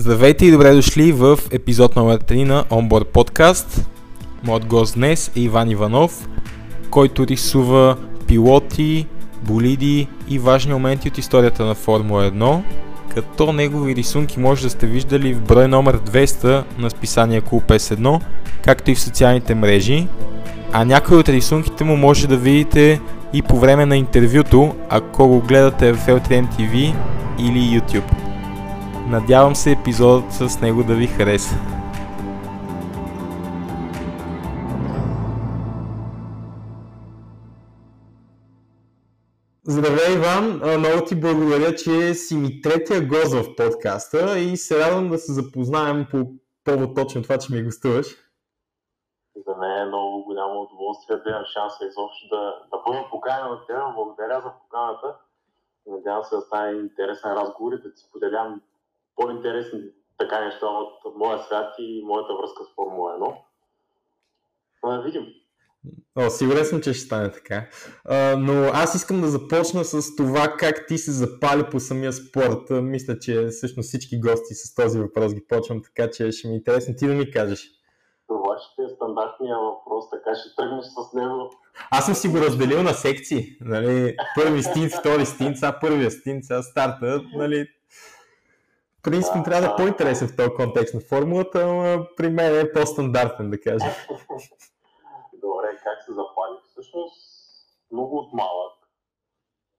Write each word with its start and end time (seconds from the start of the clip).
Здравейте 0.00 0.46
и 0.46 0.50
добре 0.50 0.74
дошли 0.74 1.12
в 1.12 1.38
епизод 1.50 1.96
номер 1.96 2.18
3 2.18 2.44
на 2.44 2.64
Onboard 2.64 3.04
Podcast. 3.04 3.86
Моят 4.44 4.66
гост 4.66 4.94
днес 4.94 5.30
е 5.36 5.40
Иван 5.40 5.70
Иванов, 5.70 6.28
който 6.90 7.26
рисува 7.26 7.96
пилоти, 8.26 9.06
болиди 9.42 10.08
и 10.28 10.38
важни 10.38 10.72
моменти 10.72 11.08
от 11.08 11.18
историята 11.18 11.64
на 11.64 11.74
Формула 11.74 12.30
1, 12.30 12.62
като 13.14 13.52
негови 13.52 13.96
рисунки 13.96 14.40
може 14.40 14.62
да 14.62 14.70
сте 14.70 14.86
виждали 14.86 15.34
в 15.34 15.42
брой 15.42 15.68
номер 15.68 15.98
200 15.98 16.64
на 16.78 16.90
списание 16.90 17.40
Клуб 17.40 17.64
S1, 17.68 18.20
както 18.64 18.90
и 18.90 18.94
в 18.94 19.00
социалните 19.00 19.54
мрежи, 19.54 20.06
а 20.72 20.84
някои 20.84 21.16
от 21.16 21.28
рисунките 21.28 21.84
му 21.84 21.96
може 21.96 22.28
да 22.28 22.36
видите 22.36 23.00
и 23.32 23.42
по 23.42 23.58
време 23.58 23.86
на 23.86 23.96
интервюто, 23.96 24.74
ако 24.88 25.28
го 25.28 25.40
гледате 25.40 25.92
в 25.92 26.06
LTM 26.06 26.46
TV 26.58 26.94
или 27.38 27.80
YouTube. 27.80 28.27
Надявам 29.10 29.54
се 29.54 29.72
епизодът 29.72 30.32
с 30.32 30.60
него 30.60 30.82
да 30.84 30.94
ви 30.94 31.06
хареса. 31.06 31.54
Здравей, 39.62 40.14
Иван! 40.14 40.60
Много 40.78 41.04
ти 41.06 41.20
благодаря, 41.20 41.74
че 41.74 42.14
си 42.14 42.36
ми 42.36 42.60
третия 42.60 43.08
гост 43.08 43.32
в 43.34 43.56
подкаста 43.56 44.38
и 44.38 44.56
се 44.56 44.78
радвам 44.78 45.08
да 45.08 45.18
се 45.18 45.32
запознаем 45.32 46.06
по 46.10 46.18
повод 46.64 46.96
точно 46.96 47.22
това, 47.22 47.38
че 47.38 47.54
ми 47.54 47.64
гостуваш. 47.64 48.06
За 49.46 49.56
мен 49.56 49.78
е 49.78 49.84
много 49.84 50.24
голямо 50.24 50.60
удоволствие 50.60 51.16
да 51.16 51.30
имам 51.30 51.44
шанса 51.44 51.84
изобщо 51.84 52.28
да, 52.30 52.42
да 52.70 52.82
бъда 52.86 53.04
поканен 53.10 53.52
от 53.52 53.66
теб. 53.66 53.76
Благодаря 53.94 54.40
за 54.40 54.50
поканата. 54.62 55.16
Надявам 55.86 56.24
се 56.24 56.36
да 56.36 56.40
стане 56.40 56.78
интересен 56.78 57.32
разговор 57.32 57.72
и 57.72 57.82
да 57.82 57.94
ти 57.94 58.00
споделям 58.00 58.60
по-интересни 59.18 59.80
така 60.18 60.44
неща 60.44 60.66
от 60.66 61.16
моя 61.16 61.38
свят 61.38 61.74
и 61.78 62.02
моята 62.04 62.34
връзка 62.34 62.64
с 62.64 62.74
Формула 62.74 63.12
1. 63.12 63.34
Но 64.84 64.90
да 64.90 65.02
видим. 65.02 65.26
О, 66.16 66.30
сигурен 66.30 66.64
съм, 66.64 66.80
че 66.80 66.92
ще 66.92 67.06
стане 67.06 67.32
така. 67.32 67.66
А, 68.04 68.36
но 68.36 68.70
аз 68.74 68.94
искам 68.94 69.20
да 69.20 69.26
започна 69.26 69.84
с 69.84 70.16
това 70.16 70.54
как 70.58 70.86
ти 70.88 70.98
се 70.98 71.12
запали 71.12 71.64
по 71.70 71.80
самия 71.80 72.12
спорт. 72.12 72.70
Мисля, 72.70 73.18
че 73.18 73.46
всъщност 73.46 73.88
всички 73.88 74.20
гости 74.20 74.54
с 74.54 74.74
този 74.74 75.00
въпрос 75.00 75.34
ги 75.34 75.46
почвам, 75.48 75.82
така 75.82 76.10
че 76.10 76.32
ще 76.32 76.48
ми 76.48 76.54
е 76.54 76.56
интересно 76.56 76.94
ти 76.98 77.06
да 77.06 77.14
ми 77.14 77.30
кажеш. 77.30 77.70
Това 78.28 78.56
ще 78.58 78.82
е 78.82 78.94
стандартния 78.96 79.56
въпрос, 79.58 80.10
така 80.10 80.30
ще 80.34 80.56
тръгнеш 80.56 80.84
с 80.84 81.14
него. 81.14 81.50
Аз 81.90 82.06
съм 82.06 82.14
си 82.14 82.28
го 82.28 82.38
разделил 82.38 82.82
на 82.82 82.92
секции. 82.92 83.56
Нали? 83.60 84.16
Първи 84.36 84.62
стинц, 84.62 84.98
втори 84.98 85.26
стинц, 85.26 85.62
а 85.62 85.80
първия 85.80 86.10
стинц, 86.10 86.50
а 86.50 86.62
старта. 86.62 87.22
Нали? 87.34 87.66
Принцип 89.02 89.32
трябва 89.44 89.68
да 89.68 89.72
е 89.72 89.76
по-интересен 89.76 90.28
в 90.28 90.36
този 90.36 90.50
контекст 90.50 90.94
на 90.94 91.00
формулата, 91.00 91.66
но 91.66 92.06
при 92.16 92.30
мен 92.30 92.60
е 92.60 92.72
по-стандартен, 92.72 93.50
да 93.50 93.60
кажа. 93.60 93.86
Добре, 95.32 95.68
как 95.84 96.02
се 96.02 96.12
запали? 96.12 96.56
Всъщност, 96.70 97.16
много 97.92 98.16
от 98.16 98.32
малък. 98.32 98.72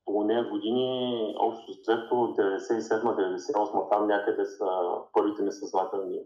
По 0.05 0.23
нея 0.23 0.43
години, 0.49 1.35
общо 1.39 1.71
взето, 1.71 2.15
97-98, 2.15 3.89
там 3.89 4.07
някъде 4.07 4.45
са 4.45 4.67
първите 5.13 5.43
несъзнателни 5.43 6.19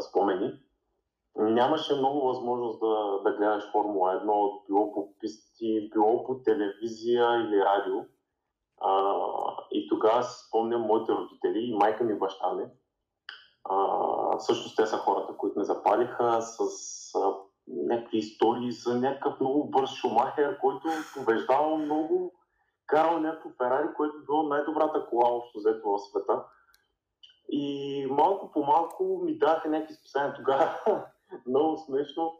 спомени. 0.00 0.52
Нямаше 1.38 1.94
много 1.94 2.26
възможност 2.26 2.80
да, 2.80 3.22
да 3.24 3.36
гледаш 3.36 3.72
Формула 3.72 4.20
1, 4.24 4.66
било 4.66 4.92
по 4.92 5.14
писти, 5.20 5.90
било 5.92 6.24
по 6.24 6.38
телевизия 6.38 7.40
или 7.40 7.64
радио. 7.64 7.94
А, 8.80 9.14
и 9.70 9.88
тогава 9.88 10.22
си 10.22 10.46
спомням 10.48 10.80
моите 10.80 11.12
родители 11.12 11.74
майка 11.74 12.04
ми 12.04 12.12
и 12.12 12.18
баща 12.18 12.52
ми. 12.52 12.64
А, 13.64 14.38
също 14.38 14.76
те 14.76 14.86
са 14.86 14.96
хората, 14.96 15.36
които 15.36 15.58
ме 15.58 15.64
запалиха 15.64 16.42
с 16.42 16.58
а, 17.14 17.34
някакви 17.66 18.18
истории 18.18 18.72
за 18.72 19.00
някакъв 19.00 19.40
много 19.40 19.64
бърз 19.70 19.90
шумахер, 19.90 20.58
който 20.58 20.88
побеждава 21.14 21.76
много, 21.76 22.32
карал 22.86 23.20
някакво 23.20 23.50
Ферари, 23.50 23.88
което 23.96 24.24
било 24.26 24.42
най-добрата 24.42 25.06
кола 25.06 25.30
общо 25.30 25.58
взето 25.58 25.90
в 25.90 25.98
света. 25.98 26.44
И 27.48 28.06
малко 28.10 28.52
по 28.52 28.64
малко 28.64 29.20
ми 29.24 29.38
даха 29.38 29.68
някакви 29.68 29.94
списания 29.94 30.34
тогава. 30.34 30.78
много 31.46 31.78
смешно. 31.78 32.32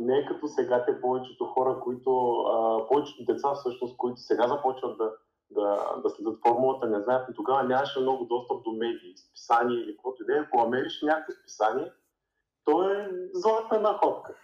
Не 0.00 0.18
е 0.18 0.26
като 0.26 0.48
сега 0.48 0.84
те 0.84 1.00
повечето 1.00 1.44
хора, 1.44 1.80
които, 1.80 2.30
а, 2.30 2.86
повечето 2.88 3.24
деца 3.24 3.54
всъщност, 3.54 3.96
които 3.96 4.20
сега 4.20 4.48
започват 4.48 4.98
да, 4.98 5.12
да, 5.50 5.96
да 6.02 6.10
следят 6.10 6.38
формулата, 6.46 6.86
не 6.86 7.00
знаят, 7.00 7.28
но 7.28 7.34
тогава 7.34 7.62
нямаше 7.62 8.00
много 8.00 8.24
достъп 8.24 8.64
до 8.64 8.72
медии, 8.72 9.16
списания 9.16 9.80
или 9.80 9.92
каквото 9.92 10.22
и 10.22 10.26
да 10.26 10.36
е. 10.36 10.40
Ако 10.40 10.58
намериш 10.58 11.02
някакво 11.02 11.32
списание, 11.32 11.92
то 12.64 12.90
е 12.90 13.10
златна 13.32 13.80
находка. 13.80 14.34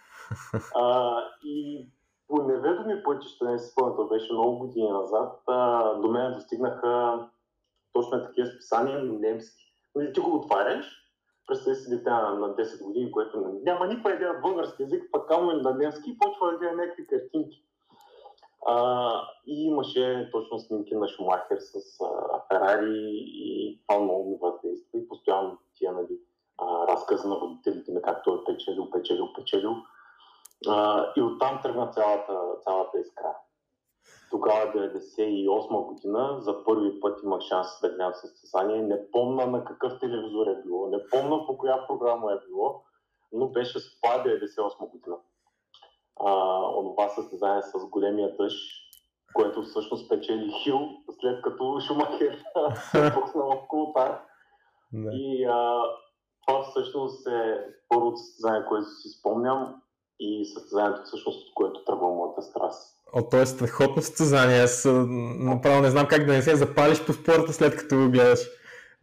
А, 0.75 1.17
и 1.43 1.87
по 2.27 2.43
неведоми 2.43 3.03
пътища, 3.03 3.45
не 3.45 3.59
си 3.59 3.71
спомням, 3.71 4.07
беше 4.07 4.33
много 4.33 4.59
години 4.59 4.89
назад, 4.89 5.41
а, 5.47 5.93
до 5.93 6.07
мен 6.07 6.33
достигнаха 6.33 7.19
точно 7.93 8.25
такива 8.25 8.47
списания 8.47 9.03
немски. 9.03 9.65
Нали, 9.95 10.13
ти 10.13 10.19
го 10.19 10.35
отваряш, 10.35 10.85
представи 11.47 11.75
си 11.75 11.89
дете 11.89 12.09
на 12.09 12.55
10 12.55 12.83
години, 12.83 13.11
което 13.11 13.59
няма 13.63 13.87
никаква 13.87 14.13
идея 14.13 14.39
български 14.41 14.83
язик, 14.83 15.03
пък 15.11 15.27
камо 15.27 15.51
на 15.51 15.73
немски 15.73 16.11
и 16.11 16.17
почва 16.17 16.51
да 16.51 16.57
гледа 16.57 16.75
някакви 16.75 17.07
картинки. 17.07 17.64
А, 18.65 19.21
и 19.47 19.65
имаше 19.65 20.29
точно 20.31 20.59
снимки 20.59 20.95
на 20.95 21.07
Шумахер 21.07 21.57
с 21.59 21.75
а, 22.03 22.41
Ферари 22.47 23.23
и 23.25 23.79
това 23.87 24.01
много 24.01 24.29
ми 24.29 24.37
въздейства 24.41 24.99
и 24.99 25.07
постоянно 25.07 25.57
тия 25.75 25.91
нали, 25.91 26.19
разказа 26.87 27.27
на 27.27 27.39
водителите 27.39 27.91
на 27.91 28.01
как 28.01 28.23
той 28.23 28.37
е 28.37 28.43
печелил, 28.45 28.91
печелил, 28.91 29.33
печелил. 29.33 29.75
А, 30.67 31.05
и 31.17 31.21
оттам 31.21 31.59
тръгна 31.63 31.87
цялата, 31.87 32.39
цялата 32.63 32.99
искра. 32.99 33.35
Тогава, 34.31 34.73
98 34.73 35.85
година, 35.85 36.37
за 36.41 36.63
първи 36.63 36.99
път 36.99 37.23
имах 37.23 37.41
шанс 37.41 37.67
да 37.81 37.89
гледам 37.89 38.13
състезание. 38.13 38.81
Не 38.81 39.11
помна 39.11 39.45
на 39.45 39.65
какъв 39.65 39.99
телевизор 39.99 40.47
е 40.47 40.61
било, 40.65 40.87
не 40.87 41.07
помна 41.09 41.45
по 41.45 41.57
коя 41.57 41.87
програма 41.87 42.31
е 42.33 42.47
било, 42.47 42.83
но 43.33 43.47
беше 43.47 43.79
СПА 43.79 44.07
98 44.07 44.89
година 44.89 45.15
онова 46.77 47.09
състезание 47.09 47.61
с 47.61 47.89
големия 47.89 48.35
дъжд, 48.37 48.57
което 49.33 49.63
всъщност 49.63 50.09
печели 50.09 50.51
Хил, 50.63 50.79
след 51.21 51.41
като 51.41 51.79
Шумахер 51.87 52.43
се 52.91 53.07
е 53.07 53.13
пуснал 53.21 53.51
в 53.51 53.67
колотар. 53.67 54.21
И 55.11 55.45
а, 55.45 55.81
това 56.47 56.63
всъщност 56.63 57.27
е 57.27 57.57
първото 57.89 58.17
състезание, 58.17 58.65
което 58.69 58.85
си 58.85 59.09
спомням 59.09 59.81
и 60.19 60.45
състезанието 60.45 61.01
всъщност, 61.05 61.47
от 61.47 61.53
което 61.53 61.83
тръгва 61.83 62.07
моята 62.07 62.41
страст. 62.41 62.95
О, 63.13 63.29
то 63.29 63.37
е 63.37 63.45
страхотно 63.45 64.01
състезание. 64.01 64.61
Аз 64.61 64.87
направо 65.39 65.81
не 65.81 65.89
знам 65.89 66.07
как 66.07 66.25
да 66.25 66.33
не 66.33 66.41
се 66.41 66.55
запалиш 66.55 67.05
по 67.05 67.13
спорта 67.13 67.53
след 67.53 67.75
като 67.75 67.95
го 67.95 68.11
гледаш 68.11 68.39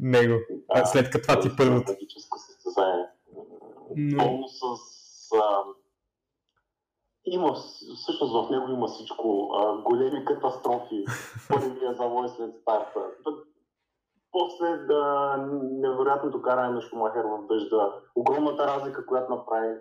него. 0.00 0.34
Да, 0.74 0.86
след 0.86 1.10
като 1.10 1.22
това 1.22 1.40
ти 1.40 1.48
е 1.48 1.56
първото. 1.56 1.92
Магическо 1.92 2.38
състезание. 2.38 3.04
Но... 3.96 4.24
Пълно 4.24 4.48
с 4.48 4.62
а, 5.34 5.62
има, 7.32 7.54
всъщност 7.96 8.32
в 8.32 8.50
него 8.50 8.68
има 8.68 8.86
всичко. 8.86 9.50
А, 9.54 9.76
големи 9.76 10.24
катастрофи, 10.24 11.04
първия 11.48 11.94
завой 11.94 12.28
след 12.28 12.56
старта. 12.60 13.00
После 14.32 14.76
да, 14.76 15.36
невероятното 15.62 16.42
каране 16.42 16.74
на 16.74 16.80
Шумахер 16.80 17.24
в 17.24 17.46
дъжда, 17.46 17.92
огромната 18.14 18.66
разлика, 18.66 19.06
която 19.06 19.34
направи. 19.34 19.76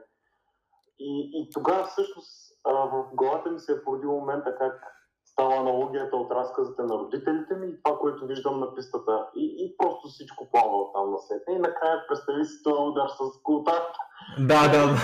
И, 1.00 1.30
и 1.34 1.50
тогава 1.54 1.84
всъщност 1.84 2.60
а, 2.64 2.74
в 2.74 3.06
главата 3.14 3.52
ми 3.52 3.60
се 3.60 3.72
е 3.72 3.84
породил 3.84 4.12
момента 4.12 4.56
как 4.58 5.01
става 5.32 5.56
аналогията 5.56 6.16
от 6.16 6.32
разказите 6.32 6.82
на 6.82 6.96
родителите 6.96 7.56
ми 7.56 7.68
и 7.68 7.84
това, 7.84 7.98
което 7.98 8.26
виждам 8.26 8.60
на 8.60 8.76
пистата. 8.76 9.28
И, 9.36 9.56
и 9.60 9.78
просто 9.78 10.08
всичко 10.08 10.48
плава 10.52 10.78
от 10.78 10.94
там 10.94 11.12
на 11.12 11.18
сетне. 11.20 11.54
И 11.54 11.60
накрая 11.60 12.08
представи 12.08 12.46
си 12.46 12.64
този 12.64 12.82
удар 12.82 13.08
с 13.08 13.42
култата. 13.44 13.94
Да, 14.40 14.68
да. 14.72 14.96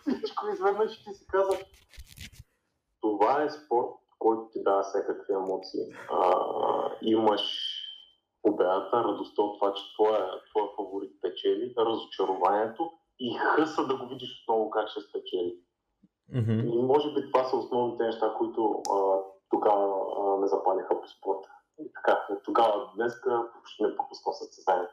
всичко 0.00 0.48
изведнъж 0.52 1.04
ти 1.04 1.14
си 1.14 1.26
казваш. 1.26 1.58
Това 3.00 3.42
е 3.42 3.50
спорт, 3.50 3.90
който 4.18 4.48
ти 4.52 4.62
дава 4.62 4.82
всякакви 4.82 5.34
емоции. 5.34 5.80
А, 6.10 6.34
имаш 7.02 7.42
победата, 8.42 9.04
радостта 9.04 9.42
от 9.42 9.58
това, 9.60 9.74
че 9.74 9.94
твоя, 9.94 10.30
твоя 10.50 10.68
фаворит 10.76 11.12
печели, 11.22 11.74
разочарованието 11.78 12.90
и 13.18 13.34
хъса 13.34 13.86
да 13.86 13.96
го 13.96 14.06
видиш 14.06 14.42
отново 14.42 14.70
как 14.70 14.88
ще 14.88 15.00
спечели. 15.00 15.54
Mm-hmm. 16.34 16.74
И 16.74 16.82
може 16.82 17.14
би 17.14 17.26
това 17.26 17.44
са 17.44 17.56
основните 17.56 18.04
неща, 18.04 18.34
които 18.38 18.82
а, 18.92 19.18
тогава 19.54 19.86
а, 20.18 20.40
ме 20.40 20.46
запалиха 20.46 21.00
по 21.00 21.08
спорта. 21.08 21.48
И 21.78 21.92
така, 21.94 22.18
тогава 22.44 22.90
днеска 22.96 23.42
ще 23.64 23.82
не 23.82 23.96
пропускам 23.96 24.32
състезание. 24.32 24.88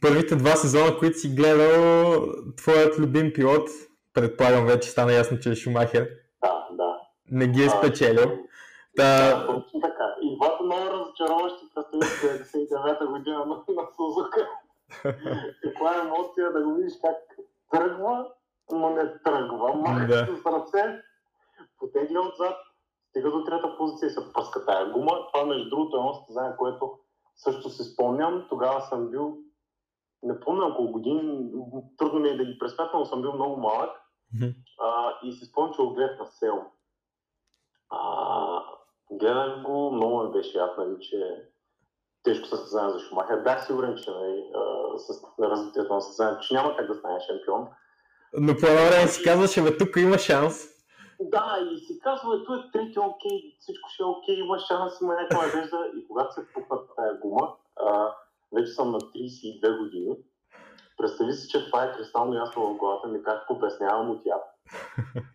Първите 0.00 0.36
два 0.36 0.50
сезона, 0.56 0.98
които 0.98 1.18
си 1.18 1.34
гледал, 1.34 2.22
твоят 2.56 2.98
любим 2.98 3.32
пилот, 3.34 3.68
предполагам 4.14 4.66
вече 4.66 4.90
стана 4.90 5.12
ясно, 5.12 5.38
че 5.40 5.50
е 5.50 5.54
Шумахер. 5.54 6.08
Да, 6.42 6.68
да. 6.72 7.00
Не 7.30 7.46
ги 7.46 7.64
е 7.64 7.68
спечелил. 7.70 8.38
Да, 8.96 9.36
да, 9.36 9.46
точно 9.46 9.80
така. 9.80 10.14
И 10.22 10.36
двата 10.38 10.64
много 10.64 10.90
разочароващи 10.90 11.64
представи 11.74 12.02
99-та 12.02 13.06
година 13.06 13.38
на, 13.38 13.54
на 13.68 13.82
Сузука. 13.96 14.48
Каква 15.62 15.96
е 15.96 16.00
емоция 16.00 16.52
да 16.52 16.62
го 16.62 16.74
видиш 16.74 16.92
как 17.04 17.16
тръгва, 17.70 18.26
но 18.72 18.90
не 18.90 19.18
тръгва. 19.24 19.74
Маха 19.74 20.06
Да. 20.06 20.26
с 20.42 20.46
ръце, 20.46 21.02
потегля 21.78 22.20
отзад, 22.20 22.56
стига 23.10 23.30
до 23.30 23.44
трета 23.44 23.76
позиция 23.76 24.06
и 24.06 24.10
се 24.10 24.32
пъска 24.32 24.64
тая 24.64 24.92
гума. 24.92 25.26
Това 25.32 25.46
между 25.46 25.70
другото 25.70 25.96
е 25.96 26.00
едно 26.00 26.14
състезание, 26.14 26.56
което 26.56 26.98
също 27.36 27.70
си 27.70 27.84
спомням. 27.84 28.46
Тогава 28.48 28.80
съм 28.80 29.10
бил, 29.10 29.36
не 30.22 30.40
помня 30.40 30.74
колко 30.76 30.92
години, 30.92 31.50
трудно 31.98 32.20
ми 32.20 32.28
е 32.28 32.36
да 32.36 32.44
ги 32.44 32.58
пресметна, 32.58 32.98
но 32.98 33.04
съм 33.04 33.22
бил 33.22 33.32
много 33.32 33.56
малък. 33.56 33.90
А, 34.80 35.12
и 35.22 35.32
си 35.32 35.44
спомням, 35.44 35.74
че 35.74 35.82
го 35.82 35.94
гледах 35.94 36.18
на 36.18 36.26
село. 36.26 36.64
А, 37.90 38.62
гледах 39.10 39.62
го, 39.62 39.92
много 39.92 40.22
ме 40.22 40.30
беше 40.30 40.58
яд, 40.58 40.78
нали, 40.78 40.96
че 41.00 41.44
тежко 42.22 42.46
състезание 42.46 42.92
за 42.92 43.00
Шумахер. 43.00 43.42
Бях 43.42 43.66
сигурен, 43.66 43.96
че 43.96 44.10
нали, 44.10 44.44
с 44.96 45.24
развитието 45.40 45.94
на 45.94 46.00
състезанието, 46.00 46.46
че 46.46 46.54
няма 46.54 46.76
как 46.76 46.86
да 46.86 46.94
стане 46.94 47.20
шампион. 47.20 47.66
Но 48.38 48.56
по 48.56 48.66
едно 48.66 48.86
време 48.86 49.08
си 49.08 49.24
казваше, 49.24 49.62
бе, 49.62 49.76
тук 49.76 49.96
има 49.96 50.18
шанс. 50.18 50.75
Да, 51.20 51.68
и 51.72 51.78
си 51.78 51.98
казва, 51.98 52.36
ето 52.36 52.54
е 52.54 52.70
трети 52.72 52.98
окей, 52.98 53.56
всичко 53.60 53.88
ще 53.90 54.02
е 54.02 54.06
окей, 54.06 54.34
има 54.34 54.58
шанс, 54.58 55.00
има 55.00 55.14
някаква 55.14 55.46
надежда. 55.46 55.90
И 55.96 56.06
когато 56.06 56.34
се 56.34 56.46
пукна 56.54 56.78
тая 56.96 57.18
гума, 57.20 57.54
а, 57.76 58.12
вече 58.52 58.72
съм 58.72 58.90
на 58.90 58.98
32 59.00 59.78
години. 59.78 60.16
Представи 60.96 61.32
си, 61.32 61.48
че 61.48 61.66
това 61.66 61.84
е 61.84 61.92
кристално 61.92 62.34
ясно 62.34 62.66
в 62.66 62.76
главата 62.76 63.08
ми, 63.08 63.22
как 63.22 63.50
обяснявам 63.50 64.10
от 64.10 64.26
яд. 64.26 64.42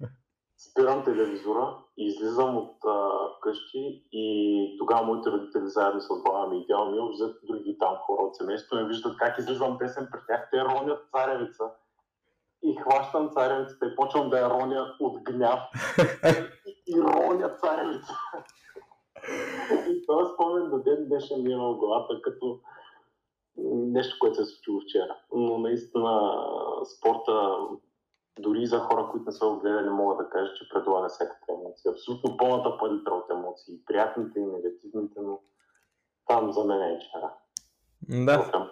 Спирам 0.58 1.04
телевизора 1.04 1.78
и 1.98 2.06
излизам 2.06 2.58
от 2.58 2.76
а, 2.88 3.10
къщи 3.42 4.08
и 4.12 4.76
тогава 4.80 5.06
моите 5.06 5.30
родители 5.32 5.68
заедно 5.68 6.02
с 6.02 6.24
баба 6.24 6.48
ми 6.48 6.62
и 6.62 6.66
дядо 6.66 6.92
ми, 6.92 7.14
взето 7.14 7.40
други 7.44 7.78
там 7.80 7.96
хора 7.96 8.22
от 8.22 8.36
семейството, 8.36 8.76
ме 8.76 8.88
виждат 8.88 9.18
как 9.18 9.38
излизам 9.38 9.78
песен 9.78 10.08
при 10.12 10.20
тях, 10.28 10.48
те 10.52 10.66
ронят 10.66 11.00
царевица. 11.12 11.64
И 12.64 12.76
хващам 12.76 13.30
царевицата 13.30 13.86
и 13.86 13.96
почвам 13.96 14.30
да 14.30 14.40
я 14.40 14.50
роня 14.50 14.96
гняв 15.32 15.60
и, 16.68 16.84
и 16.88 17.02
роня 17.02 17.56
царевица. 17.56 18.14
И 19.90 20.06
този 20.08 20.32
спомен 20.34 20.70
до 20.70 20.78
ден 20.78 21.08
днешен 21.08 21.44
ми 21.44 21.56
в 21.56 21.76
главата 21.76 22.22
като 22.22 22.60
нещо, 23.74 24.18
което 24.20 24.36
се 24.36 24.42
е 24.42 24.46
случило 24.46 24.82
вчера. 24.82 25.18
Но 25.34 25.58
наистина 25.58 26.34
спорта, 26.98 27.58
дори 28.40 28.66
за 28.66 28.80
хора, 28.80 29.08
които 29.12 29.26
не 29.26 29.32
са 29.32 29.46
го 29.46 29.60
гледали, 29.60 29.90
мога 29.90 30.24
да 30.24 30.30
кажа, 30.30 30.54
че 30.54 30.70
предлага 30.70 31.10
всякаква 31.10 31.54
емоция. 31.54 31.92
Абсолютно 31.92 32.38
пълната 32.38 32.78
палитра 32.78 33.12
от 33.12 33.32
емоции. 33.32 33.86
Приятните 33.86 34.40
и 34.40 34.46
негативните, 34.46 35.20
но 35.22 35.40
там 36.28 36.52
за 36.52 36.64
мен 36.64 36.82
е 36.82 37.00
вчера. 37.00 37.34
Да. 38.10 38.68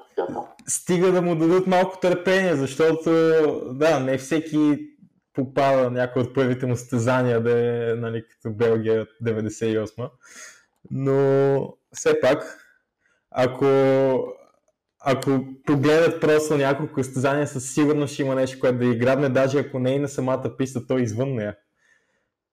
Стига 0.67 1.11
да 1.11 1.21
му 1.21 1.35
дадат 1.35 1.67
малко 1.67 1.99
търпение, 1.99 2.55
защото 2.55 3.09
да, 3.73 3.99
не 3.99 4.17
всеки 4.17 4.88
попада 5.45 5.91
някой 5.91 6.21
от 6.21 6.33
първите 6.33 6.65
му 6.65 6.75
състезания 6.75 7.43
да 7.43 7.59
е 7.59 7.95
нали, 7.95 8.25
като 8.27 8.55
Белгия 8.55 9.07
98 9.23 10.09
но 10.91 11.77
все 11.93 12.21
пак 12.21 12.65
ако, 13.31 13.65
ако 14.99 15.39
погледнат 15.65 16.21
просто 16.21 16.57
няколко 16.57 17.03
състезания, 17.03 17.47
със 17.47 17.73
сигурност 17.73 18.13
ще 18.13 18.21
има 18.21 18.35
нещо, 18.35 18.59
което 18.59 18.77
да 18.77 18.85
иградне, 18.85 19.29
даже 19.29 19.59
ако 19.59 19.79
не 19.79 19.95
е 19.95 19.99
на 19.99 20.07
самата 20.07 20.55
писта, 20.57 20.87
то 20.87 20.97
е 20.97 21.01
извън 21.01 21.35
нея. 21.35 21.57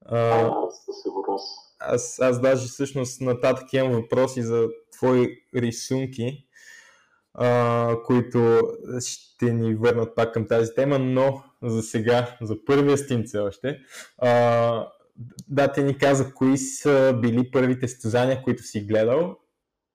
А, 0.05 0.51
със 0.85 1.01
сигурност. 1.03 1.77
аз, 1.79 2.19
аз 2.19 2.41
даже 2.41 2.67
всъщност 2.67 3.21
нататък 3.21 3.73
имам 3.73 3.91
въпроси 3.91 4.41
за 4.41 4.67
твои 4.91 5.27
рисунки, 5.55 6.47
а, 7.33 7.95
които 8.05 8.61
ще 8.99 9.53
ни 9.53 9.75
върнат 9.75 10.15
пак 10.15 10.33
към 10.33 10.47
тази 10.47 10.73
тема, 10.73 10.99
но 10.99 11.43
за 11.63 11.81
сега, 11.81 12.37
за 12.41 12.65
първия 12.65 12.97
стим 12.97 13.23
все 13.23 13.39
още. 13.39 13.79
А, 14.17 14.87
да, 15.47 15.71
те 15.71 15.83
ни 15.83 15.97
каза 15.97 16.33
кои 16.33 16.57
са 16.57 17.13
били 17.21 17.51
първите 17.51 17.87
състезания, 17.87 18.43
които 18.43 18.63
си 18.63 18.85
гледал 18.85 19.35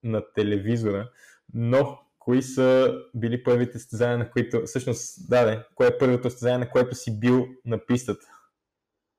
на 0.03 0.33
телевизора, 0.33 1.09
но 1.53 1.97
кои 2.19 2.41
са 2.41 2.93
били 3.15 3.43
първите 3.43 3.79
състезания, 3.79 4.17
на 4.17 4.31
които, 4.31 4.61
всъщност, 4.65 5.29
да, 5.29 5.45
да, 5.45 5.65
кое 5.75 5.87
е 5.87 5.97
първото 5.97 6.29
състезание, 6.29 6.57
на 6.57 6.69
което 6.69 6.95
си 6.95 7.19
бил 7.19 7.45
на 7.65 7.85
пистата? 7.85 8.25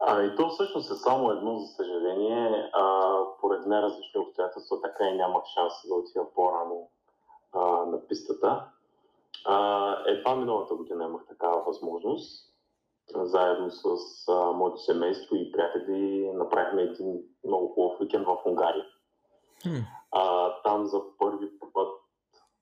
А, 0.01 0.23
и 0.23 0.37
то 0.37 0.49
всъщност 0.49 0.91
е 0.91 0.95
само 0.95 1.31
едно, 1.31 1.59
за 1.59 1.67
съжаление. 1.67 2.71
А, 2.73 3.15
поред 3.41 3.67
неразлични 3.67 4.21
обстоятелства, 4.21 4.81
така 4.81 5.05
и 5.05 5.17
нямах 5.17 5.43
шанс 5.55 5.73
да 5.89 5.95
отида 5.95 6.25
по-рано 6.35 6.91
а, 7.53 7.61
на 7.87 8.07
пистата. 8.09 8.69
А, 9.45 9.97
едва 10.07 10.37
миналата 10.37 10.75
година 10.75 11.05
имах 11.05 11.27
такава 11.29 11.63
възможност. 11.67 12.55
Заедно 13.15 13.71
с 13.71 13.85
а, 14.29 14.53
моето 14.53 14.79
семейство 14.79 15.37
и 15.37 15.53
приятели 15.53 16.31
направихме 16.35 16.83
един 16.83 17.21
много 17.45 17.69
хубав 17.69 18.01
уикенд 18.01 18.27
в 18.27 18.39
Унгария. 18.47 18.85
А, 20.11 20.53
там 20.63 20.87
за 20.87 21.03
първи 21.19 21.51
път 21.73 21.89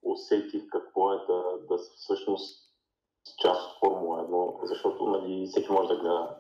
усетих 0.03 0.63
какво 0.69 1.13
е 1.13 1.17
да, 1.17 1.43
да 1.69 1.79
всъщност 1.79 2.63
част 3.39 3.71
от 3.71 3.79
Формула 3.81 4.29
1, 4.29 4.67
защото 4.67 5.07
нали, 5.07 5.47
всеки 5.47 5.73
може 5.73 5.89
да 5.89 5.97
гледа 5.97 6.37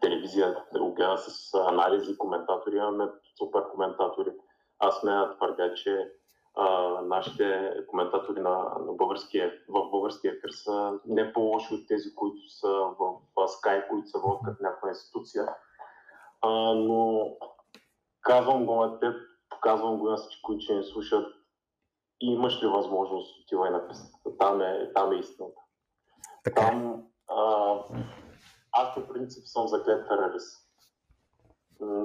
телевизия, 0.00 0.64
да 0.72 0.80
го 0.80 0.94
гледа 0.94 1.18
с 1.18 1.54
анализи, 1.54 2.18
коментатори, 2.18 2.76
имаме 2.76 3.08
супер 3.38 3.68
коментатори. 3.72 4.30
Аз 4.78 5.00
да 5.04 5.34
твърдя, 5.36 5.74
че 5.74 6.12
а, 6.58 7.00
нашите 7.02 7.72
коментатори 7.88 8.40
на, 8.40 8.58
на 8.86 8.92
българския, 8.92 9.52
в 9.68 9.90
българския 9.90 10.32
ефир 10.32 10.48
са 10.50 10.92
не 11.06 11.32
по-лоши 11.32 11.74
от 11.74 11.88
тези, 11.88 12.14
които 12.14 12.48
са 12.48 12.68
в, 12.68 12.96
в 13.36 13.48
Sky, 13.48 13.88
които 13.88 14.08
са 14.08 14.18
водят 14.18 14.40
като 14.44 14.62
някаква 14.62 14.88
институция. 14.88 15.48
А, 16.40 16.74
но 16.74 17.26
казвам 18.20 18.66
го 18.66 18.74
на 18.74 18.98
теб, 18.98 19.14
казвам 19.62 19.98
го 19.98 20.10
на 20.10 20.16
всички, 20.16 20.42
които 20.42 20.64
ще 20.64 20.74
ни 20.74 20.84
слушат. 20.84 21.34
И 22.20 22.32
имаш 22.32 22.62
ли 22.62 22.66
възможност, 22.66 23.40
отивай 23.42 23.70
на 23.70 23.88
пистата. 23.88 24.36
Там 24.38 24.60
е, 24.60 24.92
там 24.92 25.12
е 25.12 25.16
истината. 25.16 25.60
Така. 26.44 26.60
Там 26.60 27.04
а, 27.28 27.74
аз 28.72 28.94
по 28.94 29.12
принцип 29.12 29.44
съм 29.46 29.68
заклет 29.68 30.06
ферарист. 30.08 30.67
М, 30.67 30.67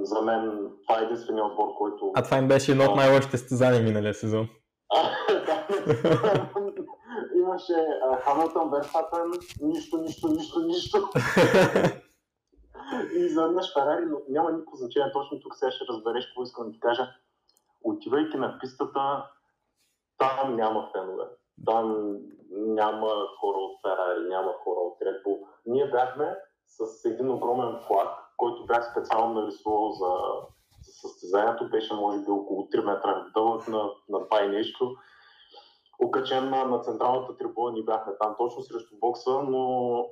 За 0.01 0.21
мен 0.21 0.71
това 0.87 0.99
е 0.99 1.03
единствения 1.03 1.45
отбор, 1.45 1.67
който... 1.77 2.11
А 2.15 2.23
това 2.23 2.37
им 2.37 2.47
беше 2.47 2.71
едно 2.71 2.83
от 2.83 2.95
най-лошите 2.95 3.37
състезания 3.37 3.83
миналия 3.83 4.13
сезон. 4.13 4.47
Имаше 7.35 7.87
Хамилтън, 8.23 8.69
Верстапен, 8.69 9.31
нищо, 9.61 9.97
нищо, 9.97 10.27
нищо, 10.27 10.59
нищо. 10.59 10.97
И 13.15 13.19
изведнъж 13.19 13.73
Ферари, 13.73 14.05
но 14.05 14.17
няма 14.29 14.51
никакво 14.51 14.75
значение. 14.75 15.11
Точно 15.11 15.39
тук 15.39 15.55
сега 15.55 15.71
ще 15.71 15.85
разбереш 15.89 16.25
какво 16.25 16.43
искам 16.43 16.65
да 16.65 16.71
ти 16.71 16.79
кажа. 16.79 17.07
Отивайки 17.83 18.37
на 18.37 18.59
пистата, 18.59 19.25
там 20.17 20.55
няма 20.55 20.89
фенове. 20.91 21.23
Там 21.65 22.17
няма 22.51 23.07
хора 23.39 23.57
от 23.57 23.81
Ферари, 23.81 24.29
няма 24.29 24.53
хора 24.63 24.79
от 24.79 24.99
Red 24.99 25.23
Bull. 25.23 25.39
Ние 25.65 25.91
бяхме 25.91 26.35
с 26.67 27.05
един 27.05 27.29
огромен 27.29 27.79
флаг, 27.87 28.09
който 28.43 28.65
бях 28.65 28.91
специално 28.91 29.41
нарисувал 29.41 29.91
за, 29.91 30.11
за 30.81 30.91
състезанието. 30.91 31.69
Беше 31.69 31.93
може 31.93 32.19
би 32.19 32.31
около 32.31 32.67
3 32.67 32.85
метра 32.85 33.25
дълъг 33.33 33.67
на, 33.67 33.89
на 34.09 34.23
това 34.23 34.43
и 34.43 34.47
нещо. 34.47 34.95
Окачен 35.99 36.49
на, 36.49 36.65
на 36.65 36.79
централната 36.79 37.37
трибуна 37.37 37.71
ни 37.71 37.85
бяхме 37.85 38.13
там 38.19 38.35
точно 38.37 38.61
срещу 38.61 38.95
бокса, 38.99 39.31
но 39.31 40.05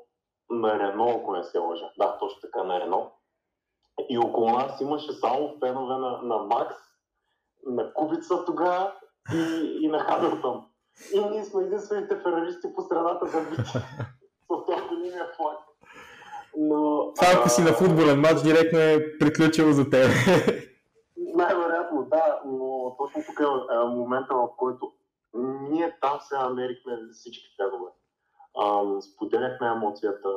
на 0.50 0.80
Рено, 0.80 1.10
ако 1.10 1.32
не 1.32 1.44
се 1.44 1.60
лъжа. 1.60 1.92
Да, 1.98 2.18
точно 2.18 2.42
така 2.42 2.64
на 2.64 2.80
Рено. 2.80 3.12
И 4.10 4.18
около 4.18 4.50
нас 4.50 4.82
имаше 4.82 5.14
само 5.14 5.58
фенове 5.60 5.98
на, 5.98 6.22
на 6.22 6.38
Макс, 6.38 6.76
на 7.66 7.94
Кубица 7.94 8.46
тогава 8.46 8.94
и, 9.34 9.78
и 9.82 9.88
на 9.88 10.00
Хамилтън. 10.00 10.66
И 11.14 11.20
ние 11.20 11.46
сме 11.46 11.64
единствените 11.64 12.20
фераристи 12.20 12.74
по 12.76 12.82
страната 12.82 13.26
за 13.26 13.42
бити 13.42 13.64
с 13.72 14.66
този 14.66 14.88
големия 14.90 15.28
флаг. 15.38 15.71
Но, 16.58 17.12
Това 17.14 17.28
ако 17.36 17.50
си 17.50 17.62
на 17.62 17.74
футболен 17.74 18.20
матч, 18.20 18.42
директно 18.42 18.80
е 18.80 19.18
приключило 19.20 19.72
за 19.72 19.90
теб. 19.90 20.12
Най-вероятно, 21.36 22.08
да, 22.10 22.42
но 22.46 22.96
точно 22.98 23.24
тук 23.26 23.40
е, 23.40 23.76
е 23.76 23.78
момента, 23.78 24.36
в 24.36 24.50
който 24.58 24.92
ние 25.70 25.98
там 26.02 26.20
се 26.22 26.38
намерихме 26.38 27.00
всички 27.14 27.56
фенове. 27.58 27.92
Ам, 28.64 29.02
споделяхме 29.02 29.68
емоцията, 29.68 30.30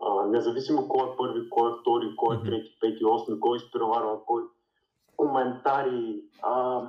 а, 0.00 0.26
независимо 0.26 0.88
кой 0.88 1.08
е 1.08 1.16
първи, 1.18 1.50
кой 1.50 1.70
е 1.70 1.74
втори, 1.80 2.16
кой 2.16 2.36
е 2.36 2.42
трети, 2.42 2.78
пети, 2.80 3.04
осми, 3.04 3.40
кой 3.40 3.56
изпреварва, 3.56 4.24
кой 4.26 4.42
коментари, 5.16 6.22
а, 6.42 6.82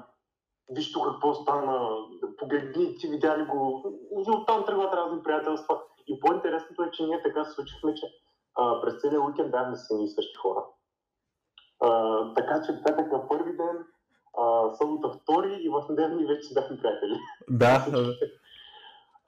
виж 0.69 0.91
тук 0.91 1.05
какво 1.05 1.33
стана, 1.33 1.89
погледни, 2.37 2.97
ти 2.97 3.07
видя 3.07 3.37
ли 3.37 3.45
го, 3.45 3.83
и 4.27 4.31
оттам 4.31 4.65
тръгват 4.65 4.93
разни 4.93 5.23
приятелства. 5.23 5.79
И 6.07 6.19
по-интересното 6.19 6.83
е, 6.83 6.91
че 6.91 7.03
ние 7.03 7.23
така 7.23 7.45
се 7.45 7.51
случихме, 7.51 7.95
че 7.95 8.05
а, 8.55 8.81
през 8.81 9.01
целия 9.01 9.21
уикенд 9.21 9.51
бяхме 9.51 9.75
с 9.75 9.91
едни 9.91 10.05
и 10.05 10.09
същи 10.09 10.35
хора. 10.35 10.65
А, 11.79 12.33
така 12.33 12.61
че 12.65 12.83
петък 12.83 13.11
на 13.11 13.27
първи 13.27 13.57
ден, 13.57 13.85
а, 14.37 14.75
събота 14.75 15.09
втори 15.09 15.57
и 15.61 15.69
в 15.69 15.85
неделя 15.89 16.27
вече 16.27 16.53
бяхме 16.53 16.77
приятели. 16.77 17.19
Да. 17.49 17.85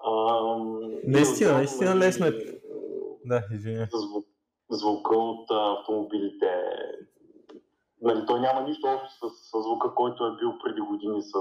А, 0.04 0.58
наистина, 1.04 1.54
наистина 1.54 1.96
лесно 1.96 2.26
е. 2.26 2.32
Да, 3.26 3.44
извиня. 3.52 3.88
Звук, 3.94 4.26
звука 4.70 5.18
от 5.18 5.52
автомобилите. 5.52 6.48
Нали, 8.02 8.26
той 8.26 8.40
няма 8.40 8.62
нищо 8.62 8.88
общо 8.88 9.30
с, 9.30 9.50
с 9.50 9.64
звука, 9.64 9.96
който 9.96 10.26
е 10.26 10.36
бил 10.36 10.54
преди 10.64 10.82
години 10.82 11.22
с 11.22 11.34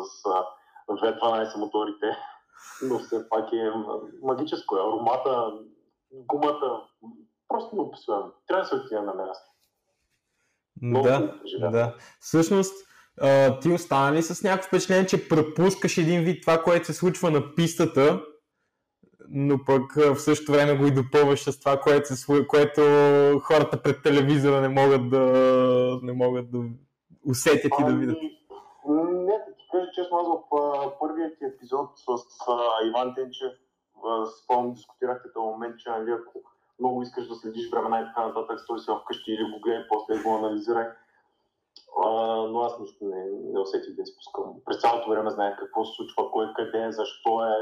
V12 0.88 1.58
моторите, 1.58 2.16
но 2.82 2.98
все 2.98 3.28
пак 3.28 3.52
е 3.52 3.72
магическо. 4.22 4.74
Аромата, 4.74 5.52
гумата, 6.12 6.82
просто 7.50 7.76
неописуемо. 7.76 8.32
Трябва 8.46 8.62
да 8.62 8.68
се 8.68 8.74
отида 8.74 9.02
на 9.02 9.14
място. 9.14 9.50
Много 10.82 11.06
да, 11.06 11.70
да. 11.70 11.94
Всъщност, 12.20 12.74
ти 13.62 13.68
остана 13.72 14.16
ли 14.16 14.22
с 14.22 14.42
някакво 14.42 14.68
впечатление, 14.68 15.06
че 15.06 15.28
пропускаш 15.28 15.98
един 15.98 16.24
вид 16.24 16.42
това, 16.42 16.62
което 16.62 16.86
се 16.86 16.92
случва 16.92 17.30
на 17.30 17.54
пистата, 17.54 18.20
но 19.28 19.64
пък 19.64 19.94
в 19.94 20.16
същото 20.18 20.52
време 20.52 20.78
го 20.78 20.86
и 20.86 20.94
допълваш 20.94 21.42
с 21.42 21.60
това, 21.60 21.80
което, 21.80 22.16
се, 22.16 22.46
което 22.46 22.80
хората 23.42 23.82
пред 23.82 24.02
телевизора 24.02 24.60
не 24.60 24.68
могат 24.68 25.10
да, 25.10 25.20
не 26.02 26.12
могат 26.12 26.50
да 26.50 26.58
усетят 27.28 27.72
и 27.80 27.84
да 27.84 27.92
видят? 27.92 28.16
Ами, 28.88 29.12
не, 29.12 29.32
да 29.32 29.54
ти 29.58 29.64
кажа 29.72 29.86
честно, 29.94 30.18
аз 30.18 30.26
в 30.26 30.98
първият 31.00 31.38
ти 31.38 31.44
епизод 31.44 31.90
с 31.96 32.08
а, 32.48 32.86
Иван 32.86 33.14
Тенчев, 33.14 33.52
спомням, 34.42 34.74
дискутирахте 34.74 35.32
този 35.32 35.46
момент, 35.46 35.78
че 35.78 35.90
нали, 35.90 36.10
ако 36.10 36.42
много 36.80 37.02
искаш 37.02 37.28
да 37.28 37.34
следиш 37.34 37.70
времена 37.70 38.00
и 38.00 38.04
така 38.04 38.26
нататък, 38.26 38.60
стой 38.60 38.78
си 38.78 38.90
вкъщи 39.02 39.32
или 39.32 39.52
го 39.52 39.60
гледай, 39.60 39.84
после 39.88 40.22
го 40.22 40.36
анализирай. 40.36 40.86
А, 42.04 42.10
но 42.36 42.60
аз 42.60 42.80
нищо 42.80 43.04
не, 43.04 43.24
не 43.52 43.60
усетих 43.60 43.94
да 43.96 44.02
изпускам. 44.02 44.44
През 44.64 44.80
цялото 44.80 45.10
време 45.10 45.30
знаех 45.30 45.56
какво 45.58 45.84
се 45.84 45.92
случва, 45.96 46.30
кой 46.30 46.46
къде, 46.56 46.92
защо 46.92 47.44
е. 47.44 47.56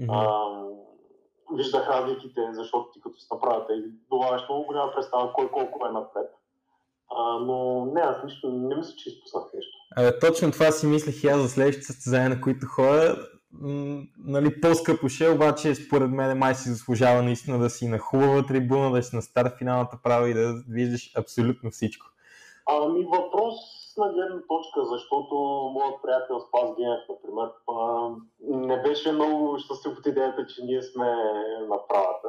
Mm-hmm. 0.00 0.08
А, 0.10 1.56
виждах 1.56 1.88
разликите, 1.88 2.40
защото 2.52 2.90
ти 2.92 3.00
като 3.00 3.18
се 3.18 3.34
направят 3.34 3.70
и 3.70 3.84
добавяш 4.10 4.48
много 4.48 4.66
голяма 4.66 4.92
представа 4.94 5.32
кой 5.32 5.50
колко 5.50 5.86
е 5.86 5.90
напред. 5.90 6.30
А, 7.16 7.38
но 7.38 7.84
не, 7.84 8.00
аз 8.00 8.24
нищо, 8.24 8.48
не 8.48 8.76
мисля, 8.76 8.92
че 8.96 9.08
изпуснах 9.08 9.44
нещо. 9.54 9.76
А, 9.96 10.18
точно 10.18 10.52
това 10.52 10.70
си 10.70 10.86
мислех 10.86 11.24
и 11.24 11.28
аз 11.28 11.40
за 11.40 11.48
следващите 11.48 11.86
състезания, 11.86 12.30
на 12.30 12.40
които 12.40 12.66
ходя 12.66 13.16
нали, 14.24 14.60
по-скъпо 14.60 15.08
ще, 15.08 15.30
обаче 15.30 15.74
според 15.74 16.10
мен 16.10 16.38
май 16.38 16.54
си 16.54 16.68
заслужава 16.68 17.22
наистина 17.22 17.58
да 17.58 17.70
си 17.70 17.88
на 17.88 17.98
хубава 17.98 18.46
трибуна, 18.46 18.90
да 18.90 19.02
си 19.02 19.16
на 19.16 19.22
стар 19.22 19.56
финалната 19.58 19.98
права 20.02 20.30
и 20.30 20.34
да 20.34 20.62
виждаш 20.68 21.12
абсолютно 21.16 21.70
всичко. 21.70 22.06
Ами 22.66 23.04
въпрос 23.04 23.54
на 23.98 24.12
гледна 24.12 24.40
точка, 24.48 24.84
защото 24.84 25.34
моят 25.72 26.02
приятел 26.02 26.40
Спас 26.40 26.76
Генев, 26.76 27.00
например, 27.08 27.48
не 28.40 28.82
беше 28.82 29.12
много 29.12 29.58
щастлив 29.58 29.98
от 29.98 30.06
идеята, 30.06 30.46
че 30.46 30.64
ние 30.64 30.82
сме 30.82 31.06
на 31.68 31.78
правата. 31.88 32.28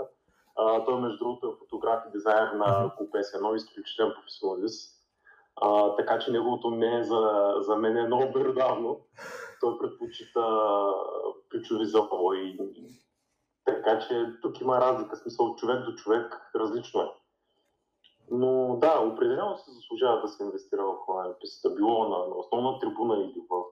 той, 0.86 1.02
между 1.02 1.18
другото, 1.18 1.48
е 1.48 1.60
фотограф 1.60 2.04
и 2.08 2.12
дизайнер 2.12 2.52
на 2.52 2.92
Купе 2.98 3.18
1, 3.18 3.56
изключителен 3.56 4.14
професионалист. 4.16 4.95
А, 5.62 5.96
така 5.96 6.20
че 6.20 6.32
неговото 6.32 6.72
не 6.72 7.00
е 7.00 7.04
за, 7.04 7.54
за 7.60 7.76
мен 7.76 7.98
е 7.98 8.08
много 8.08 8.32
бердавно. 8.32 9.00
Той 9.62 9.78
предпочита 9.80 10.42
ключови 11.52 11.86
завои. 11.86 12.58
Така 13.66 14.00
че 14.00 14.26
тук 14.42 14.62
има 14.62 14.82
разлика, 14.82 15.16
смисъл 15.16 15.46
от 15.46 15.58
човек 15.58 15.86
до 15.86 15.96
човек 15.96 16.52
различно 16.56 17.02
е. 17.02 17.08
Но 18.32 18.78
да, 18.82 19.00
определено 19.00 19.58
се 19.58 19.72
заслужава 19.72 20.22
да 20.22 20.28
се 20.28 20.44
инвестира 20.44 20.84
в 20.84 21.36
писата, 21.42 21.76
било 21.76 22.04
на, 22.04 22.18
на 22.18 22.36
основна 22.36 22.80
трибуна 22.80 23.18
или 23.18 23.42
в 23.50 23.64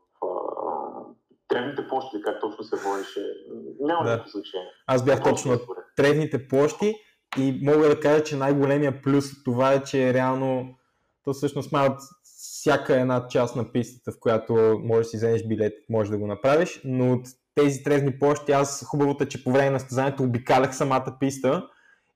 тревните 1.47 1.87
площи, 1.87 2.21
как 2.21 2.41
точно 2.41 2.63
се 2.63 2.75
водеше. 2.75 3.33
Няма 3.79 4.03
да. 4.03 4.23
значение. 4.27 4.69
Аз 4.87 5.05
бях 5.05 5.23
точно 5.23 5.51
на 5.51 5.59
тревните 5.95 6.47
площи 6.47 6.95
и 7.37 7.59
мога 7.63 7.87
да 7.87 7.99
кажа, 7.99 8.23
че 8.23 8.35
най-големия 8.35 9.01
плюс 9.01 9.31
от 9.31 9.43
това 9.45 9.73
е, 9.73 9.83
че 9.83 10.13
реално 10.13 10.75
то 11.23 11.33
всъщност 11.33 11.71
малко 11.71 12.01
всяка 12.23 12.99
една 12.99 13.27
част 13.27 13.55
на 13.55 13.71
пистата, 13.71 14.11
в 14.11 14.19
която 14.19 14.81
можеш 14.83 15.05
да 15.05 15.09
си 15.09 15.17
вземеш 15.17 15.47
билет, 15.47 15.73
можеш 15.89 16.11
да 16.11 16.17
го 16.17 16.27
направиш, 16.27 16.81
но 16.85 17.13
от 17.13 17.27
тези 17.55 17.83
трезни 17.83 18.19
площи 18.19 18.51
аз 18.51 18.83
хубавото 18.85 19.23
е, 19.23 19.27
че 19.27 19.43
по 19.43 19.51
време 19.51 19.69
на 19.69 19.79
състезанието 19.79 20.23
обикалях 20.23 20.75
самата 20.75 21.17
писта 21.19 21.67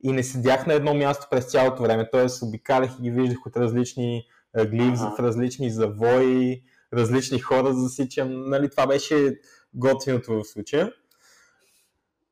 и 0.04 0.12
не 0.12 0.24
седях 0.24 0.68
на 0.68 0.74
едно 0.74 0.94
място 0.94 1.28
през 1.32 1.46
цялото 1.46 1.84
време, 1.84 2.10
т.е. 2.12 2.46
обикалях 2.46 2.92
и 3.00 3.02
ги 3.02 3.12
виждах 3.12 3.46
от 3.46 3.58
различни 3.58 4.24
гливи, 4.66 4.96
в 4.96 5.20
различни 5.20 5.72
завои, 5.72 6.64
различни 6.94 7.40
хора 7.40 7.74
засичам. 7.74 8.50
Нали, 8.50 8.70
това 8.70 8.88
беше 8.88 9.40
готиното 9.74 10.34
в 10.34 10.44
случая. 10.46 10.92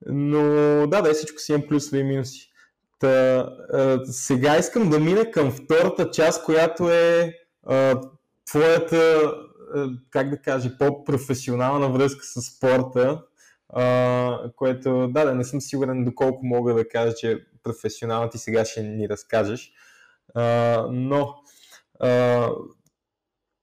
Но 0.08 0.42
да, 0.88 1.02
да, 1.02 1.14
всичко 1.14 1.40
си 1.40 1.52
имам 1.52 1.68
плюсове 1.68 2.00
и 2.00 2.04
минуси. 2.04 2.52
Та, 3.00 3.38
а, 3.74 4.00
сега 4.06 4.58
искам 4.58 4.90
да 4.90 5.00
мина 5.00 5.32
към 5.32 5.52
втората 5.52 6.12
част, 6.12 6.44
която 6.44 6.90
е 6.92 7.34
а, 7.68 8.02
твоята, 8.46 9.34
а, 9.76 9.88
как 10.10 10.30
да 10.30 10.38
кажа, 10.38 10.78
по-професионална 10.78 11.90
връзка 11.90 12.26
с 12.26 12.42
спорта, 12.42 13.22
а, 13.70 14.52
което, 14.56 15.08
да, 15.08 15.26
да, 15.26 15.36
не 15.36 15.44
съм 15.44 15.62
сигурен 15.62 16.06
доколко 16.06 16.46
мога 16.46 16.74
да 16.74 16.88
кажа, 16.88 17.16
че 17.16 17.46
професионално 17.64 18.30
ти 18.30 18.38
сега 18.38 18.66
ще 18.66 18.84
ни 18.84 19.10
разкажеш, 19.10 19.72
а, 20.36 20.88
но 20.92 21.36
а, 22.00 22.50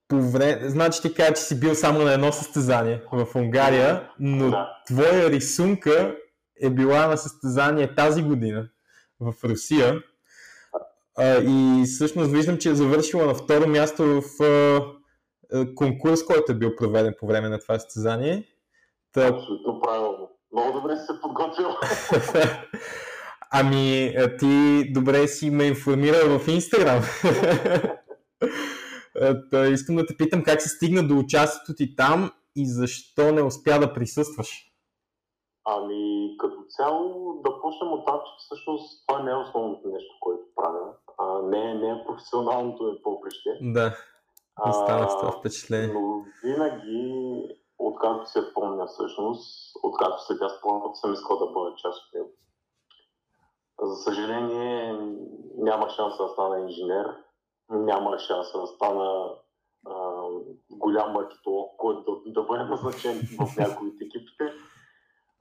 по 0.09 0.21
време, 0.21 0.69
значи 0.69 1.03
ти 1.03 1.15
кажа, 1.15 1.33
че 1.33 1.43
си 1.43 1.61
бил 1.61 1.75
само 1.75 2.03
на 2.03 2.13
едно 2.13 2.33
състезание 2.33 3.03
в 3.13 3.27
Унгария, 3.35 4.11
но 4.21 4.51
да. 4.51 4.69
твоя 4.87 5.31
рисунка 5.31 6.17
е 6.63 6.71
била 6.71 7.07
на 7.07 7.17
състезание 7.17 7.95
тази 7.95 8.23
година 8.23 8.69
в 9.23 9.35
Русия. 9.45 10.03
А, 11.19 11.39
и 11.39 11.85
всъщност 11.87 12.31
виждам, 12.31 12.59
че 12.59 12.71
е 12.71 12.75
завършила 12.75 13.27
на 13.27 13.35
второ 13.35 13.69
място 13.69 14.05
в 14.05 14.43
а, 14.43 14.81
конкурс, 15.75 16.25
който 16.25 16.53
е 16.53 16.55
бил 16.55 16.77
проведен 16.77 17.15
по 17.21 17.27
време 17.27 17.49
на 17.49 17.59
това 17.59 17.79
състезание. 17.79 18.45
Та... 19.13 19.29
Абсолютно 19.29 19.81
правилно. 19.81 20.31
Много 20.53 20.81
добре 20.81 20.97
си 20.97 21.03
се 21.07 21.13
подготвил. 21.23 21.69
ами, 23.51 24.15
ти 24.39 24.85
добре 24.93 25.29
си 25.29 25.51
ме 25.51 25.65
информира 25.65 26.39
в 26.39 26.49
Инстаграм. 26.49 27.03
Та, 29.51 29.69
искам 29.69 29.97
да 29.97 30.07
те 30.07 30.17
питам 30.17 30.43
как 30.43 30.63
се 30.63 30.69
стигна 30.69 31.09
до 31.09 31.19
участието 31.19 31.75
ти 31.75 31.97
там 31.97 32.33
и 32.57 32.71
защо 32.71 33.33
не 33.33 33.43
успя 33.43 33.79
да 33.79 33.95
присъстваш. 33.95 34.72
Ами, 35.65 36.35
като 36.39 36.65
цяло 36.69 37.35
да 37.45 37.61
почнем 37.61 37.93
от 37.93 38.07
това, 38.07 38.25
че 38.25 38.33
всъщност 38.39 39.07
това 39.07 39.23
не 39.23 39.31
е 39.31 39.35
основното 39.35 39.89
нещо, 39.89 40.15
което 40.21 40.43
правя. 40.57 40.93
А, 41.19 41.43
не, 41.43 41.75
не 41.75 41.91
е 41.91 42.05
професионалното 42.07 42.85
ми 42.85 43.03
поприще. 43.03 43.59
Да, 43.61 43.97
остава 44.69 45.09
с 45.09 45.19
това 45.19 45.33
впечатление. 45.33 45.95
Но 45.95 46.25
винаги, 46.45 47.45
откакто 47.79 48.31
се 48.31 48.55
помня 48.55 48.87
всъщност, 48.87 49.77
откакто 49.83 50.25
сега 50.27 50.49
спомням, 50.49 50.95
съм 50.95 51.13
искал 51.13 51.39
да 51.39 51.47
бъда 51.47 51.75
част 51.77 51.99
от 52.07 52.15
него. 52.15 52.31
За 53.83 53.97
съжаление, 53.97 54.93
няма 55.57 55.91
шанс 55.91 56.19
да 56.19 56.29
стана 56.29 56.61
инженер, 56.61 57.17
няма 57.71 58.19
шанс 58.19 58.53
да 58.53 58.67
стана 58.67 59.35
а, 59.87 60.23
голям 60.71 61.13
маркетолог, 61.13 61.77
който 61.77 62.23
да, 62.25 62.33
да 62.33 62.43
бъде 62.43 62.65
назначен 62.65 63.21
в 63.41 63.57
някои 63.57 63.89
от 63.89 63.95
екипите. 64.01 64.53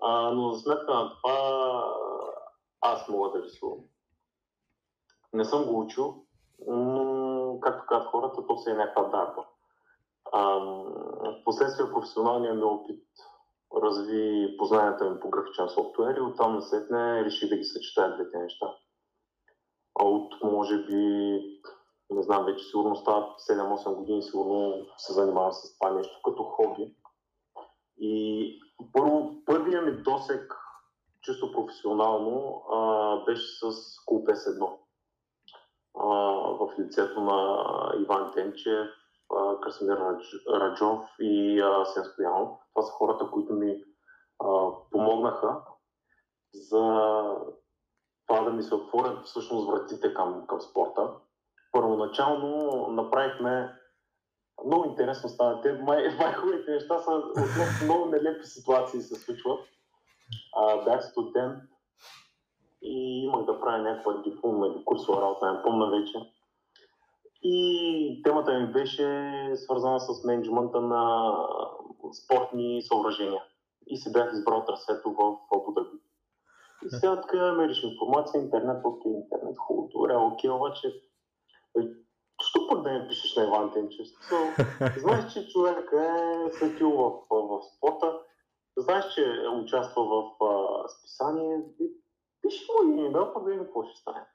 А, 0.02 0.32
но 0.32 0.52
за 0.52 0.60
сметка 0.60 0.94
на 0.94 1.16
това 1.16 1.38
аз 2.82 3.10
мога 3.10 3.30
да 3.30 3.44
рисувам. 3.44 3.80
Не 5.34 5.46
съм 5.46 5.66
го 5.66 5.80
учил, 5.80 6.26
но 6.68 7.60
както 7.62 7.86
казват 7.88 8.12
хората, 8.12 8.48
то 8.48 8.58
се 8.58 8.72
е 8.72 8.74
някаква 8.74 9.04
дарба. 9.04 9.46
Впоследствие 11.42 11.92
професионалният 11.92 12.58
ми 12.58 12.64
опит 12.64 13.04
разви 13.76 14.56
познанията 14.58 15.10
ми 15.10 15.20
по 15.20 15.30
графичен 15.30 15.70
софтуер 15.70 16.16
и 16.16 16.22
оттам 16.22 16.56
насетне 16.56 17.26
реших 17.26 17.50
да 17.50 17.58
ги 17.58 17.64
съчетая 17.64 18.16
двете 18.16 18.38
неща. 18.38 18.76
А 20.00 20.04
от 20.06 20.44
може 20.44 20.78
би, 20.78 20.94
не 22.10 22.24
знам, 22.24 22.46
вече 22.46 22.64
сигурно 22.64 22.96
става 22.96 23.36
7-8 23.50 23.96
години, 23.96 24.24
сигурно 24.24 24.86
се 24.98 25.14
занимавам 25.14 25.52
с 25.52 25.78
това 25.78 25.92
нещо 25.92 26.20
като 26.24 26.44
хоби. 26.44 26.96
И 27.98 28.60
първо, 28.94 29.36
първият 29.46 29.86
ми 29.86 29.92
досек, 29.92 30.56
чисто 31.22 31.52
професионално, 31.52 32.64
а, 32.72 33.16
беше 33.26 33.48
с 33.60 33.74
Кулпес 34.06 34.46
1 34.46 34.78
а, 36.00 36.08
в 36.60 36.80
лицето 36.80 37.22
на 37.22 37.60
Иван 38.00 38.34
Тенчев, 38.34 38.88
а, 39.36 39.60
Красимир 39.60 39.98
Раджов 40.54 41.00
и 41.20 41.62
а, 41.62 41.86
Сен 41.86 42.04
Стоянов. 42.04 42.50
Това 42.74 42.86
са 42.88 42.92
хората, 42.92 43.30
които 43.32 43.54
ми 43.54 43.84
а, 44.44 44.72
помогнаха 44.92 45.62
за 46.54 46.82
това 48.28 48.44
да 48.44 48.50
ми 48.50 48.64
се 48.64 48.76
отворят 48.76 49.26
всъщност 49.26 49.70
вратите 49.70 50.14
към, 50.14 50.48
към 50.48 50.62
спорта. 50.62 51.10
Първоначално 51.72 52.88
направихме 52.88 53.81
много 54.66 54.86
интересно 54.86 55.30
стана. 55.30 55.62
Те 55.62 55.74
май, 55.74 56.10
май 56.20 56.34
хубавите 56.34 56.72
неща 56.72 57.00
са 57.00 57.12
относно 57.12 57.84
много 57.86 58.06
нелепи 58.06 58.46
ситуации 58.46 59.02
се 59.02 59.16
случват. 59.16 59.60
А, 60.56 60.84
бях 60.84 61.06
студент 61.06 61.64
и 62.82 63.26
имах 63.26 63.46
да 63.46 63.60
правя 63.60 63.78
някаква 63.78 64.14
дипломна 64.14 64.68
или 64.68 64.86
курсова 64.86 65.22
работа, 65.22 65.54
не 65.54 65.62
помня 65.62 65.90
вече. 65.90 66.32
И 67.44 68.22
темата 68.24 68.60
ми 68.60 68.72
беше 68.72 69.32
свързана 69.56 70.00
с 70.00 70.24
менеджмента 70.24 70.82
на 70.82 71.34
спортни 72.24 72.82
съоръжения. 72.82 73.44
И 73.88 73.98
се 73.98 74.12
бях 74.12 74.34
избрал 74.34 74.66
трасето 74.66 75.12
в 75.12 75.38
Абудаби. 75.56 75.98
И 76.86 76.90
сега 76.90 77.22
така 77.22 77.52
мериш 77.54 77.84
информация, 77.84 78.42
интернет, 78.42 78.86
окей, 78.86 79.12
интернет, 79.12 79.58
хубаво, 79.58 79.90
добре, 79.94 80.16
окей, 80.16 80.50
обаче 80.50 81.02
Що 82.52 82.68
пък 82.68 82.82
да 82.82 82.92
не 82.92 83.08
пишеш 83.08 83.36
на 83.36 83.44
Иван 83.44 83.72
Тенчев? 83.72 84.08
Знаеш, 84.98 85.34
че 85.34 85.48
човек 85.48 85.94
е 85.94 86.52
светил 86.52 86.92
в, 86.92 87.22
в 87.30 87.62
спорта, 87.78 88.20
знаеш, 88.78 89.14
че 89.14 89.46
участва 89.64 90.04
в 90.04 90.44
а, 90.44 90.88
списание, 90.90 91.62
пиши 92.42 92.66
му 92.72 92.92
един 92.92 93.06
имейл, 93.06 93.34
пък 93.34 93.44
да 93.44 93.50
видим 93.50 93.66
какво 93.66 93.84
ще 93.84 94.02
стане. 94.02 94.26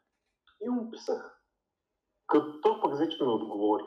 И 0.61 0.69
му 0.69 0.91
писах. 0.91 1.41
Като 2.27 2.61
той 2.63 2.81
пък 2.81 2.93
взе, 2.93 3.09
че 3.09 3.25
ми 3.25 3.33
отговори. 3.33 3.85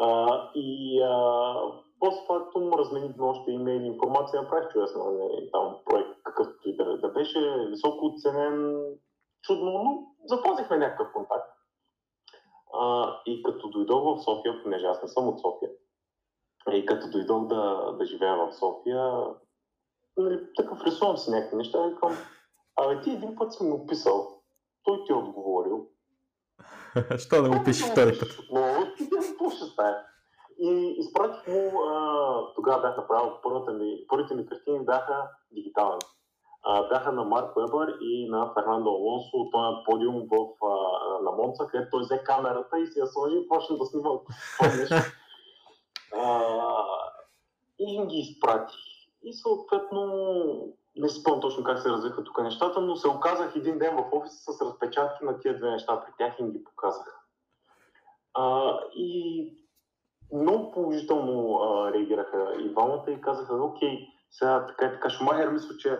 А, 0.00 0.50
и 0.54 1.00
а, 1.02 1.54
постфактум 2.00 2.72
разменихме 2.72 3.24
още 3.24 3.50
имейли 3.50 3.86
информация, 3.86 4.42
направих 4.42 4.72
чудесно, 4.72 5.10
не, 5.10 5.50
там 5.50 5.76
проект, 5.84 6.22
какъвто 6.24 6.68
и 6.68 6.76
да, 6.76 6.98
да 6.98 7.08
беше, 7.08 7.66
високо 7.68 8.06
оценен, 8.06 8.84
чудно, 9.42 9.70
но 9.72 10.06
запазихме 10.24 10.76
някакъв 10.78 11.12
контакт. 11.12 11.53
А, 12.80 13.16
и 13.26 13.42
като 13.42 13.68
дойдох 13.68 14.02
в 14.04 14.24
София, 14.24 14.62
понеже 14.62 14.86
аз 14.86 15.02
не 15.02 15.08
съм 15.08 15.28
от 15.28 15.40
София, 15.40 15.70
и 16.72 16.86
като 16.86 17.10
дойдох 17.10 17.46
да, 17.46 17.92
да 17.98 18.06
живея 18.06 18.36
в 18.36 18.52
София, 18.52 19.24
нали, 20.16 20.40
такъв 20.56 20.84
рисувам 20.84 21.16
си 21.16 21.30
някакви 21.30 21.56
неща 21.56 21.78
и 21.86 21.96
към, 22.00 22.16
абе 22.76 23.00
ти 23.00 23.10
един 23.10 23.36
път 23.36 23.52
си 23.52 23.64
му 23.64 23.86
писал, 23.86 24.42
той 24.84 25.04
ти 25.06 25.12
е 25.12 25.16
отговорил. 25.16 25.86
Що 27.16 27.42
да 27.42 27.50
му 27.50 27.64
пишеш 27.64 27.90
втори 27.90 28.18
път? 28.18 28.28
Какво 29.10 29.50
ще 29.50 29.64
стане? 29.64 29.96
И 30.58 30.94
изпратих 30.98 31.46
му, 31.46 31.82
а, 31.82 32.54
тогава 32.54 32.82
бях 32.82 32.96
направил 32.96 33.32
първата 33.42 33.72
ми, 33.72 34.04
първите 34.08 34.34
ми 34.34 34.46
картини 34.46 34.84
бяха 34.84 35.30
дигитални 35.52 35.98
бяха 36.90 37.12
на 37.12 37.24
Марк 37.24 37.56
Вебър 37.56 37.96
и 38.00 38.28
на 38.30 38.52
Фернандо 38.54 38.90
Алонсо 38.90 39.30
от 39.32 39.52
този 39.52 39.76
подиум 39.84 40.22
в, 40.30 40.66
а, 40.66 41.22
на 41.22 41.30
Монца, 41.30 41.66
където 41.70 41.90
той 41.90 42.02
взе 42.02 42.22
камерата 42.24 42.78
и 42.78 42.86
си 42.86 42.98
я 42.98 43.06
сложи 43.06 43.36
и 43.36 43.48
почна 43.48 43.78
да 43.78 43.86
снима 43.86 44.10
и 47.78 48.06
ги 48.06 48.16
изпрати. 48.16 48.76
И 49.22 49.32
съответно, 49.32 50.04
не 50.96 51.08
си 51.08 51.20
спомням 51.20 51.40
точно 51.40 51.64
как 51.64 51.78
се 51.78 51.88
развиха 51.88 52.24
тук 52.24 52.42
нещата, 52.42 52.80
но 52.80 52.96
се 52.96 53.08
оказах 53.08 53.56
един 53.56 53.78
ден 53.78 53.96
в 53.96 54.08
офиса 54.12 54.52
с 54.52 54.60
разпечатки 54.60 55.24
на 55.24 55.38
тия 55.38 55.58
две 55.58 55.70
неща 55.70 56.00
при 56.00 56.12
тях 56.18 56.34
и 56.38 56.42
им 56.42 56.50
ги 56.50 56.64
показах. 56.64 57.20
А, 58.34 58.78
и 58.94 59.50
много 60.32 60.70
положително 60.70 61.58
а, 61.62 61.92
реагираха 61.92 62.54
и 62.60 62.68
двамата 62.68 63.04
и 63.08 63.20
казаха, 63.20 63.54
окей, 63.54 64.08
сега 64.30 64.66
така 64.66 64.86
и 64.86 64.90
така, 64.90 65.10
Шумахер 65.10 65.48
мисля, 65.48 65.76
че 65.76 65.98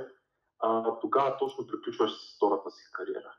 а, 0.61 0.99
тогава 1.00 1.37
точно 1.38 1.66
приключваш 1.66 2.11
с 2.12 2.37
втората 2.37 2.70
си 2.70 2.82
кариера. 2.92 3.34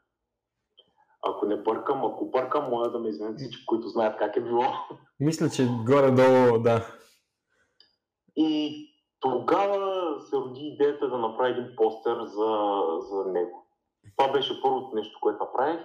Ако 1.22 1.46
не 1.46 1.56
бъркам, 1.56 2.06
ако 2.06 2.30
бъркам, 2.30 2.70
моля 2.70 2.92
да 2.92 3.00
ме 3.00 3.10
извинят 3.10 3.38
всички, 3.38 3.66
които 3.66 3.88
знаят 3.88 4.18
как 4.20 4.36
е 4.36 4.42
било. 4.42 4.66
Мисля, 5.20 5.50
че 5.50 5.68
горе-долу, 5.86 6.60
да. 6.60 6.88
И 8.36 8.86
тогава 9.20 10.22
се 10.22 10.36
роди 10.36 10.62
идеята 10.62 11.10
да 11.10 11.18
направя 11.18 11.50
един 11.50 11.76
постер 11.76 12.18
за, 12.24 12.82
за 13.00 13.32
него. 13.32 13.68
Това 14.18 14.32
беше 14.32 14.62
първото 14.62 14.96
нещо, 14.96 15.20
което 15.22 15.44
направих. 15.44 15.80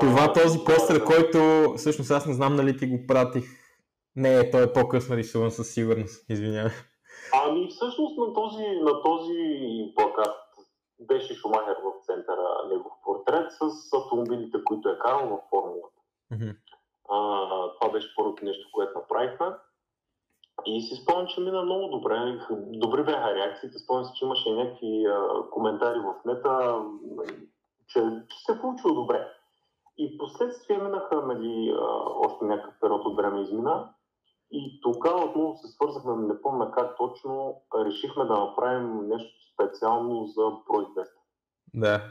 Това 0.00 0.32
този 0.32 0.58
постер, 0.64 0.98
да... 0.98 1.04
който 1.04 1.38
всъщност 1.76 2.10
аз 2.10 2.26
не 2.26 2.34
знам 2.34 2.56
нали 2.56 2.76
ти 2.76 2.86
го 2.86 3.06
пратих. 3.06 3.44
Не, 4.16 4.50
той 4.50 4.62
е 4.62 4.72
по-късно 4.72 5.16
рисуван 5.16 5.50
със 5.50 5.74
сигурност, 5.74 6.30
извинявай. 6.30 6.72
Ами 7.32 7.68
всъщност 7.68 8.18
на 8.18 8.32
този, 8.32 8.66
на 8.66 9.02
този 9.02 9.92
плакат 9.96 10.36
беше 11.00 11.34
Шумахер 11.34 11.76
в 11.84 12.06
центъра 12.06 12.68
негов 12.68 12.92
портрет 13.04 13.52
с 13.52 13.92
автомобилите, 13.96 14.64
които 14.64 14.88
е 14.88 14.98
карал 14.98 15.28
във 15.28 15.40
формулата. 15.50 16.00
Mm-hmm. 16.32 16.56
А, 17.10 17.18
това 17.80 17.92
беше 17.92 18.14
първото 18.16 18.44
нещо, 18.44 18.68
което 18.72 18.98
направихме. 18.98 19.46
И 20.66 20.82
си 20.82 20.96
спомням, 20.96 21.26
че 21.26 21.40
мина 21.40 21.62
много 21.62 21.88
добре. 21.88 22.38
Добри 22.50 23.04
бяха 23.04 23.34
реакциите. 23.34 23.78
Спомням 23.78 24.04
си, 24.04 24.12
че 24.14 24.24
имаше 24.24 24.50
някакви 24.50 25.06
а, 25.06 25.50
коментари 25.50 25.98
в 25.98 26.14
нета, 26.24 26.84
че, 27.88 28.00
че 28.28 28.38
се 28.44 28.52
е 28.52 28.60
получило 28.60 28.94
добре. 28.94 29.28
И 29.98 30.18
последствие 30.18 30.78
минаха 30.78 31.22
нали, 31.22 31.74
още 32.16 32.44
някакъв 32.44 32.74
период 32.80 33.04
от 33.04 33.16
време 33.16 33.40
измина. 33.40 33.88
И 34.52 34.80
тогава 34.82 35.24
отново 35.24 35.56
се 35.56 35.68
свързахме, 35.68 36.16
не 36.16 36.42
помня 36.42 36.72
как 36.72 36.96
точно, 36.96 37.62
решихме 37.86 38.24
да 38.24 38.34
направим 38.34 39.08
нещо 39.08 39.34
специално 39.54 40.26
за 40.26 40.42
брой 40.42 40.84
200. 40.84 41.06
Да. 41.74 42.02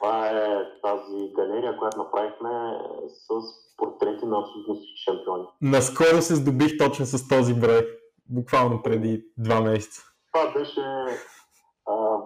Това 0.00 0.28
е 0.28 0.80
тази 0.82 1.32
галерия, 1.32 1.76
която 1.78 1.98
направихме 1.98 2.78
с 3.08 3.28
портрети 3.76 4.26
на 4.26 4.38
абсолютно 4.38 4.74
всички 4.74 5.02
шампиони. 5.04 5.44
Наскоро 5.62 6.22
се 6.22 6.34
здобих 6.34 6.78
точно 6.78 7.06
с 7.06 7.28
този 7.28 7.54
брой, 7.60 7.88
буквално 8.26 8.82
преди 8.82 9.24
два 9.38 9.60
месеца. 9.60 10.02
Това 10.32 10.52
беше... 10.52 10.80
А, 11.86 12.18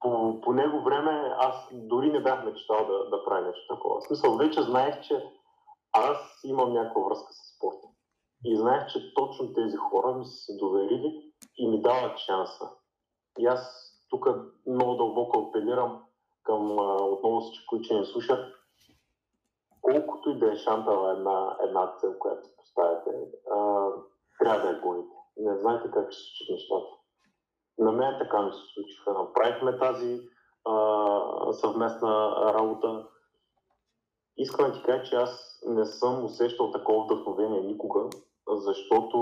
по, 0.00 0.40
по 0.40 0.52
него 0.52 0.82
време 0.82 1.34
аз 1.38 1.54
дори 1.72 2.12
не 2.12 2.22
бях 2.22 2.44
мечтал 2.44 2.86
да, 2.86 3.10
да 3.10 3.24
правя 3.24 3.46
нещо 3.46 3.74
такова. 3.74 4.00
В 4.00 4.04
смисъл, 4.04 4.36
вече 4.36 4.62
знаех, 4.62 5.00
че 5.00 5.22
аз 5.96 6.40
имам 6.44 6.72
някаква 6.72 7.02
връзка 7.02 7.32
с 7.32 7.56
спорта. 7.56 7.88
И 8.44 8.56
знаех, 8.56 8.86
че 8.86 9.14
точно 9.14 9.54
тези 9.54 9.76
хора 9.76 10.14
ми 10.14 10.24
са 10.24 10.36
се 10.36 10.56
доверили 10.56 11.32
и 11.58 11.68
ми 11.68 11.82
дават 11.82 12.18
шанса. 12.18 12.70
И 13.38 13.46
аз 13.46 13.92
тук 14.10 14.28
много 14.66 14.94
дълбоко 14.94 15.38
апелирам 15.38 16.02
към 16.42 16.72
отново 17.12 17.40
всички, 17.40 17.66
които 17.66 17.94
не 17.94 18.04
слушат. 18.04 18.54
Колкото 19.80 20.30
и 20.30 20.38
да 20.38 20.52
е 20.52 20.56
шантава 20.56 21.12
една, 21.12 21.56
една 21.68 21.96
цел, 22.00 22.18
която 22.18 22.48
поставяте, 22.56 23.10
а, 23.54 23.88
трябва 24.38 24.62
да 24.62 24.68
я 24.68 24.80
гоните. 24.80 25.16
Не 25.36 25.58
знаете 25.58 25.90
как 25.90 26.12
ще 26.12 26.22
се 26.22 26.26
случат 26.26 26.54
нещата. 26.54 26.86
На 27.78 27.92
мен 27.92 28.18
така 28.18 28.42
ми 28.42 28.52
се 28.52 28.58
случиха. 28.74 29.12
Направихме 29.12 29.78
тази 29.78 30.20
а, 30.64 31.52
съвместна 31.52 32.30
работа. 32.54 33.08
Искам 34.36 34.70
да 34.70 34.72
ти 34.72 34.82
кажа, 34.82 35.04
че 35.04 35.16
аз 35.16 35.60
не 35.66 35.84
съм 35.84 36.24
усещал 36.24 36.70
такова 36.70 37.04
вдъхновение 37.04 37.60
никога, 37.60 38.00
защото 38.48 39.18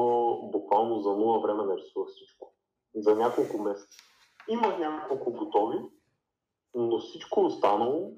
буквално 0.53 1.01
за 1.01 1.11
нула 1.11 1.41
време 1.41 1.65
нарисувах 1.65 2.09
всичко. 2.09 2.53
За 2.95 3.17
няколко 3.17 3.59
месеца. 3.59 3.99
Имах 4.49 4.79
няколко 4.79 5.33
готови, 5.33 5.79
но 6.75 6.99
всичко 6.99 7.45
останало 7.45 8.13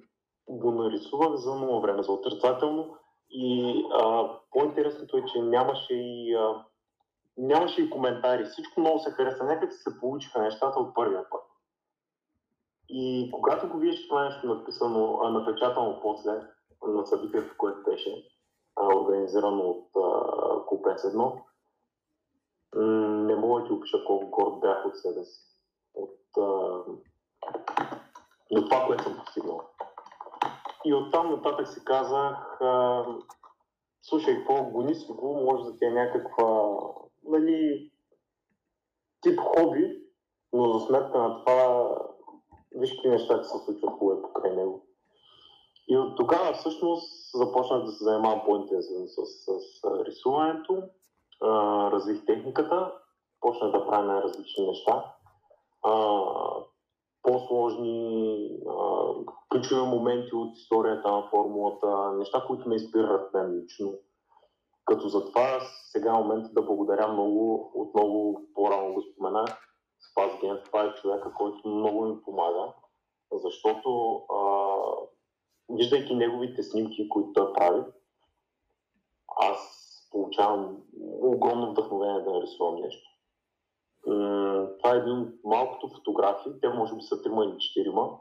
го 0.49 0.71
нарисувах 0.71 1.35
за 1.35 1.55
нула 1.55 1.81
време, 1.81 2.03
за 2.03 2.13
отрицателно. 2.13 2.97
И 3.31 3.85
а, 3.93 4.31
по-интересното 4.51 5.17
е, 5.17 5.25
че 5.25 5.43
нямаше 5.43 5.95
и, 5.95 6.35
а, 6.35 6.65
нямаше 7.37 7.83
и 7.83 7.91
коментари. 7.91 8.45
Всичко 8.45 8.81
много 8.81 8.99
се 8.99 9.11
хареса. 9.11 9.45
Някак 9.45 9.73
се 9.73 10.01
получиха 10.01 10.43
нещата 10.43 10.79
от 10.79 10.95
първия 10.95 11.31
път. 11.31 11.43
И 12.89 13.31
когато 13.33 13.69
го 13.69 13.79
видиш 13.79 14.09
това 14.09 14.25
нещо 14.25 14.47
написано, 14.47 15.21
а, 15.23 15.31
напечатано 15.31 16.01
после, 16.03 16.41
на 16.91 17.07
събитието, 17.07 17.55
което 17.59 17.83
беше 17.83 18.29
организирано 18.95 19.63
от 19.63 19.89
Клуб 20.69 20.85
S1. 20.85 21.33
Не 23.27 23.37
мога 23.37 23.61
да 23.61 23.67
ти 23.67 23.73
опиша 23.73 24.05
колко 24.07 24.31
горд 24.31 24.61
бях 24.61 24.87
от 24.87 24.97
себе 24.97 25.25
си. 25.25 25.41
От, 25.95 26.21
от 28.51 28.71
това, 28.71 28.87
което 28.87 29.03
съм 29.03 29.17
постигнал. 29.17 29.61
И 30.85 30.95
оттам 30.95 31.31
нататък 31.31 31.69
си 31.69 31.85
казах, 31.85 32.61
а, 32.61 33.05
слушай, 34.03 34.37
какво 34.37 34.65
гони 34.65 34.95
си 34.95 35.13
го, 35.13 35.35
може 35.35 35.65
да 35.65 35.77
ти 35.77 35.85
е 35.85 35.91
някаква, 35.91 36.79
нали, 37.25 37.91
тип 39.21 39.41
хоби, 39.41 40.03
но 40.53 40.73
за 40.73 40.87
сметка 40.87 41.19
на 41.19 41.45
това, 41.45 41.91
виж 42.75 42.93
какви 42.93 43.09
неща 43.09 43.43
се 43.43 43.59
случват 43.65 43.99
хубаво 43.99 44.23
покрай 44.23 44.57
него. 44.57 44.86
И 45.89 45.97
от 45.97 46.17
тогава 46.17 46.53
всъщност 46.53 47.31
започнах 47.35 47.85
да 47.85 47.93
се 47.93 48.05
занимавам 48.05 48.43
по-интензивно 48.47 49.07
с, 49.07 49.27
с, 49.27 49.47
с 49.81 50.05
рисуването, 50.07 50.83
а, 51.43 51.49
развих 51.91 52.25
техниката, 52.27 52.93
почнах 53.41 53.73
да 53.73 53.87
правя 53.87 54.05
най-различни 54.05 54.67
неща. 54.67 55.15
А, 55.83 56.23
по-сложни, 57.23 58.49
а, 58.69 59.07
ключови 59.51 59.89
моменти 59.89 60.35
от 60.35 60.57
историята 60.57 61.11
на 61.11 61.29
формулата, 61.31 62.13
неща, 62.13 62.45
които 62.47 62.69
ме 62.69 62.75
инспирират 62.75 63.35
мен 63.35 63.63
лично. 63.63 63.93
като 64.85 65.09
затова 65.09 65.61
сега 65.93 66.11
е 66.11 66.19
момента 66.19 66.49
да 66.53 66.63
благодаря 66.63 67.09
много, 67.09 67.73
отново 67.75 68.41
по-рано 68.55 68.95
го 68.95 69.03
споменах, 69.03 69.67
Спас 70.11 70.33
Ген, 70.41 70.61
това 70.65 70.85
е 70.85 70.95
човека, 70.95 71.33
който 71.35 71.69
много 71.69 72.05
ми 72.05 72.23
помага, 72.23 72.73
защото 73.33 74.23
а, 74.35 74.66
виждайки 75.69 76.15
неговите 76.15 76.63
снимки, 76.63 77.09
които 77.09 77.33
той 77.33 77.53
прави, 77.53 77.83
аз 79.37 79.59
получавам 80.11 80.83
огромно 81.21 81.71
вдъхновение 81.71 82.23
да 82.23 82.33
нарисувам 82.33 82.81
нещо. 82.81 83.09
Това 84.79 84.95
е 84.95 84.99
един 84.99 85.19
от 85.19 85.29
малкото 85.45 85.89
фотографии, 85.89 86.53
те 86.61 86.69
може 86.69 86.95
би 86.95 87.03
са 87.03 87.23
трима 87.23 87.45
или 87.45 87.59
четирима, 87.59 88.19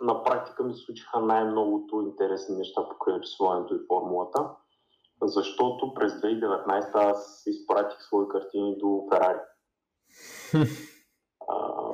на 0.00 0.24
практика 0.24 0.62
ми 0.62 0.74
случиха 0.74 1.20
най-многото 1.20 2.00
интересни 2.00 2.56
неща 2.56 2.88
по 2.88 2.96
рисуването 3.18 3.74
и 3.74 3.86
формулата, 3.88 4.50
защото 5.22 5.94
през 5.94 6.12
2019 6.12 6.94
аз 6.94 7.42
изпратих 7.46 8.02
свои 8.02 8.28
картини 8.28 8.78
до 8.78 9.08
Ферари. 9.12 9.40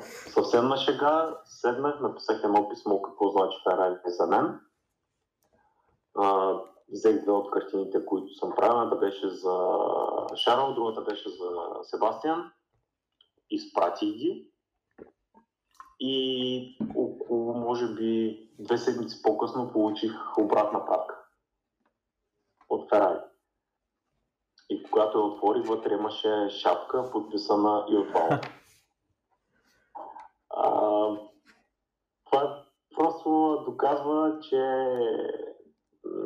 Съвсем 0.03 0.69
на 0.69 0.77
шега 0.77 1.39
седнах, 1.45 2.01
написах 2.01 2.41
едно 2.45 2.69
писмо 2.69 3.03
какво 3.03 3.31
значи 3.31 3.59
Ферари 3.65 3.97
за 4.07 4.27
мен. 4.27 4.61
А, 6.19 6.55
взех 6.93 7.23
две 7.23 7.33
от 7.33 7.51
картините, 7.51 8.07
които 8.07 8.35
съм 8.35 8.53
правил. 8.57 8.77
Едната 8.77 8.97
беше 8.97 9.29
за 9.29 9.79
Шарл, 10.37 10.75
другата 10.75 11.01
беше 11.01 11.29
за 11.29 11.51
Себастиан. 11.83 12.53
Изпратих 13.51 14.15
ги. 14.15 14.51
И 16.01 16.79
около, 16.97 17.55
може 17.55 17.95
би, 17.95 18.41
две 18.59 18.79
седмици 18.79 19.23
по-късно 19.23 19.73
получих 19.73 20.39
обратна 20.39 20.87
пратка 20.87 21.19
от 22.69 22.89
Ферари. 22.91 23.21
И 24.71 24.83
когато 24.83 25.19
я 25.19 25.25
отворих, 25.25 25.67
вътре 25.67 25.95
имаше 25.95 26.49
шапка, 26.49 27.11
подписана 27.11 27.85
и 27.89 27.97
от 27.97 28.11
Вала. 28.11 28.41
това 32.25 32.65
просто 32.97 33.63
доказва, 33.67 34.39
че 34.51 34.87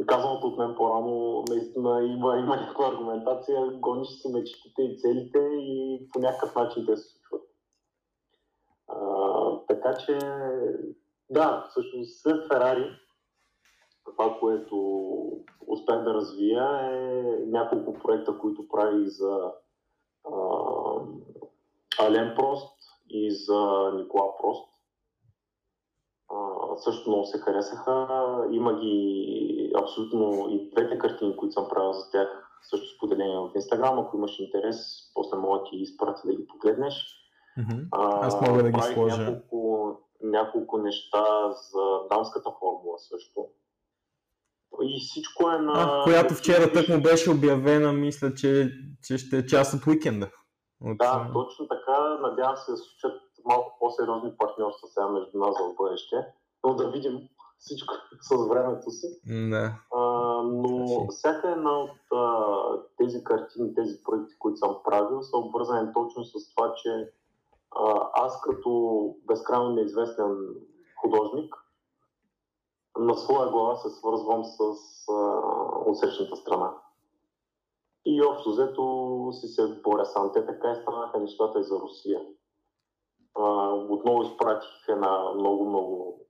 казаното 0.07 0.47
от 0.47 0.59
мен 0.59 0.75
по-рано, 0.77 1.45
наистина 1.49 2.05
има, 2.05 2.39
има 2.39 2.57
някаква 2.57 2.89
аргументация, 2.89 3.67
гониш 3.67 4.09
си 4.09 4.29
мечтите 4.33 4.83
и 4.83 4.99
целите 4.99 5.39
и 5.39 6.09
по 6.13 6.19
някакъв 6.19 6.55
начин 6.55 6.87
те 6.87 6.97
се 6.97 7.09
случват. 7.09 7.43
Така 9.69 9.95
че, 9.97 10.19
да, 11.31 11.67
всъщност 11.71 12.21
след 12.23 12.47
Ферари, 12.49 12.91
това, 14.05 14.39
което 14.41 14.77
успях 15.67 16.05
да 16.05 16.15
развия 16.15 16.81
е 16.93 17.23
няколко 17.47 17.93
проекта, 17.93 18.39
които 18.39 18.69
правих 18.69 19.09
за 19.09 19.53
а, 20.25 20.37
Ален 22.01 22.35
Прост 22.37 22.81
и 23.11 23.31
за 23.31 23.93
Никола 23.95 24.37
Прост. 24.43 24.69
А, 26.31 26.77
също 26.77 27.11
много 27.11 27.25
се 27.25 27.39
харесаха. 27.39 28.07
Има 28.51 28.81
ги 28.81 29.73
абсолютно 29.83 30.49
и 30.51 30.71
двете 30.71 30.99
картини, 30.99 31.37
които 31.37 31.53
съм 31.53 31.69
правил 31.69 31.93
за 31.93 32.11
тях, 32.11 32.29
също 32.71 32.97
споделени 32.97 33.37
в 33.37 33.51
Инстаграм. 33.55 33.99
Ако 33.99 34.17
имаш 34.17 34.39
интерес, 34.39 34.77
после 35.15 35.37
мога 35.37 35.63
ти 35.71 35.77
изпратя 35.77 36.23
да 36.25 36.35
ги 36.35 36.47
погледнеш. 36.47 36.95
Mm-hmm. 37.59 37.89
Аз 37.93 38.41
мога 38.49 38.63
да 38.63 38.71
ги 38.71 38.83
сложа. 38.83 39.23
Няколко, 39.23 39.99
няколко 40.23 40.79
неща 40.79 41.51
за 41.51 42.09
дамската 42.11 42.51
формула 42.61 42.99
също. 42.99 43.47
И 44.83 45.01
всичко 45.01 45.51
е 45.51 45.59
на... 45.59 45.73
А, 45.77 46.05
която 46.05 46.35
вчера 46.35 46.73
тък 46.73 46.89
му 46.89 47.03
беше 47.03 47.31
обявена, 47.31 47.93
мисля, 47.93 48.35
че, 48.35 48.71
че 49.05 49.19
ще 49.19 49.39
е 49.39 49.47
част 49.47 49.75
от 49.75 49.87
уикенда. 49.87 50.31
От... 50.85 50.99
Да, 50.99 51.31
точно 51.33 51.69
така. 51.69 52.19
Надявам 52.21 52.57
се 52.57 52.71
да 52.71 52.77
се 52.77 52.85
случат 52.85 53.23
малко 53.45 53.77
по-сериозни 53.81 54.37
партньорства 54.39 54.89
сега 54.89 55.09
между 55.09 55.39
нас 55.39 55.55
в 55.59 55.75
бъдеще, 55.77 56.27
но 56.65 56.75
да 56.75 56.91
видим 56.91 57.29
всичко 57.59 57.95
с 58.21 58.49
времето 58.49 58.91
си. 58.91 59.07
Да. 59.51 59.75
А, 59.95 60.01
но 60.43 60.87
Си. 60.87 60.97
всяка 61.11 61.51
една 61.51 61.79
от 61.79 62.13
а, 62.13 62.45
тези 62.97 63.25
картини, 63.25 63.75
тези 63.75 64.03
проекти, 64.03 64.39
които 64.39 64.57
съм 64.57 64.77
правил, 64.85 65.23
са 65.23 65.37
обвързани 65.37 65.93
точно 65.93 66.25
с 66.25 66.55
това, 66.55 66.75
че 66.75 67.13
а, 67.77 68.11
аз 68.13 68.41
като 68.41 69.15
безкрайно 69.29 69.71
неизвестен 69.71 70.55
художник, 71.01 71.55
на 72.99 73.15
своя 73.15 73.51
глава 73.51 73.77
се 73.77 73.91
свързвам 73.91 74.45
с 74.45 74.61
а, 75.13 75.41
отсрещната 75.87 76.37
страна. 76.37 76.73
И 78.05 78.23
общо 78.23 78.51
взето 78.51 79.29
си 79.33 79.49
се 79.49 79.81
боря 79.83 80.07
сам. 80.07 80.31
Те 80.33 80.47
така 80.47 80.71
и 80.71 80.83
станаха 80.83 81.19
нещата 81.19 81.61
и 81.61 81.65
за 81.65 81.81
Русия. 81.81 82.21
А, 83.35 83.69
отново 83.73 84.23
изпратих 84.23 84.89
една 84.89 85.33
много-много 85.35 86.21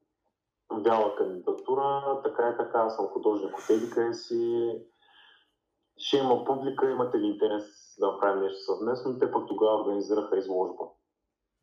вяла 0.71 1.17
кандидатура. 1.17 2.21
Така 2.25 2.49
и 2.49 2.57
така, 2.57 2.79
аз 2.79 2.97
съм 2.97 3.07
художник 3.07 3.59
от 3.59 3.71
Едика 3.71 4.15
си. 4.15 4.73
Ще 5.97 6.17
има 6.17 6.45
публика, 6.45 6.91
имате 6.91 7.19
ли 7.19 7.27
интерес 7.27 7.97
да 7.99 8.07
направим 8.13 8.43
нещо 8.43 8.59
съвместно? 8.61 9.19
Те 9.19 9.33
пък 9.33 9.49
тогава 9.49 9.81
организираха 9.81 10.39
изложба 10.39 10.85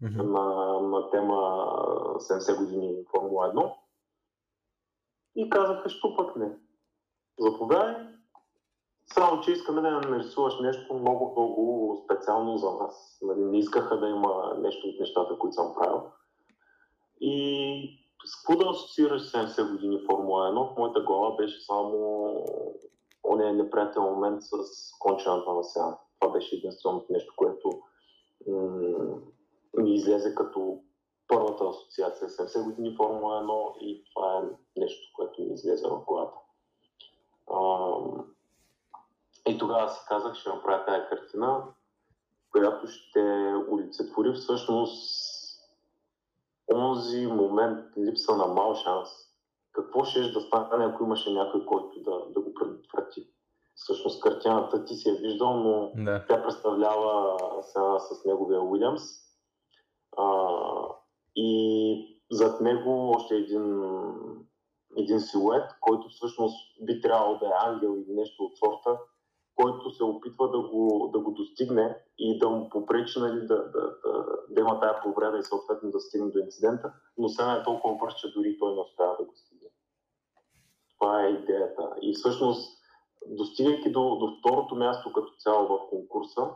mm-hmm. 0.04 0.22
на, 0.22 0.80
на 0.82 1.10
тема 1.10 1.36
70 2.18 2.58
години 2.58 3.06
Формула 3.12 3.54
1. 3.54 3.74
И 5.36 5.50
казаха, 5.50 5.90
що 5.90 6.16
пък 6.16 6.36
не. 6.36 6.58
Заповядай, 7.40 7.96
само, 9.14 9.42
че 9.42 9.52
искаме 9.52 9.82
да 9.82 9.92
нарисуваш 9.92 10.60
нещо 10.60 10.94
много, 10.94 11.32
много 11.32 12.02
специално 12.04 12.58
за 12.58 12.72
нас. 12.72 13.20
Нали, 13.22 13.46
не 13.46 13.60
искаха 13.60 14.00
да 14.00 14.08
има 14.08 14.56
нещо 14.60 14.88
от 14.88 15.00
нещата, 15.00 15.38
които 15.40 15.54
съм 15.54 15.74
правил. 15.76 16.02
И 17.22 18.08
с 18.26 18.36
какво 18.36 18.64
да 18.64 18.70
асоциираш 18.70 19.22
70 19.22 19.72
години 19.72 20.06
Формула 20.06 20.52
1? 20.52 20.74
В 20.74 20.78
моята 20.78 21.02
глава 21.02 21.36
беше 21.36 21.66
само 21.66 22.30
ония 23.24 23.54
неприятен 23.54 24.04
момент 24.04 24.42
с 24.44 24.54
кончената 25.00 25.54
на 25.54 25.64
сега. 25.64 25.98
Това 26.20 26.34
беше 26.34 26.56
единственото 26.56 27.06
нещо, 27.10 27.34
което 27.36 27.70
ми 29.78 29.96
излезе 29.96 30.36
като 30.36 30.80
първата 31.28 31.64
асоциация 31.64 32.30
70 32.30 32.64
години 32.64 32.96
Формула 32.96 33.44
1 33.44 33.78
и 33.80 34.04
това 34.14 34.38
е 34.38 34.80
нещо, 34.80 35.12
което 35.16 35.42
ми 35.42 35.54
излезе 35.54 35.88
в 35.88 36.04
главата. 36.08 36.38
И 39.48 39.58
тогава 39.58 39.90
си 39.90 40.00
казах, 40.08 40.36
ще 40.36 40.50
направя 40.50 40.86
тази 40.86 41.08
картина, 41.10 41.64
която 42.52 42.88
ще 42.88 43.54
олицетвори 43.72 44.34
всъщност 44.34 45.28
онзи 46.76 47.28
момент 47.28 47.86
липса 47.98 48.38
на 48.38 48.48
мал 48.48 48.76
шанс. 48.76 49.10
Какво 49.72 50.04
ще 50.04 50.32
да 50.32 50.42
стане, 50.42 50.86
ако 50.86 51.04
имаше 51.04 51.34
някой, 51.34 51.66
който 51.66 52.02
да, 52.02 52.26
да 52.30 52.42
го 52.42 52.54
предотврати? 52.54 53.28
Всъщност 53.76 54.22
картината 54.22 54.86
ти 54.86 54.96
си 54.96 55.10
е 55.10 55.14
виждал, 55.14 55.54
но 55.54 55.92
да. 56.04 56.26
тя 56.28 56.44
представлява 56.44 57.38
сега 57.62 58.00
с 58.00 58.26
неговия 58.26 58.62
Уилямс. 58.62 59.02
А, 60.18 60.28
и 61.36 62.22
зад 62.32 62.62
него 62.62 63.10
още 63.10 63.36
един, 63.36 63.84
един 64.98 65.20
силует, 65.20 65.72
който 65.82 66.10
всъщност 66.10 66.86
би 66.86 67.02
трябвало 67.02 67.38
да 67.38 67.46
е 67.46 67.68
ангел 67.68 67.96
или 67.98 68.14
нещо 68.14 68.44
от 68.44 68.58
сорта, 68.58 69.00
който 69.62 69.92
се 69.92 70.04
опитва 70.04 70.50
да 70.50 70.60
го, 70.60 71.10
да 71.14 71.20
го 71.20 71.32
достигне 71.32 71.98
и 72.18 72.40
да 72.40 72.50
му 72.50 72.70
попречи 72.70 73.20
нали, 73.20 73.40
да, 73.40 73.56
да, 73.56 73.82
да, 73.82 74.26
да 74.50 74.62
има 74.62 74.80
тая 74.80 75.02
повреда 75.02 75.38
и 75.38 75.44
съответно 75.44 75.92
да 75.92 76.00
стигне 76.00 76.32
до 76.32 76.40
инцидента, 76.40 76.94
но 77.18 77.30
сега 77.30 77.54
е 77.54 77.64
толкова 77.64 77.96
бърз, 77.96 78.16
че 78.16 78.34
дори 78.34 78.58
той 78.60 78.74
не 78.74 78.82
успява 78.82 79.16
да 79.20 79.26
го 79.26 79.36
стигне. 79.36 79.70
Това 81.00 81.24
е 81.24 81.30
идеята. 81.30 81.90
И 82.02 82.14
всъщност, 82.14 82.78
достигайки 83.28 83.92
до, 83.92 84.16
до 84.16 84.38
второто 84.40 84.76
място 84.76 85.14
като 85.14 85.34
цяло 85.40 85.68
в 85.68 85.90
конкурса, 85.90 86.50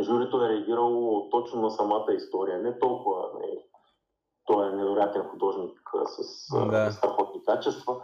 журито 0.00 0.44
е 0.44 0.48
реагирало 0.48 1.30
точно 1.30 1.62
на 1.62 1.70
самата 1.70 2.14
история, 2.14 2.58
не 2.58 2.78
толкова 2.78 3.30
не, 3.34 3.46
нали, 3.46 3.60
той 4.44 4.68
е 4.68 4.76
невероятен 4.76 5.22
художник 5.22 5.80
с 6.04 6.46
да. 6.70 6.92
страхотни 6.92 7.44
качества, 7.44 8.02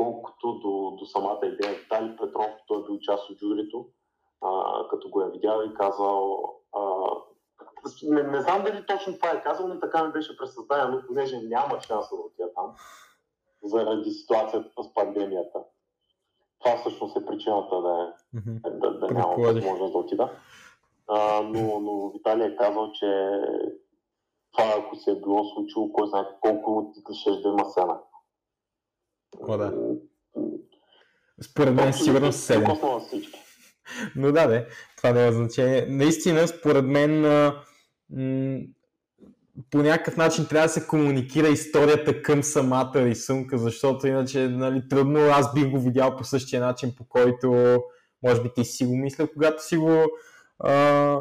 колкото 0.00 0.52
до, 0.52 0.96
до 0.98 1.06
самата 1.06 1.38
идея. 1.42 1.74
Дали 1.90 2.16
Петров, 2.16 2.46
той 2.66 2.80
е 2.80 2.84
бил 2.84 2.98
част 2.98 3.30
от 3.30 3.38
журито. 3.38 3.86
А, 4.40 4.48
като 4.90 5.08
го 5.10 5.22
е 5.22 5.30
видял 5.30 5.62
и 5.62 5.74
казал 5.74 6.44
а, 6.76 6.80
не, 8.02 8.22
не 8.22 8.40
знам 8.40 8.64
дали 8.64 8.86
точно 8.86 9.14
това 9.14 9.30
е 9.30 9.42
казал, 9.42 9.68
но 9.68 9.80
така 9.80 10.04
ми 10.04 10.12
беше 10.12 10.36
пресъздадено, 10.36 11.02
понеже 11.06 11.42
няма 11.42 11.80
шанса 11.80 12.16
да 12.16 12.22
отида 12.22 12.54
там 12.54 12.74
заради 13.64 14.10
ситуацията 14.10 14.82
с 14.82 14.94
пандемията. 14.94 15.58
Това 16.58 16.76
всъщност 16.76 17.16
е 17.16 17.26
причината 17.26 17.82
да, 17.82 18.14
е, 18.34 18.36
mm-hmm. 18.36 18.78
да, 18.78 18.98
да 18.98 19.14
няма 19.14 19.34
възможност 19.38 19.92
да 19.92 19.98
отида. 19.98 20.30
А, 21.08 21.42
но, 21.42 21.80
но 21.80 22.08
Виталий 22.08 22.46
е 22.46 22.56
казал, 22.56 22.92
че 22.92 23.40
това 24.52 24.74
ако 24.78 24.96
се 24.96 25.10
е 25.10 25.20
било 25.20 25.44
случило, 25.44 25.92
кой 25.92 26.08
знае 26.08 26.24
колко 26.40 26.94
ще 27.12 27.30
да 27.30 27.48
има 27.48 27.64
сена. 27.64 28.00
О, 29.48 29.56
да. 29.56 29.89
Според 31.42 31.74
мен 31.74 31.92
сигурно 31.92 32.32
7. 32.32 33.02
Но 34.16 34.32
да, 34.32 34.46
де, 34.46 34.66
това 34.96 35.12
няма 35.12 35.32
значение. 35.32 35.86
Наистина, 35.88 36.48
според 36.48 36.84
мен, 36.84 37.20
м- 37.20 38.60
по 39.70 39.78
някакъв 39.78 40.16
начин 40.16 40.46
трябва 40.46 40.66
да 40.66 40.72
се 40.72 40.86
комуникира 40.86 41.48
историята 41.48 42.22
към 42.22 42.42
самата 42.42 42.92
рисунка, 42.94 43.58
защото 43.58 44.06
иначе 44.06 44.48
нали, 44.48 44.82
трудно 44.88 45.20
аз 45.20 45.54
бих 45.54 45.70
го 45.70 45.80
видял 45.80 46.16
по 46.16 46.24
същия 46.24 46.60
начин, 46.60 46.94
по 46.96 47.04
който 47.04 47.78
може 48.22 48.42
би 48.42 48.50
ти 48.56 48.64
си 48.64 48.84
го 48.84 48.96
мисля, 48.96 49.28
когато 49.32 49.66
си 49.66 49.76
го 49.76 50.04
а, 50.58 51.18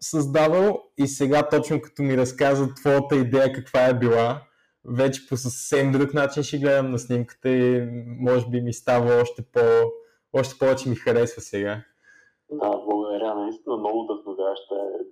създавал 0.00 0.82
и 0.98 1.06
сега 1.06 1.48
точно 1.48 1.80
като 1.80 2.02
ми 2.02 2.16
разказа 2.16 2.74
твоята 2.74 3.16
идея 3.16 3.52
каква 3.52 3.86
е 3.86 3.94
била, 3.94 4.42
вече 4.84 5.28
по 5.28 5.36
съвсем 5.36 5.92
друг 5.92 6.14
начин 6.14 6.42
ще 6.42 6.58
гледам 6.58 6.90
на 6.90 6.98
снимката 6.98 7.48
и 7.48 7.88
може 8.20 8.46
би 8.48 8.60
ми 8.60 8.72
става 8.72 9.20
още, 9.22 9.42
по, 9.42 9.60
още 10.32 10.58
повече 10.58 10.88
ми 10.88 10.94
харесва 10.96 11.42
сега. 11.42 11.82
Да, 12.50 12.70
благодаря. 12.70 13.34
Наистина 13.34 13.76
много 13.76 14.04
вдъхновяваща 14.04 14.74
е. 14.74 15.04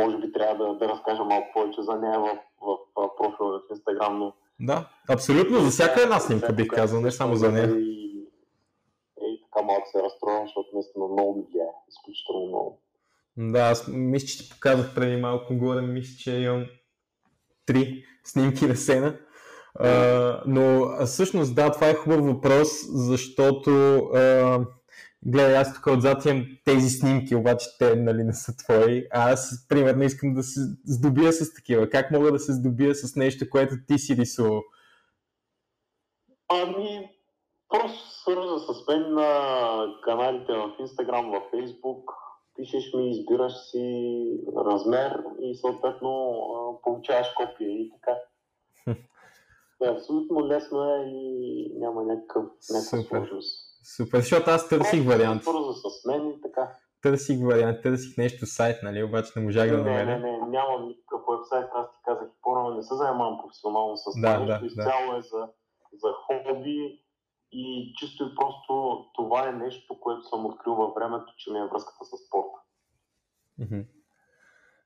Може 0.00 0.18
би 0.18 0.32
трябва 0.32 0.66
да, 0.66 0.74
да 0.74 0.88
разкажа 0.88 1.24
малко 1.24 1.48
повече 1.54 1.82
за 1.82 1.94
нея 1.94 2.20
в, 2.20 2.38
в, 2.60 2.76
в 2.96 3.16
профила 3.16 3.58
в 3.58 3.70
Инстаграм, 3.70 4.18
но... 4.18 4.32
Да, 4.60 4.88
абсолютно. 5.08 5.58
За 5.58 5.70
всяка 5.70 6.02
една 6.02 6.20
снимка 6.20 6.52
бих 6.52 6.68
казал, 6.68 7.00
не 7.00 7.10
само 7.10 7.34
за 7.34 7.52
нея. 7.52 7.70
И, 7.78 8.26
и 9.22 9.42
така 9.44 9.66
малко 9.66 9.88
се 9.92 10.02
разстроявам, 10.02 10.46
защото 10.46 10.68
наистина 10.74 11.04
много 11.06 11.36
ми 11.36 11.44
влияе. 11.52 11.68
Изключително 11.88 12.46
много. 12.46 12.78
Да, 13.36 13.60
аз 13.60 13.88
мисля, 13.88 14.26
че 14.26 14.38
ти 14.38 14.50
показах 14.50 14.94
преди 14.94 15.16
малко 15.16 15.54
горе, 15.54 15.80
мисля, 15.80 16.16
че 16.18 16.36
имам 16.36 16.66
три 17.66 18.04
снимки 18.24 18.66
на 18.66 18.76
сцена. 18.76 19.18
Uh, 19.80 20.42
но 20.46 20.90
всъщност 21.06 21.54
да, 21.54 21.72
това 21.72 21.88
е 21.88 21.94
хубав 21.94 22.24
въпрос, 22.24 22.68
защото 22.92 23.70
uh, 23.70 24.66
гледай, 25.22 25.56
аз 25.56 25.74
тук 25.74 25.86
отзад 25.86 26.24
имам 26.24 26.46
тези 26.64 26.88
снимки, 26.88 27.34
обаче 27.34 27.66
те 27.78 27.96
нали, 27.96 28.24
не 28.24 28.32
са 28.32 28.56
твои, 28.56 29.06
а 29.12 29.32
аз 29.32 29.66
примерно 29.68 30.02
искам 30.02 30.34
да 30.34 30.42
се 30.42 30.60
здобия 30.86 31.32
с 31.32 31.54
такива. 31.54 31.90
Как 31.90 32.10
мога 32.10 32.32
да 32.32 32.38
се 32.38 32.52
здобия 32.52 32.94
с 32.94 33.16
нещо, 33.16 33.50
което 33.50 33.74
ти 33.88 33.98
си 33.98 34.16
рисувал? 34.16 34.62
Ами, 36.48 37.10
просто 37.68 38.20
свърза 38.20 38.58
с 38.58 38.88
мен 38.88 39.14
на 39.14 39.86
каналите 40.04 40.52
в 40.52 40.72
Instagram, 40.80 41.30
в 41.30 41.56
Facebook, 41.56 42.02
пишеш 42.62 42.92
ми, 42.94 43.10
избираш 43.10 43.52
си 43.52 43.86
размер 44.56 45.24
и 45.40 45.54
съответно 45.54 46.10
получаваш 46.82 47.28
копия 47.36 47.70
и 47.70 47.92
така. 47.94 48.18
е, 49.82 49.88
абсолютно 49.88 50.46
лесно 50.46 50.94
е 50.94 51.04
и 51.06 51.72
няма 51.78 52.02
някакъв, 52.02 52.44
някакъв 52.70 53.06
сложност. 53.06 53.72
Супер, 53.96 54.18
защото 54.18 54.50
аз 54.50 54.68
търсих 54.68 55.06
вариант. 55.06 55.42
Свърза 55.42 55.72
с 55.72 56.04
мен 56.06 56.28
и 56.28 56.40
така. 56.40 56.72
Търсих 57.02 57.38
вариант, 57.42 57.82
търсих 57.82 58.16
нещо 58.18 58.46
сайт, 58.46 58.76
нали, 58.82 59.02
обаче 59.02 59.32
не 59.36 59.42
можах 59.44 59.70
да 59.70 59.78
намеря. 59.78 60.04
Не, 60.04 60.18
не, 60.18 60.38
не, 60.38 60.46
нямам 60.46 60.88
никакъв 60.88 61.20
вебсайт, 61.30 61.70
аз 61.74 61.86
ти 61.92 61.98
казах 62.04 62.28
по-рано, 62.42 62.74
не 62.74 62.82
се 62.82 62.94
занимавам 62.94 63.38
професионално 63.42 63.96
с 63.96 64.04
това, 64.04 64.38
да, 64.38 64.38
нещо 64.38 64.60
да, 64.60 64.66
изцяло 64.66 65.12
да. 65.12 65.18
е 65.18 65.22
за, 65.22 65.48
за 66.02 66.08
хоби 66.26 67.02
и 67.52 67.92
чисто 67.96 68.24
и 68.24 68.34
просто 68.34 69.04
това 69.14 69.48
е 69.48 69.52
нещо, 69.52 70.00
което 70.00 70.22
съм 70.22 70.46
открил 70.46 70.74
във 70.74 70.94
времето, 70.94 71.32
че 71.36 71.52
ми 71.52 71.58
е 71.58 71.68
връзката 71.72 72.04
с 72.04 72.26
спорта. 72.26 72.58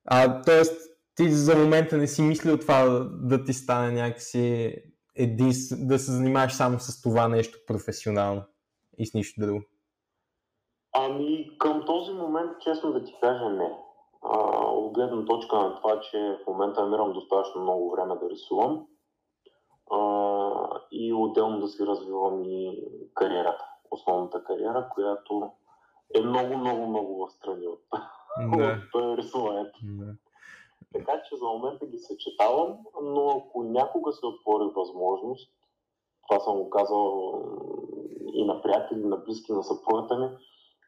А, 0.05 0.42
т.е. 0.42 0.62
ти 1.16 1.31
за 1.31 1.57
момента 1.57 1.96
не 1.96 2.07
си 2.07 2.22
мислил 2.22 2.59
това 2.59 3.09
да 3.11 3.44
ти 3.44 3.52
стане 3.52 3.92
някакси 3.92 4.74
един, 5.14 5.50
да 5.72 5.98
се 5.98 6.12
занимаваш 6.12 6.52
само 6.52 6.81
с 6.81 7.02
това 7.02 7.29
нещо 7.29 7.59
професионално 7.66 8.42
и 8.98 9.07
с 9.07 9.14
нищо 9.14 9.40
друго? 9.40 9.62
Ами 10.92 11.59
към 11.59 11.85
този 11.87 12.12
момент, 12.12 12.50
честно 12.61 12.92
да 12.92 13.05
ти 13.05 13.14
кажа, 13.20 13.48
не. 13.48 13.79
А, 14.22 14.38
от 14.61 14.94
гледна 14.94 15.24
точка 15.24 15.57
на 15.57 15.76
това, 15.76 16.00
че 16.00 16.18
в 16.18 16.46
момента 16.46 16.83
намирам 16.83 17.12
достатъчно 17.12 17.62
много 17.62 17.90
време 17.90 18.14
да 18.22 18.31
рисувам 18.31 18.87
а, 19.90 20.81
и 20.90 21.12
отделно 21.12 21.61
да 21.61 21.68
си 21.68 21.87
развивам 21.87 22.44
и 22.44 22.85
кариерата, 23.14 23.64
основната 23.90 24.44
кариера, 24.44 24.88
която 24.94 25.51
е 26.14 26.20
много, 26.20 26.57
много, 26.57 26.87
много 26.87 27.27
в 27.27 27.33
страни 27.33 27.66
от, 27.66 27.81
да. 28.57 28.79
от 28.94 29.18
рисуването. 29.18 29.79
Да. 29.83 30.14
Така 30.92 31.22
че 31.22 31.37
за 31.37 31.44
момента 31.44 31.87
ги 31.87 31.99
съчетавам, 31.99 32.79
но 33.03 33.29
ако 33.31 33.62
някога 33.62 34.12
се 34.12 34.27
отвори 34.27 34.70
възможност, 34.77 35.53
това 36.29 36.40
съм 36.40 36.57
го 36.57 36.70
казал 36.70 37.33
и 38.33 38.44
на 38.44 38.62
приятели, 38.62 39.05
на 39.05 39.16
близки, 39.16 39.53
на 39.53 39.64
съпругата 39.64 40.18
ми, 40.18 40.29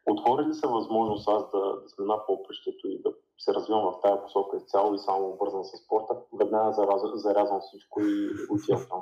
отвори 0.05 0.45
ли 0.45 0.53
се 0.53 0.67
възможност 0.67 1.27
аз 1.27 1.51
да, 1.51 1.59
да 1.59 1.89
смена 1.89 2.17
попрещето 2.27 2.87
и 2.87 3.01
да 3.01 3.11
се 3.39 3.53
развивам 3.53 3.83
в 3.83 4.01
тази 4.01 4.21
посока 4.23 4.57
изцяло 4.57 4.93
и 4.93 4.99
само 4.99 5.27
обвързан 5.27 5.63
с 5.63 5.77
спорта, 5.85 6.13
веднага 6.39 6.73
зараз, 6.73 7.01
зарязвам 7.13 7.59
всичко 7.61 8.01
и 8.01 8.29
отивам 8.49 8.85
там. 8.89 9.01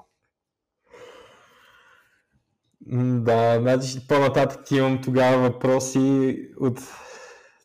Да, 3.23 3.59
значи 3.61 4.07
по-нататък 4.07 4.71
имам 4.71 5.01
тогава 5.03 5.49
въпроси 5.49 6.37
от 6.59 6.79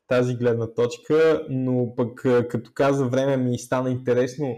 тази 0.09 0.35
гледна 0.37 0.75
точка, 0.75 1.47
но 1.51 1.95
пък 1.97 2.21
като 2.51 2.71
каза 2.75 3.05
време 3.05 3.37
ми 3.37 3.59
стана 3.59 3.91
интересно, 3.91 4.57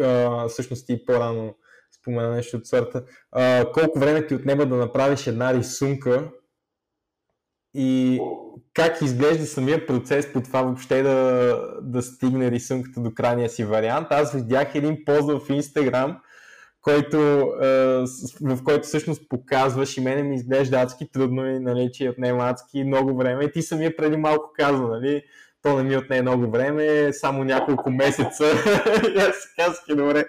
а, 0.00 0.48
всъщност 0.48 0.88
и 0.88 1.04
по-рано 1.06 1.54
спомена 2.00 2.30
нещо 2.30 2.56
от 2.56 2.66
сорта, 2.66 3.04
колко 3.74 3.98
време 3.98 4.26
ти 4.26 4.34
отнема 4.34 4.66
да 4.66 4.76
направиш 4.76 5.26
една 5.26 5.54
рисунка 5.54 6.30
и 7.76 8.20
как 8.74 9.02
изглежда 9.02 9.46
самия 9.46 9.86
процес 9.86 10.32
по 10.32 10.40
това 10.40 10.62
въобще 10.62 11.02
да, 11.02 11.60
да 11.82 12.02
стигне 12.02 12.50
рисунката 12.50 13.00
до 13.00 13.14
крайния 13.14 13.48
си 13.48 13.64
вариант. 13.64 14.06
Аз 14.10 14.32
видях 14.32 14.74
един 14.74 15.04
пост 15.04 15.28
в 15.28 15.40
Instagram, 15.48 16.16
който, 16.82 17.18
в 18.42 18.64
който 18.64 18.82
всъщност 18.82 19.28
показваш 19.28 19.96
и 19.96 20.00
мене 20.00 20.22
ми 20.22 20.34
изглежда 20.34 20.76
адски 20.76 21.10
трудно 21.12 21.46
и 21.46 21.58
нали, 21.58 21.90
че 21.92 22.08
отнема 22.08 22.44
адски 22.44 22.84
много 22.84 23.16
време. 23.16 23.44
И 23.44 23.52
ти 23.52 23.62
самия 23.62 23.96
преди 23.96 24.16
малко 24.16 24.50
каза, 24.56 24.82
нали, 24.82 25.22
то 25.62 25.76
не 25.76 25.82
ми 25.82 25.96
отне 25.96 26.22
много 26.22 26.50
време, 26.50 27.12
само 27.12 27.44
няколко 27.44 27.90
месеца. 27.90 28.44
Аз 29.18 29.36
си 29.36 29.48
казах, 29.56 29.84
добре, 29.88 30.24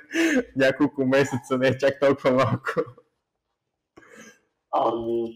няколко 0.55 1.05
месеца, 1.05 1.57
не 1.57 1.67
е 1.67 1.77
чак 1.77 1.99
толкова 1.99 2.31
малко. 2.31 2.81
Ами, 4.71 5.33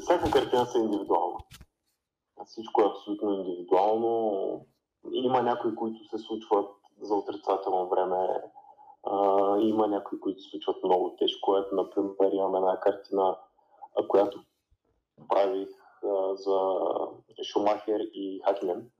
всяка 0.00 0.30
картина 0.30 0.66
са 0.66 0.78
индивидуална. 0.78 1.38
Всичко 2.46 2.82
е 2.82 2.86
абсолютно 2.86 3.32
индивидуално. 3.32 4.66
Има 5.12 5.42
някои, 5.42 5.74
които 5.74 6.04
се 6.04 6.18
случват 6.18 6.70
за 7.00 7.14
отрицателно 7.14 7.88
време. 7.88 8.42
А, 9.06 9.56
има 9.58 9.86
някои, 9.86 10.20
които 10.20 10.42
се 10.42 10.50
случват 10.50 10.84
много 10.84 11.16
тежко. 11.18 11.56
Ето, 11.56 11.74
например, 11.74 12.32
имам 12.32 12.56
една 12.56 12.80
картина, 12.80 13.36
която 14.08 14.40
правих 15.28 15.68
за 16.34 16.70
Шумахер 17.52 18.00
и 18.00 18.40
Хакинен. 18.44 18.90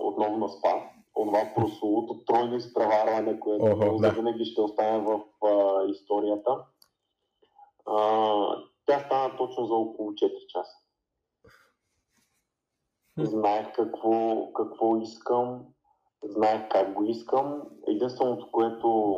отново 0.00 0.36
на 0.36 0.48
СПА. 0.48 0.82
Това 1.14 1.52
прословото 1.56 2.24
тройно 2.24 2.56
изпреварване, 2.56 3.40
което 3.40 3.98
да. 4.00 4.10
винаги 4.10 4.44
ще 4.44 4.60
остане 4.60 4.98
в 4.98 5.20
а, 5.44 5.84
историята. 5.84 6.64
А, 7.86 8.56
тя 8.86 9.00
стана 9.00 9.36
точно 9.36 9.66
за 9.66 9.74
около 9.74 10.10
4 10.12 10.46
часа. 10.46 10.76
Знаех 13.18 13.72
какво, 13.72 14.52
какво 14.52 14.96
искам, 14.96 15.64
знаех 16.22 16.68
как 16.68 16.92
го 16.92 17.04
искам. 17.04 17.62
Единственото, 17.86 18.50
което 18.52 19.16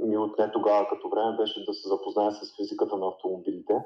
ми 0.00 0.18
отне 0.18 0.50
тогава 0.52 0.88
като 0.88 1.08
време 1.08 1.36
беше 1.36 1.64
да 1.64 1.74
се 1.74 1.88
запозная 1.88 2.32
с 2.32 2.56
физиката 2.56 2.96
на 2.96 3.08
автомобилите 3.08 3.84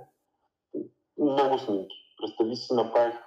много 1.18 1.59
снимки. 1.59 1.96
Представи 2.18 2.57
си, 2.57 2.75
направих 2.75 3.18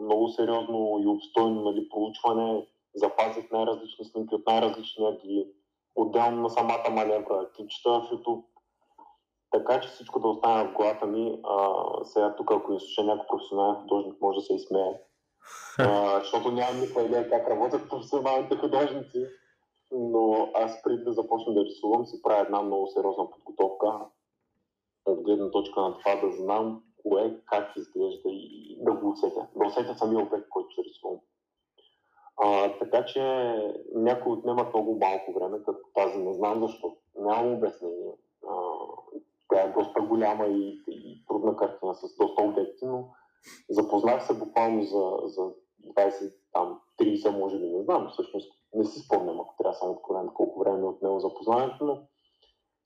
много 0.00 0.28
сериозно 0.28 1.00
и 1.02 1.06
обстойно 1.06 1.62
нали, 1.62 1.88
проучване, 1.88 2.66
запазих 2.94 3.50
най-различни 3.50 4.04
снимки 4.04 4.34
от 4.34 4.46
най-различни 4.46 5.06
ъгли, 5.06 5.52
отделно 5.94 6.42
на 6.42 6.50
самата 6.50 6.90
маневра, 6.90 7.50
клипчета 7.56 7.90
в 7.90 8.10
YouTube. 8.12 8.44
Така 9.52 9.80
че 9.80 9.88
всичко 9.88 10.20
да 10.20 10.28
остане 10.28 10.68
в 10.68 10.72
главата 10.72 11.06
ми. 11.06 11.40
А, 11.44 11.74
сега 12.04 12.34
тук, 12.36 12.50
ако 12.50 12.72
ни 12.72 12.80
слуша 12.80 13.04
някой 13.04 13.26
професионален 13.26 13.80
художник, 13.82 14.20
може 14.20 14.38
да 14.38 14.42
се 14.42 14.54
изсмее. 14.54 14.94
Защото 16.20 16.50
нямам 16.50 16.80
никаква 16.80 17.02
идея 17.02 17.30
как 17.30 17.48
работят 17.48 17.88
професионалните 17.88 18.56
художници. 18.56 19.26
Но 19.92 20.50
аз 20.54 20.82
преди 20.82 21.04
да 21.04 21.12
започна 21.12 21.54
да 21.54 21.64
рисувам, 21.64 22.06
си 22.06 22.22
правя 22.22 22.40
една 22.40 22.62
много 22.62 22.86
сериозна 22.86 23.30
подготовка 23.30 24.00
от 25.06 25.22
гледна 25.22 25.50
точка 25.50 25.80
на 25.80 25.98
това 25.98 26.14
да 26.14 26.32
знам 26.32 26.82
кое, 27.02 27.36
как 27.46 27.76
изглежда 27.76 28.28
и 28.28 28.76
да 28.80 28.92
го 28.92 29.10
усетя. 29.10 29.46
Да 29.56 29.66
усетя 29.66 29.94
самия 29.94 30.26
обект, 30.26 30.48
който 30.48 30.70
ще 30.70 30.84
рисувам. 30.84 31.18
А, 32.36 32.78
така 32.78 33.04
че 33.04 33.22
някои 33.94 34.32
отнемат 34.32 34.74
много 34.74 34.98
малко 34.98 35.32
време, 35.32 35.58
като 35.64 35.80
тази 35.94 36.18
не 36.18 36.34
знам 36.34 36.60
защо. 36.60 36.96
Нямам 37.18 37.54
обяснение. 37.54 38.12
Тя 39.48 39.60
е 39.60 39.72
доста 39.72 40.00
голяма 40.00 40.46
и, 40.46 40.82
и 40.88 41.24
трудна 41.28 41.56
картина 41.56 41.94
с 41.94 42.16
доста 42.16 42.42
обекти, 42.42 42.86
но 42.86 43.08
запознах 43.70 44.26
се 44.26 44.38
буквално 44.38 44.82
за, 44.82 45.28
за 45.28 45.52
20, 45.96 46.34
там, 46.52 46.80
30, 47.00 47.38
може 47.38 47.58
би, 47.58 47.68
не 47.68 47.82
знам, 47.82 48.08
всъщност 48.12 48.62
не 48.74 48.84
си 48.84 49.00
спомням, 49.00 49.40
ако 49.40 49.54
трябва 49.58 49.74
съм 49.74 49.90
откровен, 49.90 50.28
колко 50.34 50.60
време 50.60 50.80
е 50.80 50.84
отнело 50.84 51.20
запознаването, 51.20 51.84
но 51.84 52.02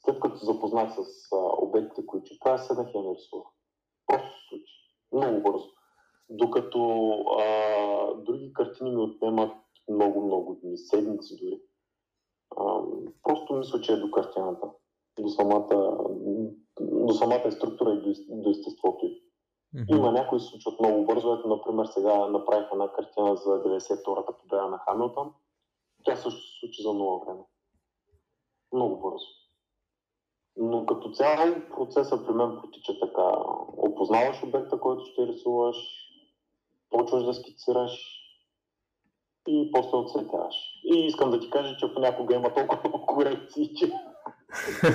след 0.04 0.20
като 0.20 0.36
запознах 0.36 0.94
с 0.94 0.98
а, 1.32 1.36
обектите, 1.36 2.06
които 2.06 2.30
правя, 2.40 2.58
седнах 2.58 2.94
и 2.94 2.98
я 2.98 3.04
нарисувах. 3.04 3.46
Просто 4.06 4.28
се 4.28 4.48
случи. 4.48 4.74
Много 5.12 5.42
бързо. 5.42 5.66
Докато 6.30 7.10
а, 7.38 8.14
други 8.14 8.52
картини 8.52 8.90
ми 8.90 9.02
отнемат 9.02 9.52
много-много 9.88 10.54
дни, 10.54 10.78
седмици 10.78 11.36
дори. 11.36 11.60
А, 12.56 12.80
просто 13.22 13.54
мисля, 13.54 13.80
че 13.80 13.92
е 13.92 13.96
до 13.96 14.10
картината, 14.10 14.70
до 15.22 15.28
самата, 15.28 15.98
до 16.80 17.14
самата 17.14 17.52
структура 17.52 17.92
и 17.92 18.00
до, 18.00 18.14
до 18.28 18.50
естеството 18.50 19.06
й. 19.06 19.26
Mm-hmm. 19.76 19.96
Има 19.96 20.12
някои 20.12 20.40
се 20.40 20.46
случват 20.46 20.80
много 20.80 21.04
бързо. 21.04 21.34
Ето, 21.34 21.48
например, 21.48 21.86
сега 21.86 22.28
направих 22.28 22.68
една 22.72 22.92
картина 22.92 23.36
за 23.36 23.50
92-та 23.50 24.32
победа 24.32 24.68
на 24.68 24.78
Хамилтон. 24.78 25.32
Тя 26.04 26.16
също 26.16 26.40
се 26.40 26.58
случи 26.60 26.82
за 26.82 26.92
много 26.92 27.24
време. 27.24 27.40
Много 28.72 29.00
бързо. 29.00 29.26
Но 30.56 30.86
като 30.86 31.10
цяло 31.10 31.54
процесът 31.76 32.26
при 32.26 32.32
мен 32.34 32.58
протича 32.60 33.00
така. 33.00 33.32
Опознаваш 33.76 34.42
обекта, 34.42 34.80
който 34.80 35.04
ще 35.04 35.26
рисуваш, 35.26 35.76
почваш 36.90 37.24
да 37.24 37.34
скицираш 37.34 38.22
и 39.48 39.70
после 39.72 39.96
оцветяваш. 39.96 40.54
И 40.84 41.06
искам 41.06 41.30
да 41.30 41.40
ти 41.40 41.50
кажа, 41.50 41.76
че 41.76 41.94
понякога 41.94 42.34
има 42.34 42.54
толкова 42.54 42.80
много 42.84 43.06
корекции, 43.14 43.74
че 43.74 43.92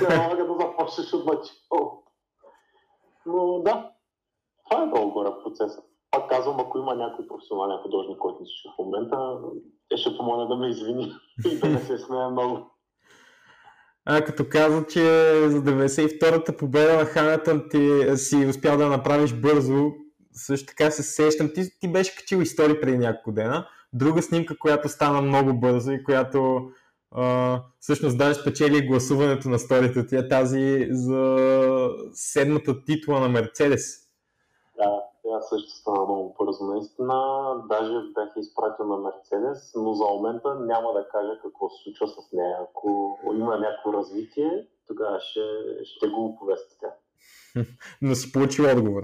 налага 0.10 0.48
да 0.48 0.54
започнеш 0.54 1.14
от 1.14 1.26
начало. 1.26 2.04
Но 3.26 3.60
да, 3.60 3.92
това 4.70 4.84
е 4.84 4.88
долу 4.88 5.12
горе 5.12 5.30
процесът. 5.44 5.86
Пак 6.12 6.30
казвам, 6.30 6.60
ако 6.60 6.78
има 6.78 6.96
някой 6.96 7.28
професионален 7.28 7.78
художник, 7.84 8.18
който 8.18 8.42
ми 8.42 8.48
слуша 8.48 8.76
в 8.76 8.78
момента, 8.80 9.38
те 9.90 9.98
ще 9.98 10.18
помоля 10.18 10.48
да 10.48 10.56
ме 10.56 10.70
извини 10.70 11.14
и 11.46 11.60
да 11.60 11.70
не 11.70 11.80
се 11.80 11.98
смея 11.98 12.30
много. 12.30 12.72
А, 14.06 14.22
като 14.22 14.46
каза, 14.50 14.86
че 14.88 15.04
за 15.50 15.62
92-та 15.62 16.58
победа 16.58 16.98
на 16.98 17.06
Хамилтън 17.06 17.64
ти 17.70 18.04
си 18.16 18.46
успял 18.46 18.78
да 18.78 18.88
направиш 18.88 19.34
бързо, 19.34 19.92
също 20.34 20.68
така 20.68 20.92
се 20.92 21.04
сещам. 21.04 21.50
Ти, 21.56 21.80
ти 21.80 21.92
беше 21.92 22.16
качил 22.16 22.38
истории 22.38 22.82
преди 22.82 22.98
няколко 22.98 23.32
дена. 23.32 23.68
Друга 23.94 24.22
снимка, 24.22 24.58
която 24.60 24.90
стана 24.90 25.22
много 25.22 25.60
бързо 25.60 25.92
и 25.92 26.04
която 26.04 26.72
а, 27.12 27.60
всъщност 27.80 28.18
даже 28.18 28.40
спечели 28.40 28.88
гласуването 28.88 29.50
на 29.50 29.60
сторите 29.60 30.08
ти 30.08 30.16
е 30.16 30.28
тази 30.28 30.88
за 30.92 31.38
седмата 32.14 32.84
титла 32.84 33.20
на 33.20 33.30
Мерцедес. 33.30 34.12
Да, 34.78 35.02
тя 35.24 35.42
също 35.42 35.70
стана 35.70 36.06
много 36.06 36.36
бързо. 36.40 36.66
Наистина, 36.66 37.16
даже 37.70 37.94
бях 38.16 38.30
изпратил 38.38 38.86
на 38.86 38.98
Мерцедес, 38.98 39.72
но 39.76 39.94
за 39.94 40.06
момента 40.06 40.56
няма 40.56 40.94
да 40.94 41.08
кажа 41.08 41.40
какво 41.42 41.70
се 41.70 41.84
случва 41.84 42.08
с 42.08 42.32
нея. 42.34 42.58
Ако 42.62 43.20
има 43.34 43.58
някакво 43.58 43.94
развитие, 43.94 44.68
тогава 44.88 45.20
ще, 45.20 45.42
ще 45.84 46.08
го 46.08 46.26
оповестите. 46.26 46.86
но 48.02 48.16
си 48.16 48.32
получил 48.32 48.66
отговор. 48.66 49.04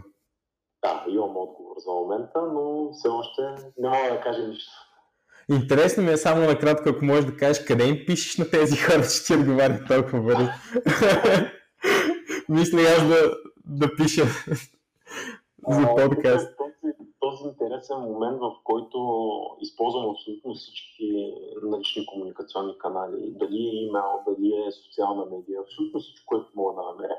Да, 0.84 1.06
имам 1.08 1.38
отговор 1.38 1.76
за 1.78 1.92
момента, 1.92 2.42
но 2.42 2.92
все 2.94 3.08
още 3.08 3.42
не 3.78 3.90
мога 3.90 4.10
да 4.12 4.22
кажа 4.22 4.48
нищо. 4.48 4.72
Интересно 5.52 6.04
ми 6.04 6.12
е 6.12 6.18
само 6.18 6.42
накратко, 6.42 6.90
ако 6.90 7.06
можеш 7.06 7.26
да 7.26 7.38
кажеш 7.38 7.66
къде 7.66 7.88
им 7.88 8.04
пишеш 8.08 8.38
на 8.38 8.50
тези 8.50 8.78
хора, 8.78 9.02
че 9.02 9.26
ти 9.26 9.34
отговарят 9.34 9.88
толкова 9.88 10.22
бързо. 10.22 10.40
Мисля 12.50 12.82
аз 12.82 13.08
да, 13.08 13.32
да 13.66 13.96
пиша 13.96 14.26
за 15.68 15.96
подкаст. 15.96 16.58
Този, 16.58 16.94
този 17.20 17.44
интересен 17.44 17.98
момент, 17.98 18.40
в 18.40 18.52
който 18.64 19.00
използвам 19.62 20.10
абсолютно 20.10 20.54
всички 20.54 21.34
налични 21.64 22.06
комуникационни 22.06 22.78
канали, 22.78 23.36
дали 23.40 23.58
е 23.58 23.86
имейл, 23.86 24.24
дали 24.28 24.54
е 24.68 24.72
социална 24.72 25.26
медия, 25.26 25.62
абсолютно 25.62 26.00
всичко, 26.00 26.26
което 26.26 26.52
мога 26.56 26.74
да 26.74 26.92
намеря, 26.92 27.18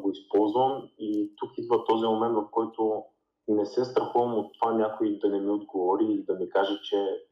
го 0.00 0.10
използвам 0.10 0.88
и 0.98 1.32
тук 1.36 1.58
идва 1.58 1.84
този 1.84 2.06
момент, 2.06 2.34
в 2.34 2.46
който 2.50 3.04
не 3.48 3.66
се 3.66 3.84
страхувам 3.84 4.38
от 4.38 4.52
това 4.58 4.72
някой 4.72 5.18
да 5.18 5.28
не 5.28 5.40
ми 5.40 5.50
отговори 5.50 6.04
или 6.04 6.22
да 6.22 6.34
ми 6.34 6.48
каже, 6.48 6.80
че 6.82 7.28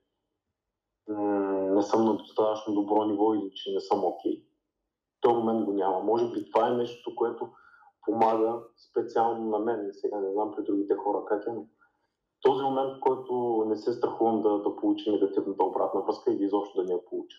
не 1.76 1.82
съм 1.82 2.04
на 2.04 2.16
достатъчно 2.16 2.74
добро 2.74 3.04
ниво 3.04 3.34
или 3.34 3.50
че 3.54 3.72
не 3.72 3.80
съм 3.80 4.04
окей. 4.04 4.32
Okay. 4.32 4.46
този 5.20 5.36
момент 5.36 5.64
го 5.64 5.72
няма. 5.72 6.00
Може 6.00 6.30
би 6.30 6.50
това 6.50 6.68
е 6.68 6.76
нещо, 6.76 7.16
което 7.16 7.48
помага 8.04 8.60
специално 8.90 9.50
на 9.50 9.58
мен. 9.58 9.90
Сега 9.92 10.20
не 10.20 10.32
знам 10.32 10.52
при 10.56 10.64
другите 10.64 10.94
хора 10.94 11.24
как 11.28 11.46
е, 11.46 11.52
но 11.52 11.66
този 12.40 12.64
момент, 12.64 12.96
в 12.96 13.00
който 13.00 13.64
не 13.68 13.76
се 13.76 13.92
страхувам 13.92 14.42
да, 14.42 14.58
да 14.58 14.76
получа 14.76 15.12
негативната 15.12 15.64
обратна 15.64 16.00
връзка 16.00 16.32
или 16.32 16.44
изобщо 16.44 16.82
да 16.82 16.84
не 16.84 16.92
я 16.92 17.04
получа. 17.04 17.36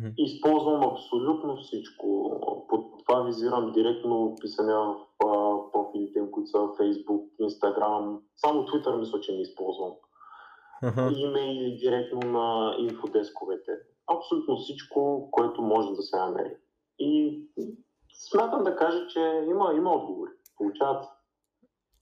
Mm-hmm. 0.00 0.14
Използвам 0.16 0.82
абсолютно 0.82 1.56
всичко. 1.56 2.30
Под 2.68 3.04
това 3.06 3.22
визирам 3.22 3.72
директно 3.72 4.36
писания 4.40 4.78
в 4.78 4.96
профилите 5.92 6.18
им, 6.18 6.30
които 6.30 6.50
са 6.50 6.58
Facebook, 6.58 7.24
Instagram. 7.40 8.18
Само 8.36 8.62
Twitter 8.62 9.00
мисля, 9.00 9.20
че 9.20 9.32
не 9.32 9.42
използвам. 9.42 9.92
Uh-huh. 10.84 11.16
Имейли 11.16 11.76
директно 11.76 12.20
на 12.32 12.76
инфодесковете. 12.78 13.72
Абсолютно 14.06 14.56
всичко, 14.56 15.28
което 15.30 15.62
може 15.62 15.88
да 15.88 16.02
се 16.02 16.16
намери. 16.16 16.56
И 16.98 17.42
смятам 18.30 18.64
да 18.64 18.76
кажа, 18.76 19.06
че 19.06 19.44
има, 19.50 19.72
има 19.76 19.90
отговори. 19.90 20.30
Получават 20.56 21.04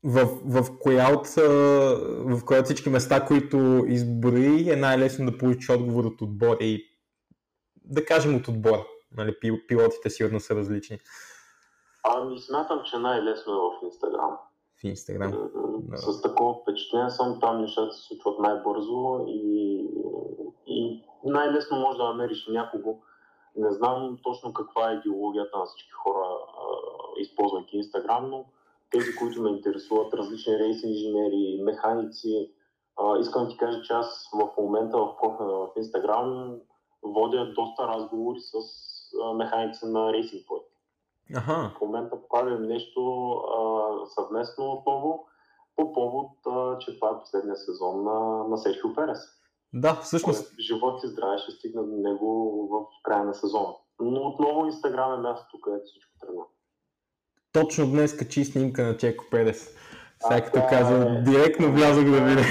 в, 0.04 0.26
в, 0.44 0.78
коя 0.80 1.14
от, 1.14 1.26
в 1.26 2.44
коя 2.46 2.60
от 2.60 2.64
всички 2.64 2.90
места, 2.90 3.26
които 3.26 3.84
изброи, 3.86 4.70
е 4.70 4.76
най-лесно 4.76 5.30
да 5.30 5.38
получиш 5.38 5.70
отговор 5.70 6.04
от 6.04 6.22
отбора 6.22 6.58
и 6.60 6.84
да 7.84 8.04
кажем 8.04 8.36
от 8.36 8.48
отбора. 8.48 8.86
Нали, 9.16 9.34
пилотите 9.68 10.10
сигурно 10.10 10.40
са 10.40 10.54
различни. 10.54 10.98
Ами 12.04 12.38
смятам, 12.38 12.82
че 12.84 12.98
най-лесно 12.98 13.52
е 13.52 13.56
в 13.56 13.84
Инстаграм. 13.84 14.38
В 14.80 14.84
Инстаграм. 14.84 15.50
С 15.94 16.22
такова 16.22 16.54
впечатление 16.54 17.10
съм, 17.10 17.40
там 17.40 17.60
нещата 17.60 17.92
се 17.92 18.06
случват 18.06 18.38
най-бързо 18.38 19.24
и, 19.28 19.86
и 20.66 21.04
най-лесно 21.24 21.80
може 21.80 21.98
да 21.98 22.04
намериш 22.04 22.48
някого, 22.48 22.98
не 23.56 23.72
знам 23.72 24.18
точно 24.22 24.52
каква 24.52 24.90
е 24.90 24.94
идеологията 24.94 25.58
на 25.58 25.64
всички 25.64 25.90
хора, 25.90 26.26
използвайки 27.16 27.76
Инстаграм, 27.76 28.30
но 28.30 28.44
тези, 28.90 29.16
които 29.16 29.42
ме 29.42 29.50
интересуват, 29.50 30.14
различни 30.14 30.58
рейс 30.58 30.82
инженери, 30.82 31.60
механици, 31.62 32.52
искам 33.20 33.44
да 33.44 33.50
ти 33.50 33.56
кажа, 33.56 33.82
че 33.82 33.92
аз 33.92 34.30
в 34.34 34.62
момента 34.62 34.98
в 34.98 35.16
профила 35.22 35.66
в 35.66 35.70
Инстаграм 35.76 36.56
водя 37.02 37.52
доста 37.54 37.88
разговори 37.88 38.40
с 38.40 38.54
механици 39.34 39.86
на 39.86 40.12
плейт. 40.48 40.69
Ага. 41.36 41.72
В 41.76 41.80
момента 41.80 42.16
правим 42.30 42.62
нещо 42.62 43.30
а, 43.30 44.06
съвместно 44.06 44.72
отново 44.72 45.26
по 45.76 45.92
повод, 45.92 46.30
а, 46.46 46.78
че 46.78 46.98
това 46.98 47.10
е 47.10 47.18
последния 47.20 47.56
сезон 47.56 48.04
на, 48.04 48.48
на 48.48 48.58
Серхио 48.58 48.94
Перес. 48.94 49.18
Да, 49.72 49.94
всъщност. 49.94 50.60
Живот 50.60 51.04
и 51.04 51.08
здраве 51.08 51.38
ще 51.38 51.52
стигна 51.52 51.84
до 51.84 51.96
него 51.96 52.68
в 52.72 53.02
края 53.02 53.24
на 53.24 53.34
сезона. 53.34 53.74
Но 54.00 54.20
отново 54.20 54.66
Инстаграм 54.66 55.14
е 55.14 55.22
мястото, 55.22 55.60
където 55.60 55.84
всичко 55.84 56.12
тръгна. 56.20 56.42
Точно 57.52 57.86
днес 57.86 58.16
качи 58.16 58.44
снимка 58.44 58.82
на 58.82 58.96
Чеко 58.96 59.24
Перес. 59.30 59.76
Сега 60.20 60.44
като 60.44 60.60
каза, 60.68 60.94
е... 60.94 61.22
директно 61.22 61.72
влязох 61.72 62.04
да 62.04 62.24
видя. 62.24 62.42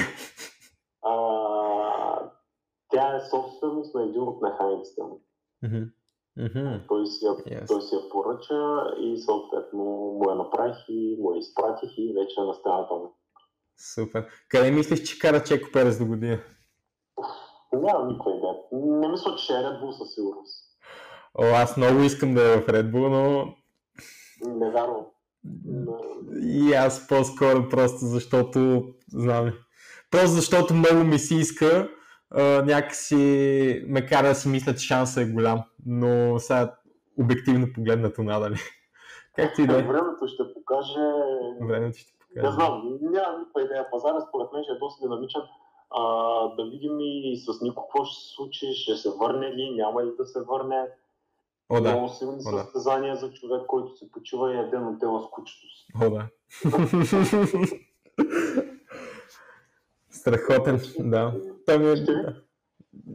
Тя 2.89 3.15
е 3.15 3.29
собственост 3.29 3.95
на 3.95 4.03
един 4.03 4.21
от 4.21 4.41
механиците 4.41 5.03
му. 5.03 5.21
Mm-hmm. 5.63 5.91
Mm-hmm. 6.39 6.87
Той, 6.87 7.07
си 7.07 7.25
я, 7.25 7.31
yes. 7.31 7.67
той 7.67 7.81
си 7.81 7.95
я 7.95 8.09
поръча 8.09 8.93
и 8.99 9.17
съответно 9.17 9.83
му 9.83 10.29
я 10.29 10.35
направих 10.35 10.77
и 10.89 11.17
му 11.21 11.33
я 11.33 11.39
изпратих 11.39 11.89
и 11.97 12.13
вече 12.19 12.35
е 12.39 12.43
на 12.43 12.53
стената 12.53 12.93
ми. 12.93 13.09
Супер. 13.93 14.25
Къде 14.49 14.71
мислиш, 14.71 15.03
че 15.03 15.19
кара 15.19 15.43
Чеко 15.43 15.69
Перес 15.73 15.99
до 15.99 16.05
година? 16.05 16.39
Нямам 17.73 18.07
никаква 18.07 18.31
идея. 18.31 18.53
Не 18.71 19.07
мисля, 19.07 19.35
че 19.35 19.53
е 19.53 19.55
Red 19.55 19.81
Bull 19.81 19.91
със 19.91 20.13
сигурност. 20.13 20.65
О, 21.39 21.43
аз 21.43 21.77
много 21.77 21.99
искам 21.99 22.33
да 22.33 22.53
е 22.53 22.57
в 22.57 22.67
Red 22.67 22.91
Bull, 22.91 23.07
но 23.09 23.53
Не 24.55 24.71
вярвам. 24.71 25.05
и 26.41 26.73
аз 26.73 27.07
по-скоро 27.07 27.69
просто 27.69 28.05
защото, 28.05 28.83
знам 29.13 29.45
ли, 29.45 29.53
просто 30.11 30.31
защото 30.31 30.73
много 30.73 31.03
ми 31.03 31.19
се 31.19 31.35
иска, 31.35 31.89
някакси 32.65 33.83
ме 33.87 34.05
кара 34.05 34.27
да 34.27 34.35
си 34.35 34.49
мисля, 34.49 34.75
че 34.75 34.87
шансът 34.87 35.23
е 35.23 35.31
голям, 35.31 35.63
но 35.85 36.39
сега 36.39 36.75
обективно 37.19 37.67
погледнато 37.75 38.23
надали. 38.23 38.55
Както 39.35 39.61
и 39.61 39.67
да 39.67 39.79
е, 39.79 39.83
Времето 39.83 40.27
ще 40.27 40.53
покаже. 40.53 40.99
времето 41.61 41.97
ще 41.97 42.13
покаже. 42.19 42.47
Не 42.47 42.51
знам, 42.51 42.97
нямам 43.01 43.39
никаква 43.39 43.61
идея. 43.61 43.91
Пазара 43.91 44.21
според 44.21 44.53
мен 44.53 44.63
ще 44.63 44.73
е 44.73 44.79
доста 44.79 45.07
динамичен. 45.07 45.41
А, 45.91 46.03
да 46.55 46.63
видим 46.63 46.99
и 46.99 47.37
с 47.37 47.61
Нико 47.61 47.87
какво 47.87 48.05
ще 48.05 48.21
се 48.21 48.35
случи, 48.35 48.73
ще 48.73 48.95
се 48.95 49.09
върне 49.09 49.51
ли, 49.55 49.75
няма 49.75 50.03
ли 50.03 50.11
да 50.17 50.25
се 50.25 50.39
върне. 50.41 50.87
О, 51.69 51.81
да. 51.81 51.91
Много 51.91 52.09
силни 52.09 52.41
О, 52.47 52.51
да. 52.51 52.57
състезания 52.57 53.15
за 53.15 53.31
човек, 53.31 53.61
който 53.67 53.95
се 53.95 54.11
почива 54.11 54.53
и 54.53 54.57
е 54.57 54.63
ден 54.63 54.87
от 54.87 54.99
тела 54.99 55.21
с 55.21 55.25
кучето 55.31 55.59
си. 55.59 55.87
О, 56.01 56.09
да. 56.09 56.27
Страхотен, 60.19 60.81
да. 60.99 61.33
Той 61.65 61.77
ми 61.79 61.89
е, 61.89 61.95
да. 61.95 62.35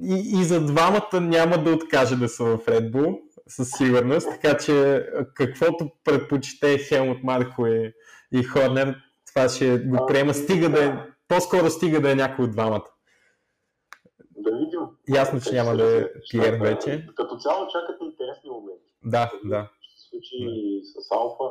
И, 0.02 0.40
и 0.40 0.44
за 0.44 0.66
двамата 0.66 1.20
няма 1.20 1.64
да 1.64 1.70
откаже 1.70 2.16
да 2.16 2.28
са 2.28 2.44
в 2.44 2.59
Red 2.59 2.90
Bull, 2.90 3.20
със 3.48 3.70
сигурност, 3.70 4.28
така 4.30 4.57
че 4.59 5.07
каквото 5.34 5.90
предпочете 6.05 6.78
Хелмут 6.78 7.22
Марко 7.22 7.66
и, 7.66 7.92
и 8.32 8.42
Хорнер, 8.42 8.96
това 9.26 9.48
ще 9.48 9.78
го 9.78 10.07
приема, 10.07 10.34
стига 10.34 10.68
да 10.68 10.84
е, 10.84 10.98
по-скоро 11.28 11.70
стига 11.70 12.00
да 12.00 12.12
е 12.12 12.14
някой 12.14 12.44
от 12.44 12.50
двамата. 12.50 12.84
Да 14.36 14.50
видим. 14.50 14.80
Ясно, 15.09 15.40
че 15.40 15.55
няма 15.55 15.76
да 15.76 16.00
е 16.00 16.07
Пиер 16.30 16.61
вече. 16.61 17.07
Като 17.16 17.36
цяло 17.36 17.66
чакат 17.68 17.96
интересни 18.00 18.50
моменти. 18.50 18.94
Да, 19.05 19.32
да, 19.44 19.70
Ще 19.80 20.00
се 20.02 20.09
случи 20.09 20.36
и 20.40 20.82
с 20.84 21.11
Алфа. 21.11 21.44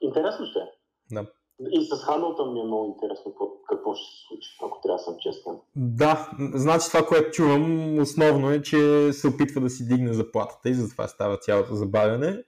Интересно 0.00 0.46
ще 0.46 0.58
е. 0.58 0.62
да. 1.10 1.26
И 1.72 1.84
с 1.84 2.02
Хамилтън 2.04 2.52
ми 2.52 2.60
е 2.60 2.64
много 2.64 2.86
интересно 2.86 3.34
какво, 3.68 3.94
ще 3.94 4.16
се 4.16 4.26
случи, 4.28 4.50
ако 4.64 4.80
трябва 4.82 4.96
да 4.96 5.02
съм 5.02 5.14
честен. 5.20 5.52
Да, 5.76 6.30
значи 6.54 6.88
това, 6.88 7.06
което 7.06 7.30
чувам 7.30 7.98
основно 7.98 8.50
е, 8.50 8.62
че 8.62 9.10
се 9.12 9.28
опитва 9.28 9.60
да 9.60 9.70
си 9.70 9.88
дигне 9.88 10.12
заплатата 10.12 10.68
и 10.68 10.74
затова 10.74 11.08
става 11.08 11.36
цялото 11.36 11.74
забавяне. 11.74 12.42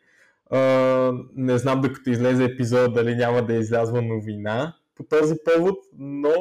Не 1.36 1.59
знам 1.59 1.80
докато 1.80 2.11
излезе 2.11 2.44
епизод 2.44 2.94
дали 2.94 3.14
няма 3.14 3.42
да 3.42 3.54
излязла 3.54 4.02
новина 4.02 4.76
по 4.94 5.02
този 5.02 5.34
повод, 5.44 5.78
но 5.98 6.34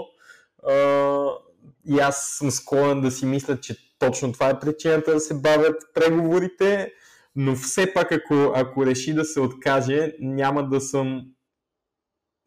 и 1.86 2.00
аз 2.00 2.36
съм 2.38 2.52
склонен 2.52 3.02
да 3.02 3.12
си 3.12 3.26
мисля, 3.26 3.60
че 3.60 3.76
точно 4.00 4.32
това 4.32 4.50
е 4.50 4.60
причината 4.60 5.14
да 5.14 5.20
се 5.20 5.42
бавят 5.42 5.76
преговорите, 5.94 6.94
но 7.36 7.56
все 7.56 7.94
пак 7.94 8.12
ако, 8.12 8.52
ако 8.56 8.86
реши 8.86 9.14
да 9.14 9.26
се 9.26 9.40
откаже, 9.40 10.14
няма 10.20 10.70
да 10.70 10.82
съм 10.82 11.22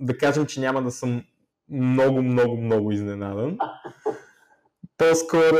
да 0.00 0.18
кажем, 0.18 0.46
че 0.46 0.60
няма 0.60 0.82
да 0.82 0.90
съм 0.90 1.22
много, 1.70 2.22
много, 2.22 2.56
много 2.56 2.92
изненадан. 2.92 3.58
По-скоро, 4.96 5.56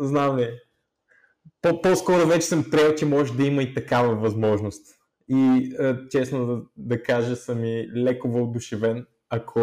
знам 0.00 0.38
ли, 0.38 0.50
по- 1.62 1.82
по-скоро 1.82 2.26
вече 2.26 2.46
съм 2.46 2.70
приел, 2.70 2.94
че 2.94 3.06
може 3.06 3.32
да 3.32 3.46
има 3.46 3.62
и 3.62 3.74
такава 3.74 4.14
възможност. 4.14 4.86
И 5.28 5.72
е, 5.80 5.94
честно 6.10 6.46
да, 6.46 6.62
да 6.76 7.02
кажа, 7.02 7.36
съм 7.36 7.64
и 7.64 7.88
леко 7.96 8.28
въодушевен, 8.28 9.06
ако 9.30 9.60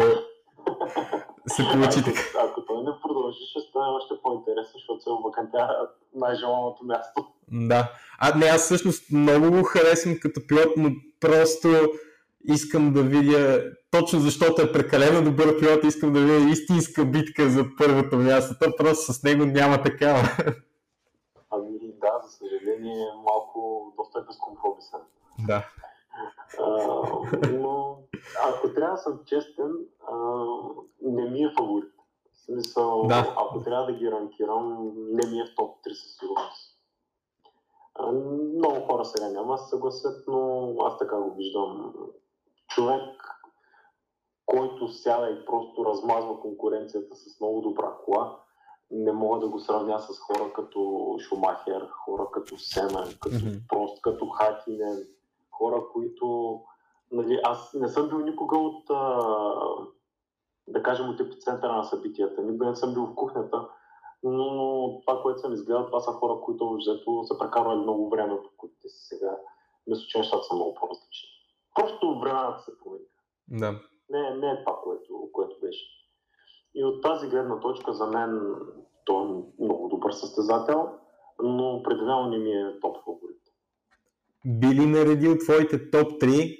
се 1.46 1.62
получи 1.72 2.04
така. 2.04 2.20
Ако, 2.38 2.64
той 2.66 2.82
не 2.82 2.90
продължи, 3.02 3.38
ще 3.50 3.60
стане 3.60 3.86
още 3.86 4.14
по-интересно, 4.22 4.72
защото 4.74 5.02
се 5.02 5.10
обакантява 5.10 5.88
най-желаното 6.14 6.84
място. 6.84 7.26
Да. 7.52 7.92
А 8.18 8.38
не, 8.38 8.46
аз 8.46 8.62
всъщност 8.62 9.12
много 9.12 9.50
го 9.50 9.62
харесвам 9.62 10.18
като 10.22 10.40
пилот, 10.48 10.76
но 10.76 10.90
просто 11.20 11.68
искам 12.44 12.92
да 12.92 13.02
видя, 13.02 13.62
точно 13.90 14.20
защото 14.20 14.62
е 14.62 14.72
прекалено 14.72 15.24
добър 15.24 15.58
пилот, 15.60 15.84
искам 15.84 16.12
да 16.12 16.20
видя 16.20 16.50
истинска 16.50 17.04
битка 17.04 17.50
за 17.50 17.64
първото 17.78 18.16
място. 18.16 18.54
То 18.60 18.76
просто 18.76 19.12
с 19.12 19.22
него 19.22 19.44
няма 19.44 19.82
такава. 19.82 20.22
Ами 21.50 21.78
да, 22.00 22.20
за 22.24 22.30
съжаление, 22.30 23.06
малко 23.16 23.92
доста 23.96 24.18
е 24.18 24.22
безкомпромисен. 24.22 25.00
да. 25.46 25.66
А, 26.60 26.66
но 27.52 27.98
ако 28.48 28.74
трябва 28.74 28.94
да 28.96 29.02
съм 29.02 29.20
честен, 29.26 29.72
а, 30.12 30.14
не 31.02 31.30
ми 31.30 31.42
е 31.42 31.52
фаворит. 31.58 31.92
В 32.32 32.44
смисъл, 32.44 33.06
Да. 33.06 33.34
ако 33.36 33.62
трябва 33.62 33.86
да 33.86 33.92
ги 33.92 34.10
ранкирам, 34.10 34.92
не 35.12 35.30
ми 35.30 35.40
е 35.40 35.44
в 35.44 35.54
топ 35.56 35.76
3 35.86 35.92
със 35.92 36.18
сигурност. 36.18 36.76
Много 38.56 38.80
хора 38.86 39.04
сега 39.04 39.28
няма 39.28 39.52
да 39.52 39.58
се 39.58 39.68
съгласят, 39.68 40.24
но 40.28 40.74
аз 40.80 40.98
така 40.98 41.16
го 41.16 41.34
виждам. 41.34 41.92
Човек, 42.70 43.20
който 44.46 44.88
сяда 44.88 45.30
и 45.30 45.44
просто 45.44 45.84
размазва 45.84 46.40
конкуренцията 46.40 47.16
с 47.16 47.40
много 47.40 47.60
добра 47.60 47.92
кола, 48.04 48.40
не 48.90 49.12
мога 49.12 49.38
да 49.38 49.48
го 49.48 49.58
сравня 49.58 49.98
с 49.98 50.18
хора 50.18 50.52
като 50.52 51.16
Шумахер, 51.20 51.88
хора 51.88 52.26
като 52.32 52.58
Сена, 52.58 53.04
като 53.20 53.36
Мгм. 53.36 53.56
Прост, 53.68 54.02
като 54.02 54.26
Хакинен, 54.28 55.06
хора, 55.50 55.82
които... 55.92 56.60
Нали, 57.12 57.40
аз 57.44 57.74
не 57.74 57.88
съм 57.88 58.08
бил 58.08 58.18
никога 58.18 58.58
от, 58.58 58.84
да 60.68 60.82
кажем, 60.82 61.10
от 61.10 61.20
епицентъра 61.20 61.72
на 61.72 61.84
събитията. 61.84 62.42
Никога 62.42 62.66
не 62.66 62.76
съм 62.76 62.94
бил 62.94 63.06
в 63.06 63.14
кухнята, 63.14 63.68
но 64.22 65.00
това, 65.00 65.22
което 65.22 65.40
съм 65.40 65.52
изгледал, 65.52 65.86
това 65.86 66.00
са 66.00 66.12
хора, 66.12 66.40
които 66.40 66.76
взето 66.76 67.24
са 67.24 67.38
прекарвали 67.38 67.80
много 67.80 68.10
време 68.10 68.42
по 68.42 68.48
кутите 68.56 68.88
си 68.88 69.06
сега. 69.06 69.36
Мисля, 69.86 70.04
че 70.08 70.18
нещата 70.18 70.42
са 70.44 70.54
много 70.54 70.74
по-различни. 70.74 71.28
Просто 71.80 72.18
времената 72.20 72.62
се 72.62 72.72
промениха. 72.78 73.10
Да. 73.48 73.72
Не, 74.10 74.36
не 74.36 74.50
е 74.50 74.64
това, 74.64 74.78
което, 74.84 75.28
което 75.32 75.56
беше. 75.62 75.86
И 76.74 76.84
от 76.84 77.02
тази 77.02 77.28
гледна 77.28 77.60
точка 77.60 77.92
за 77.92 78.06
мен 78.06 78.54
той 79.04 79.22
е 79.22 79.28
много 79.60 79.88
добър 79.88 80.12
състезател, 80.12 80.88
но 81.42 81.74
определено 81.74 82.26
не 82.26 82.38
ми 82.38 82.50
е 82.50 82.80
топ 82.80 82.96
фаворит. 83.04 83.40
Би 84.46 84.66
ли 84.66 84.86
наредил 84.86 85.38
твоите 85.38 85.90
топ 85.90 86.12
3 86.12 86.56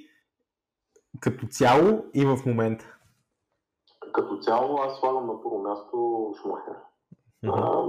като 1.21 1.47
цяло 1.47 2.05
и 2.15 2.27
в 2.27 2.39
момента? 2.47 2.97
Като 4.13 4.39
цяло 4.39 4.77
аз 4.77 5.01
слагам 5.01 5.27
на 5.27 5.43
първо 5.43 5.59
място 5.59 6.33
Шумахер. 6.43 6.75
А, 7.47 7.85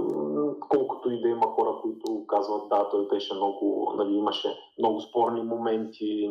колкото 0.68 1.10
и 1.10 1.20
да 1.20 1.28
има 1.28 1.46
хора, 1.46 1.78
които 1.82 2.26
казват, 2.26 2.68
да, 2.68 2.88
той 2.88 3.08
беше 3.08 3.34
много, 3.34 3.94
нали, 3.96 4.14
имаше 4.14 4.48
много 4.78 5.00
спорни 5.00 5.42
моменти, 5.42 6.30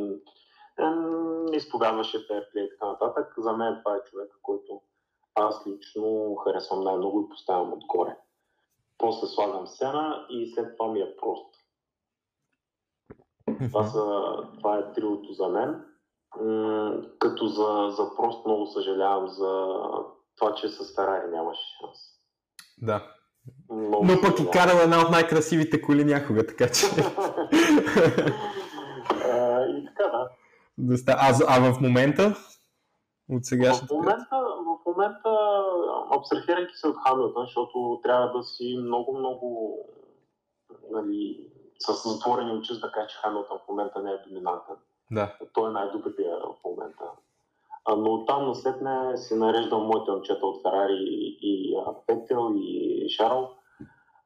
изповядваше 1.53 2.26
ферплей 2.28 2.63
и 2.63 2.69
така 2.69 2.86
нататък. 2.86 3.34
За 3.38 3.53
мен 3.53 3.80
това 3.80 3.95
е 3.95 4.03
човек, 4.09 4.32
който 4.41 4.82
аз 5.36 5.67
лично 5.67 6.36
харесвам 6.36 6.84
най-много 6.84 7.22
и 7.22 7.30
поставям 7.30 7.74
отгоре. 7.74 8.17
После 8.97 9.28
слагам 9.28 9.67
Сена 9.67 10.26
и 10.30 10.53
след 10.53 10.78
това 10.78 10.91
ми 10.91 10.99
е 10.99 11.15
прост. 11.17 11.55
Това, 13.72 13.84
са, 13.84 14.34
това 14.57 14.78
е 14.78 14.93
триото 14.93 15.34
за 15.34 15.47
мен. 15.47 15.86
М, 16.41 17.01
като 17.19 17.47
за, 17.47 17.89
за 17.89 18.15
прост 18.15 18.45
много 18.45 18.65
съжалявам 18.67 19.28
за 19.28 19.76
това, 20.38 20.55
че 20.55 20.69
с 20.69 20.95
Ферари 20.95 21.32
нямаше 21.32 21.61
шанс. 21.80 21.97
Да. 22.78 23.11
Много 23.69 24.05
Но 24.05 24.22
пък 24.22 24.39
и 24.39 24.43
съжалявам. 24.43 24.51
карал 24.51 24.78
една 24.84 25.01
от 25.01 25.11
най-красивите 25.11 25.82
коли 25.82 26.05
някога, 26.05 26.45
така 26.47 26.67
че... 26.72 26.86
А, 29.26 29.65
и 29.67 29.86
така, 29.86 30.03
да. 30.03 30.30
Доста- 30.82 31.15
а, 31.19 31.34
за- 31.34 31.45
а 31.49 31.73
в 31.73 31.82
момента? 31.82 32.36
От 33.29 33.41
В 33.43 33.47
сегашната? 33.47 33.93
момента, 33.93 34.36
в 34.65 34.77
момента 34.86 35.29
абстрахирайки 36.11 36.75
се 36.75 36.88
от 36.88 36.95
Хамилтън, 36.97 37.45
защото 37.45 37.99
трябва 38.03 38.38
да 38.38 38.43
си 38.43 38.77
много, 38.84 39.17
много 39.17 39.77
нали, 40.91 41.47
с 41.79 42.09
затворени 42.09 42.51
очи, 42.51 42.79
да 42.79 42.91
кажа, 42.91 43.07
че 43.07 43.17
Хамилтън 43.17 43.57
в 43.65 43.67
момента 43.69 44.03
не 44.03 44.11
е 44.11 44.17
доминантен. 44.27 44.75
Да. 45.11 45.36
Той 45.53 45.69
е 45.69 45.73
най-добрия 45.73 46.38
в 46.38 46.55
момента. 46.65 47.03
А, 47.86 47.95
но 47.95 48.13
оттам 48.13 48.47
насетне 48.47 49.17
си 49.17 49.36
нареждам 49.36 49.84
моите 49.86 50.11
момчета 50.11 50.45
от 50.45 50.61
Ферари 50.61 50.97
и, 50.99 51.38
и 51.41 51.75
а, 51.88 51.93
Петел 52.07 52.53
и 52.55 53.09
Шарл. 53.09 53.49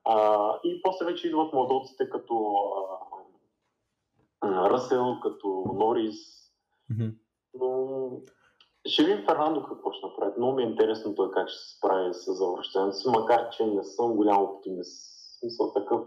А, 0.05 0.49
и 0.63 0.81
после 0.81 1.05
вече 1.05 1.27
идват 1.27 1.53
младоците 1.53 2.09
като 2.09 2.55
а, 4.41 4.47
а, 4.47 4.69
Ръсел, 4.69 5.19
като 5.23 5.73
Норис, 5.75 6.44
Мгм. 6.89 7.09
но 7.53 8.09
ще 8.85 9.03
видим 9.03 9.25
Фернандо 9.25 9.63
какво 9.63 9.91
ще 9.91 10.05
направи. 10.05 10.31
Много 10.37 10.55
ми 10.55 10.63
е 10.63 10.65
интересно 10.65 11.15
той 11.15 11.31
как 11.31 11.49
ще 11.49 11.59
се 11.59 11.77
справи 11.77 12.13
с 12.13 12.33
завръщането 12.33 12.97
си, 12.97 13.09
макар 13.09 13.49
че 13.49 13.65
не 13.65 13.83
съм 13.83 14.15
голям 14.15 14.43
оптимист. 14.43 15.15
Смисъл 15.39 15.73
такъв. 15.73 16.01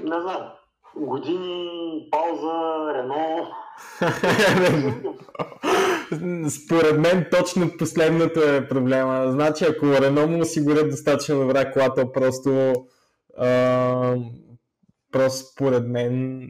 Не 0.00 0.20
знам. 0.20 0.52
Години, 0.96 2.08
пауза, 2.10 2.94
Рено. 2.94 3.50
Според 6.50 6.98
мен 6.98 7.26
точно 7.30 7.70
последното 7.78 8.40
е 8.40 8.68
проблема. 8.68 9.32
Значи 9.32 9.64
ако 9.64 9.86
Рено 9.86 10.26
му 10.26 10.40
осигурят 10.40 10.90
достатъчно 10.90 11.40
добра 11.40 11.72
кола, 11.72 11.94
то 11.94 12.12
просто 12.12 12.72
а, 13.38 14.16
просто 15.12 15.46
според 15.52 15.86
мен 15.86 16.44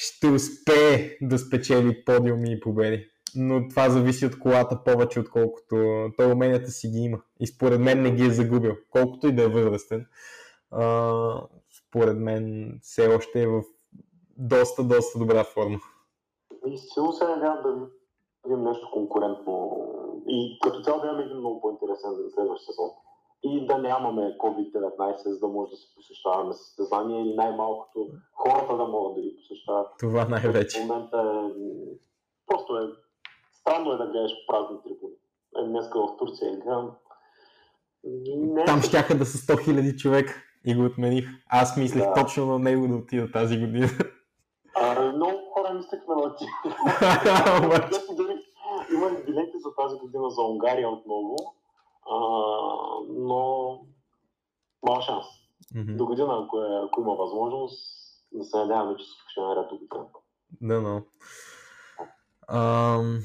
ще 0.00 0.26
успее 0.26 1.18
да 1.22 1.38
спечели 1.38 2.04
подиуми 2.04 2.52
и 2.52 2.60
победи. 2.60 3.06
Но 3.36 3.68
това 3.68 3.90
зависи 3.90 4.26
от 4.26 4.38
колата 4.38 4.84
повече, 4.84 5.20
отколкото 5.20 6.08
той 6.16 6.32
уменията 6.32 6.70
си 6.70 6.88
ги 6.88 6.98
има. 6.98 7.18
И 7.40 7.46
според 7.46 7.80
мен 7.80 8.02
не 8.02 8.10
ги 8.10 8.26
е 8.26 8.30
загубил. 8.30 8.76
Колкото 8.90 9.26
и 9.26 9.34
да 9.34 9.42
е 9.42 9.48
възрастен, 9.48 10.06
а, 10.70 11.42
според 11.86 12.16
мен 12.18 12.72
все 12.82 13.08
още 13.08 13.42
е 13.42 13.46
в 13.46 13.62
доста, 14.36 14.84
доста 14.84 15.18
добра 15.18 15.44
форма. 15.44 15.78
И 16.66 16.78
силно 16.78 17.12
се 17.12 17.24
надявам 17.24 17.62
да 17.62 17.86
видим 18.44 18.64
нещо 18.64 18.90
конкурентно 18.92 19.84
и 20.28 20.58
като 20.62 20.82
цяло 20.82 21.00
да 21.00 21.06
имаме 21.06 21.22
един 21.22 21.36
много 21.36 21.60
по-интересен 21.60 22.10
за 22.10 22.30
следващия 22.30 22.72
сезон. 22.72 22.90
И 23.42 23.66
да 23.66 23.78
нямаме 23.78 24.36
COVID-19, 24.38 25.28
за 25.28 25.40
да 25.40 25.48
може 25.48 25.70
да 25.70 25.76
се 25.76 25.94
посещаваме 25.94 26.54
състезания 26.54 27.20
или 27.20 27.34
най-малкото 27.34 28.08
хората 28.32 28.76
да 28.76 28.84
могат 28.84 29.14
да 29.14 29.22
ги 29.22 29.36
посещават. 29.36 29.86
Това 29.98 30.24
най-вече. 30.24 30.80
В 30.80 30.86
момента 30.86 31.16
е... 31.16 31.50
Просто 32.46 32.76
е... 32.76 32.80
Странно 33.60 33.92
е 33.92 33.96
да 33.96 34.06
гледаш 34.06 34.32
празни 34.46 34.76
трибуни. 34.82 35.14
Е, 35.58 35.68
днеска 35.68 36.00
в 36.00 36.16
Турция 36.18 36.52
играм. 36.52 36.90
Не... 38.36 38.64
Там 38.64 38.82
щяха 38.82 39.18
да 39.18 39.26
са 39.26 39.38
100 39.38 39.68
000 39.68 39.96
човек 39.96 40.42
и 40.66 40.74
го 40.74 40.84
отмених. 40.84 41.28
Аз 41.48 41.76
мислех 41.76 42.04
да. 42.04 42.14
точно 42.14 42.46
на 42.46 42.58
него 42.58 42.88
да 42.88 42.94
отида 42.94 43.32
тази 43.32 43.60
година. 43.60 43.88
А, 44.74 45.12
много 45.12 45.38
хора 45.52 45.74
мислехме 45.74 46.14
на 46.14 46.34
ти. 46.34 46.44
Има 48.94 49.10
билети 49.26 49.58
за 49.58 49.74
тази 49.74 49.98
година 49.98 50.30
за 50.30 50.42
Унгария 50.42 50.90
отново, 50.90 51.36
но 53.08 53.80
мал 54.86 55.00
шанс. 55.00 55.26
Mm-hmm. 55.74 55.96
До 55.96 56.06
година, 56.06 56.44
ако, 56.44 56.62
е, 56.62 56.68
ако 56.86 57.00
има 57.00 57.14
възможност, 57.14 57.98
да 58.32 58.44
се 58.44 58.56
надяваме, 58.56 58.96
че 58.96 59.04
всичко 59.04 59.28
ще 59.28 59.40
е 59.40 59.44
наред 59.44 59.66
до 59.70 59.78
година. 59.78 60.06
Да, 60.60 60.80
но. 60.80 61.02
Um, 62.50 63.20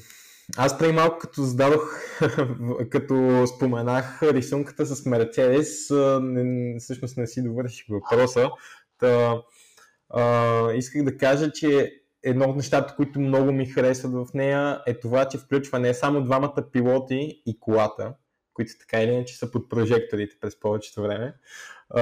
аз 0.58 0.78
преди 0.78 0.94
малко 0.94 1.18
като 1.20 1.42
зададох, 1.42 1.82
като 2.90 3.48
споменах 3.48 4.24
рисунката 4.24 4.86
с 4.86 5.06
Мерцедес, 5.06 5.90
не, 6.22 6.80
всъщност 6.80 7.18
не 7.18 7.28
си 7.28 7.44
довърших 7.44 7.86
въпроса. 7.90 8.50
Та, 9.00 9.42
а, 10.10 10.72
исках 10.74 11.04
да 11.04 11.18
кажа, 11.18 11.52
че 11.52 11.92
едно 12.24 12.50
от 12.50 12.56
нещата, 12.56 12.96
които 12.96 13.20
много 13.20 13.52
ми 13.52 13.66
харесват 13.66 14.14
в 14.14 14.34
нея 14.34 14.82
е 14.88 15.00
това, 15.00 15.26
че 15.26 15.38
включва 15.38 15.80
не 15.80 15.94
само 15.94 16.24
двамата 16.24 16.64
пилоти 16.72 17.42
и 17.46 17.60
колата, 17.60 18.14
които 18.54 18.72
така 18.80 19.02
или 19.02 19.12
иначе 19.12 19.38
са 19.38 19.52
под 19.52 19.70
прожекторите 19.70 20.36
през 20.42 20.60
повечето 20.60 21.02
време. 21.02 21.34
А, 21.90 22.02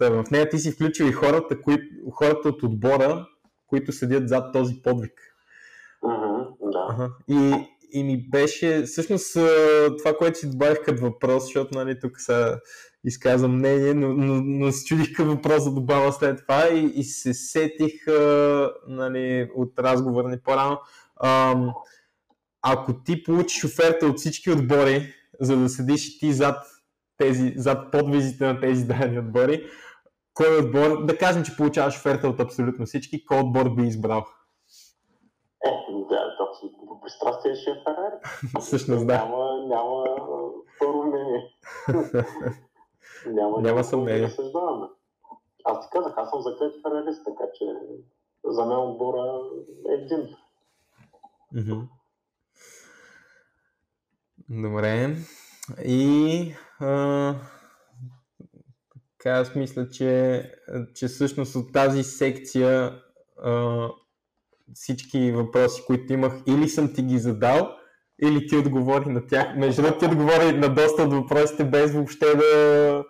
в 0.00 0.24
нея 0.30 0.48
ти 0.48 0.58
си 0.58 0.72
включил 0.72 1.04
и 1.04 1.12
хората, 1.12 1.62
кои, 1.62 1.76
хората 2.12 2.48
от 2.48 2.62
отбора, 2.62 3.26
които 3.66 3.92
седят 3.92 4.28
зад 4.28 4.52
този 4.52 4.82
подвиг. 4.82 5.12
Uh-huh, 6.04 6.48
да. 6.60 7.10
И, 7.28 7.66
и 7.92 8.04
ми 8.04 8.28
беше, 8.30 8.82
всъщност 8.82 9.32
това, 9.98 10.16
което 10.18 10.38
си 10.38 10.50
добавих 10.50 10.78
като 10.84 11.02
въпрос, 11.02 11.44
защото 11.44 11.78
нали, 11.78 12.00
тук 12.00 12.20
са 12.20 12.60
изказвам 13.04 13.58
мнение, 13.58 13.94
но, 13.94 14.08
но, 14.14 14.42
но 14.44 14.72
се 14.72 14.84
чудих 14.84 15.16
към 15.16 15.28
въпрос 15.28 15.64
да 15.64 15.70
добавя 15.70 16.12
след 16.12 16.42
това 16.42 16.68
и, 16.68 16.92
и 16.94 17.04
се 17.04 17.34
сетих 17.34 18.08
а, 18.08 18.70
нали, 18.88 19.50
от 19.54 19.78
разговора 19.78 20.28
ни 20.28 20.38
по-рано. 20.44 20.80
А, 21.16 21.56
ако 22.62 23.02
ти 23.04 23.22
получиш 23.22 23.64
оферта 23.64 24.06
от 24.06 24.18
всички 24.18 24.50
отбори, 24.50 25.14
за 25.40 25.56
да 25.56 25.68
седиш 25.68 26.08
и 26.08 26.18
ти 26.18 26.32
зад, 26.32 26.64
тези, 27.18 27.52
зад 27.56 27.92
подвизите 27.92 28.46
на 28.46 28.60
тези 28.60 28.86
дадени 28.86 29.18
отбори, 29.18 29.66
кой 30.34 30.58
отбор, 30.58 31.04
да 31.04 31.18
кажем, 31.18 31.44
че 31.44 31.56
получаваш 31.56 31.96
оферта 31.96 32.28
от 32.28 32.40
абсолютно 32.40 32.86
всички, 32.86 33.24
кой 33.24 33.38
отбор 33.38 33.74
би 33.74 33.82
избрал? 33.82 34.24
Е, 35.64 35.70
да, 36.08 36.36
абсолютно 36.50 36.86
по 36.86 37.00
пристрастие 37.00 37.54
ще 37.54 37.70
е 37.70 37.74
Ферари. 37.74 38.16
Всъщност, 38.60 39.06
да. 39.06 39.14
Няма, 39.14 39.66
няма 39.66 40.04
второ 40.76 41.02
мнение. 41.02 41.50
няма, 43.26 43.60
няма 43.60 43.84
съмнение. 43.84 44.28
Да. 44.38 44.90
Аз 45.64 45.80
ти 45.80 45.86
казах, 45.92 46.14
аз 46.16 46.30
съм 46.30 46.40
закрит 46.40 46.82
ферарист, 46.82 47.24
така 47.24 47.44
че 47.54 47.64
за 48.44 48.66
мен 48.66 48.78
отбора 48.78 49.40
е 49.90 49.92
един. 49.92 50.28
Mm-hmm. 51.54 51.88
Добре. 54.48 55.16
И 55.84 56.54
а, 56.80 57.34
така 59.18 59.30
аз 59.30 59.54
мисля, 59.54 59.88
че, 59.88 60.42
че 60.94 61.08
всъщност 61.08 61.56
от 61.56 61.72
тази 61.72 62.02
секция 62.02 62.92
а, 63.42 63.88
всички 64.74 65.32
въпроси, 65.32 65.82
които 65.86 66.12
имах, 66.12 66.32
или 66.46 66.68
съм 66.68 66.94
ти 66.94 67.02
ги 67.02 67.18
задал, 67.18 67.70
или 68.22 68.46
ти 68.46 68.56
отговори 68.56 69.08
на 69.08 69.26
тях. 69.26 69.46
Между 69.56 69.82
другото, 69.82 69.98
ти 69.98 70.06
отговори 70.06 70.58
на 70.58 70.74
доста 70.74 71.02
от 71.02 71.12
въпросите, 71.12 71.64
без 71.64 71.92
въобще 71.92 72.26
да, 72.26 73.04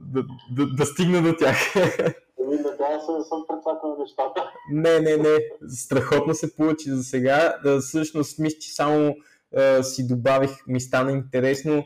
да, 0.00 0.24
да, 0.56 0.66
да 0.66 0.86
стигна 0.86 1.22
до 1.22 1.36
тях. 1.36 1.56
Ами, 1.76 2.56
надявам 2.56 3.00
се, 3.00 3.12
не 3.12 3.24
съм 3.24 3.44
предсакал 3.48 3.96
нещата. 3.98 4.52
Не, 4.72 5.00
не, 5.00 5.16
не. 5.16 5.38
Страхотно 5.68 6.34
се 6.34 6.56
получи 6.56 6.90
за 6.90 7.04
сега. 7.04 7.56
Да, 7.64 7.80
всъщност, 7.80 8.38
мисля, 8.38 8.58
че 8.58 8.74
само 8.74 9.14
си 9.82 10.06
добавих, 10.06 10.50
ми 10.66 10.80
стана 10.80 11.12
интересно, 11.12 11.84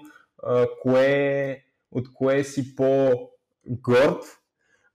кое, 0.83 1.65
от 1.93 2.15
кое 2.15 2.45
си 2.45 2.75
по-горд 2.75 4.25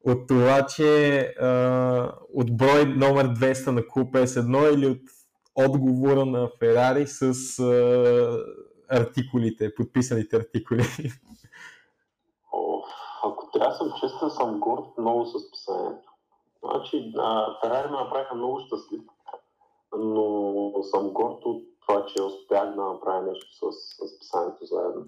от 0.07 0.28
това, 0.28 0.66
че 0.66 1.34
от 2.34 2.57
брой 2.57 2.86
номер 2.86 3.28
200 3.28 3.68
на 3.72 3.88
Клуб 3.88 4.13
S1 4.13 4.74
или 4.74 4.86
от 4.86 5.01
отговора 5.55 6.26
на 6.26 6.49
Ферари 6.59 7.07
с 7.07 7.34
артикулите, 8.89 9.76
подписаните 9.76 10.36
артикули? 10.36 10.84
О, 12.51 12.82
ако 13.24 13.51
трябва 13.51 13.76
съм 13.76 13.91
честен, 14.01 14.30
съм 14.30 14.59
горд 14.59 14.97
много 14.97 15.26
с 15.26 15.51
писанието. 15.51 16.11
Значи, 16.63 17.13
Ферари 17.61 17.91
ме 17.91 17.97
направиха 17.97 18.36
много 18.36 18.59
щастлив, 18.59 19.01
но 19.97 20.74
съм 20.84 21.09
горд 21.09 21.45
от 21.45 21.63
това, 21.88 22.05
че 22.05 22.23
успях 22.23 22.75
да 22.75 22.83
направя 22.83 23.21
нещо 23.21 23.47
с, 23.51 23.71
с 24.07 24.19
писанието 24.19 24.65
заедно 24.65 25.05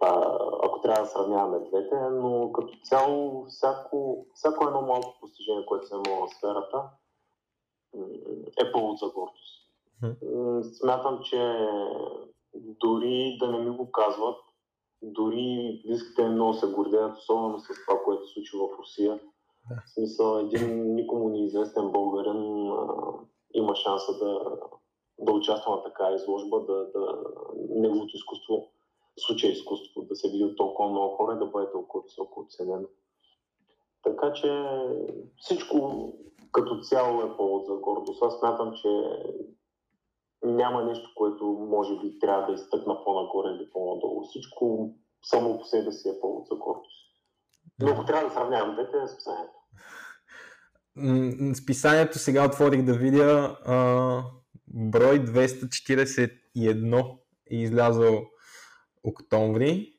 а, 0.00 0.38
ако 0.62 0.80
трябва 0.80 1.02
да 1.02 1.10
сравняваме 1.10 1.68
двете, 1.68 1.96
но 2.10 2.52
като 2.52 2.78
цяло 2.82 3.46
всяко, 3.46 4.26
всяко 4.34 4.66
едно 4.66 4.82
малко 4.82 5.16
постижение, 5.20 5.66
което 5.66 5.86
съм 5.86 6.02
имал 6.06 6.26
в 6.26 6.34
сферата, 6.34 6.82
е 8.66 8.72
повод 8.72 8.98
за 8.98 9.06
гордост. 9.06 9.64
Смятам, 10.80 11.20
че 11.22 11.68
дори 12.54 13.36
да 13.40 13.52
не 13.52 13.58
ми 13.58 13.76
го 13.76 13.92
казват, 13.92 14.36
дори 15.02 15.82
близките 15.86 16.24
ми 16.24 16.34
много 16.34 16.54
се 16.54 16.66
гордеят, 16.66 17.18
особено 17.18 17.58
с 17.58 17.66
това, 17.86 18.00
което 18.04 18.26
се 18.26 18.32
случи 18.32 18.56
в 18.56 18.78
Русия. 18.78 19.20
Да. 19.70 19.82
В 19.86 19.90
смисъл, 19.94 20.38
един 20.38 20.94
никому 20.94 21.28
неизвестен 21.28 21.92
българин 21.92 22.70
а, 22.70 22.86
има 23.54 23.74
шанса 23.74 24.18
да, 24.18 24.40
да 25.18 25.32
участва 25.32 25.76
на 25.76 25.82
така 25.82 26.10
изложба, 26.14 26.60
да, 26.60 26.90
да 26.94 27.22
неговото 27.68 28.16
изкуство 28.16 28.70
случая 29.18 29.52
изкуство, 29.52 30.02
да 30.02 30.16
се 30.16 30.30
види 30.30 30.44
от 30.44 30.56
толкова 30.56 30.90
много 30.90 31.16
хора 31.16 31.34
и 31.34 31.38
да 31.38 31.46
бъде 31.46 31.72
толкова 31.72 32.04
високо 32.04 32.40
оценено. 32.40 32.88
Така 34.02 34.32
че 34.32 34.64
всичко 35.36 36.08
като 36.52 36.80
цяло 36.80 37.22
е 37.22 37.36
повод 37.36 37.66
за 37.66 37.74
гордост. 37.74 38.22
Аз 38.22 38.38
смятам, 38.38 38.74
че 38.74 38.88
няма 40.42 40.84
нещо, 40.84 41.10
което 41.14 41.44
може 41.44 42.00
би 42.00 42.18
трябва 42.18 42.46
да 42.46 42.52
изтъкна 42.52 43.04
по-нагоре 43.04 43.50
или 43.50 43.70
по-надолу. 43.70 44.24
Всичко 44.24 44.90
само 45.24 45.58
по 45.58 45.64
себе 45.64 45.92
си 45.92 46.08
е 46.08 46.20
повод 46.20 46.46
за 46.46 46.54
гордост. 46.54 47.04
Но 47.80 47.90
ако 47.90 48.04
трябва 48.04 48.28
да 48.28 48.34
сравнявам 48.34 48.74
двете, 48.74 49.06
с 49.06 49.16
писанието. 49.16 49.54
С 51.54 51.66
писанието 51.66 52.18
сега 52.18 52.46
отворих 52.46 52.84
да 52.84 52.92
видя 52.92 53.58
а, 53.64 54.22
брой 54.74 55.24
241 55.24 57.18
е 57.50 57.56
излязъл 57.56 58.26
октомври. 59.04 59.92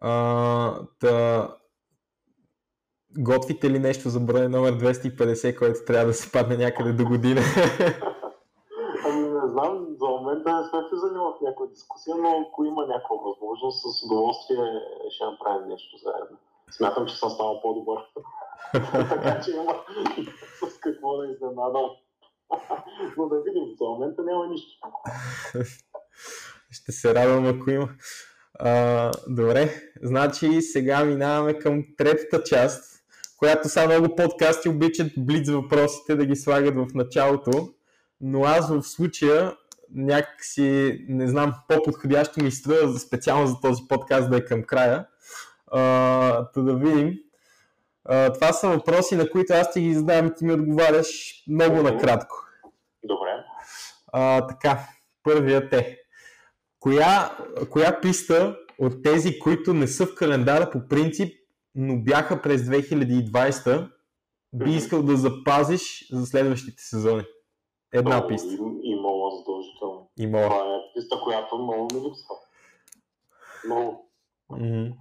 А, 0.00 0.86
та, 1.00 1.48
готвите 3.18 3.70
ли 3.70 3.78
нещо 3.78 4.08
за 4.08 4.20
брой 4.20 4.48
номер 4.48 4.72
250, 4.72 5.58
който 5.58 5.84
трябва 5.86 6.06
да 6.06 6.14
се 6.14 6.32
падне 6.32 6.56
някъде 6.56 6.92
до 6.92 7.04
година? 7.04 7.40
Ами 9.06 9.22
не 9.22 9.48
знам, 9.48 9.86
за 10.00 10.06
момента 10.06 10.56
не 10.56 10.68
сме 10.68 10.80
влизали 10.90 11.18
в 11.18 11.34
някаква 11.42 11.66
дискусия, 11.66 12.16
но 12.16 12.46
ако 12.48 12.64
има 12.64 12.86
някаква 12.86 13.16
възможност, 13.16 13.82
с 13.82 14.04
удоволствие 14.04 14.80
ще 15.10 15.24
направим 15.24 15.68
нещо 15.68 15.96
заедно. 15.96 16.36
Смятам, 16.70 17.06
че 17.06 17.16
съм 17.16 17.30
станал 17.30 17.60
по-добър. 17.62 17.98
така 19.08 19.40
че 19.40 19.50
има 19.50 19.74
с 20.70 20.78
какво 20.78 21.16
да 21.16 21.26
изненадам. 21.26 21.90
Но 23.16 23.28
да 23.28 23.36
видим, 23.36 23.62
за 23.78 23.84
момента 23.84 24.22
няма 24.22 24.46
нищо. 24.46 24.78
Ще 26.70 26.92
се 26.92 27.14
радвам, 27.14 27.46
ако 27.46 27.70
има. 27.70 27.88
А, 28.58 29.10
добре, 29.28 29.74
значи 30.02 30.62
сега 30.62 31.04
минаваме 31.04 31.58
към 31.58 31.84
третата 31.96 32.42
част, 32.42 33.02
която 33.36 33.68
са 33.68 33.86
много 33.86 34.16
подкасти 34.16 34.68
обичат 34.68 35.12
блиц 35.18 35.50
въпросите 35.50 36.16
да 36.16 36.26
ги 36.26 36.36
слагат 36.36 36.76
в 36.76 36.86
началото, 36.94 37.68
но 38.20 38.44
аз 38.44 38.70
в 38.70 38.82
случая 38.82 39.56
някакси, 39.94 40.98
не 41.08 41.28
знам, 41.28 41.54
по-подходящо 41.68 42.44
ми 42.44 42.50
струва 42.50 42.98
специално 42.98 43.46
за 43.46 43.60
този 43.62 43.82
подкаст 43.88 44.30
да 44.30 44.36
е 44.36 44.44
към 44.44 44.62
края. 44.62 45.06
А, 45.66 45.80
да 46.56 46.74
видим. 46.76 47.14
А, 48.04 48.32
това 48.32 48.52
са 48.52 48.68
въпроси, 48.68 49.16
на 49.16 49.30
които 49.30 49.52
аз 49.52 49.72
ти 49.72 49.80
ги 49.80 49.94
задавам 49.94 50.26
и 50.26 50.34
ти 50.34 50.44
ми 50.44 50.52
отговаряш 50.52 51.42
много 51.48 51.82
накратко. 51.82 52.43
А, 54.16 54.46
така, 54.46 54.88
първият 55.22 55.72
е. 55.72 55.98
Коя, 56.80 57.38
коя 57.70 58.00
писта 58.00 58.56
от 58.78 59.02
тези, 59.02 59.38
които 59.38 59.74
не 59.74 59.86
са 59.86 60.06
в 60.06 60.14
календара 60.14 60.70
по 60.70 60.88
принцип, 60.88 61.34
но 61.74 61.96
бяха 61.96 62.42
през 62.42 62.62
2020, 62.62 63.90
би 64.52 64.70
искал 64.70 65.02
да 65.02 65.16
запазиш 65.16 66.08
за 66.12 66.26
следващите 66.26 66.82
сезони? 66.82 67.24
Една 67.92 68.18
О, 68.18 68.28
писта. 68.28 68.48
И, 68.52 68.58
и 68.82 68.94
мола 68.94 69.30
задължително. 69.36 70.10
Има. 70.18 70.42
Това 70.42 70.56
е 70.56 70.94
писта, 70.94 71.20
която 71.24 71.58
много 71.58 71.88
ми 71.94 72.00
липсва. 72.00 72.34
Много. 73.66 74.10
Е. 74.60 74.92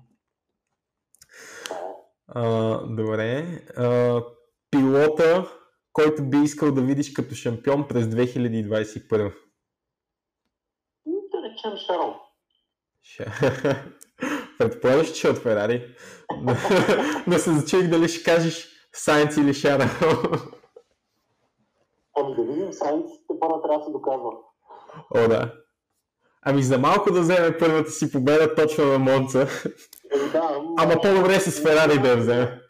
А, 2.27 2.77
добре. 2.87 3.61
А, 3.77 4.21
пилота, 4.71 5.62
който 5.93 6.23
би 6.23 6.37
искал 6.37 6.71
да 6.71 6.81
видиш 6.81 7.13
като 7.13 7.35
шампион 7.35 7.87
през 7.87 8.05
2021. 8.05 9.33
Да 11.05 11.37
речем 11.43 11.77
Шарл. 11.77 12.15
Ша- 13.05 13.75
Предполагаш, 14.57 15.11
че 15.11 15.27
е 15.27 15.31
от 15.31 15.37
Ферари. 15.37 15.95
Но 17.27 17.37
се 17.37 17.51
зачуих 17.51 17.89
дали 17.89 18.07
ще 18.07 18.23
кажеш 18.23 18.67
Сайнц 18.93 19.37
или 19.37 19.53
Шара. 19.53 19.83
Ами 22.17 22.35
да 22.35 22.43
видим, 22.43 22.73
сайенците 22.73 23.33
първо 23.39 23.61
трябва 23.61 23.77
да 23.79 23.85
се 23.85 23.91
доказва. 23.91 24.31
О, 25.15 25.27
да. 25.27 25.53
Ами 26.41 26.63
за 26.63 26.77
малко 26.79 27.11
да 27.11 27.21
вземе 27.21 27.57
първата 27.57 27.91
си 27.91 28.11
победа 28.11 28.55
точно 28.55 28.85
на 28.85 28.99
Монца. 28.99 29.47
Еми 30.13 30.29
да, 30.31 30.61
Ама 30.77 30.93
по-добре 31.01 31.39
с 31.39 31.61
Ферари 31.61 31.99
да 32.01 32.09
я 32.09 32.17
вземе. 32.17 32.61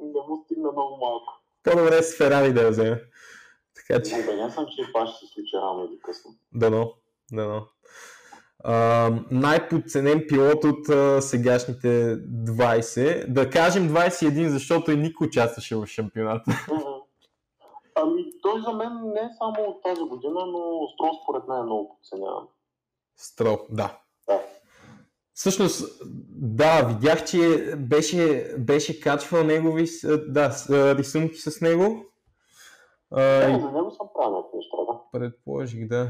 Не 0.00 0.20
му 0.28 0.44
стигна 0.44 0.72
много 0.72 0.96
малко. 1.00 1.32
По-добре 1.66 2.02
с 2.02 2.16
Ферари 2.16 2.52
да 2.52 2.62
я 2.62 2.70
вземе. 2.70 3.02
Така 3.76 4.02
че, 4.02 4.14
Убеден 4.14 4.50
съм, 4.50 4.66
че 4.76 4.86
това 4.86 5.06
ще 5.06 5.26
се 5.26 5.32
случи 5.32 5.56
рано 5.56 5.84
или 5.90 5.98
късно. 5.98 6.30
дано, 6.54 6.92
дано. 7.32 7.66
А, 8.64 9.10
най-подценен 9.30 10.24
пилот 10.28 10.64
от 10.64 10.88
а, 10.88 11.22
сегашните 11.22 12.16
20. 12.16 13.26
Да 13.32 13.50
кажем 13.50 13.88
21, 13.88 14.46
защото 14.46 14.90
и 14.90 14.96
никой 14.96 15.26
участваше 15.26 15.76
в 15.76 15.86
шампионата. 15.86 16.50
Мгм. 16.72 16.82
Ами 17.94 18.24
той 18.42 18.62
за 18.62 18.72
мен 18.72 18.92
не 19.04 19.20
е 19.20 19.30
само 19.38 19.68
от 19.68 19.82
тази 19.82 20.00
година, 20.00 20.46
но 20.46 20.88
Строл 20.94 21.10
според 21.22 21.48
мен 21.48 21.58
е 21.58 21.62
много 21.62 21.88
подценяван. 21.88 22.44
Стро, 23.16 23.58
да. 23.70 23.98
Да. 24.28 24.40
Всъщност, 25.36 26.02
да, 26.30 26.82
видях, 26.82 27.24
че 27.24 27.38
беше, 27.78 28.54
беше 28.58 29.00
качвал 29.00 29.44
негови 29.44 29.86
да, 30.28 30.50
рисунки 30.70 31.36
с 31.36 31.60
него. 31.60 32.04
А, 33.10 33.22
Е, 33.22 33.50
и 33.50 33.60
за 33.60 33.72
него 33.72 33.90
съм 33.90 34.06
правил 34.14 34.44
неща, 34.54 34.76
да. 34.76 35.00
предположих, 35.12 35.88
да. 35.88 36.08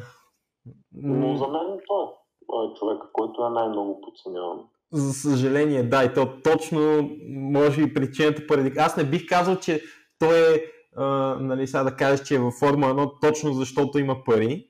Но 0.93 1.37
за 1.37 1.49
мен 1.49 1.81
той 1.87 2.05
е. 2.05 2.09
Е 2.47 2.75
човек, 2.79 3.03
който 3.13 3.47
е 3.47 3.51
най-много 3.51 4.01
подценяван. 4.01 4.59
За 4.93 5.13
съжаление, 5.13 5.83
да, 5.83 6.05
и 6.05 6.15
то 6.15 6.43
точно, 6.45 7.11
може 7.29 7.85
би 7.85 7.95
причината 7.95 8.47
поради... 8.47 8.73
Аз 8.79 8.97
не 8.97 9.05
бих 9.05 9.29
казал, 9.29 9.57
че 9.57 9.83
той 10.19 10.55
е, 10.55 10.61
а, 10.97 11.07
нали 11.41 11.67
сега 11.67 11.85
да 11.85 11.97
кажеш, 11.97 12.27
че 12.27 12.35
е 12.35 12.39
във 12.39 12.55
Формула 12.55 12.95
1 12.95 13.21
точно 13.21 13.53
защото 13.53 13.99
има 13.99 14.25
пари. 14.25 14.69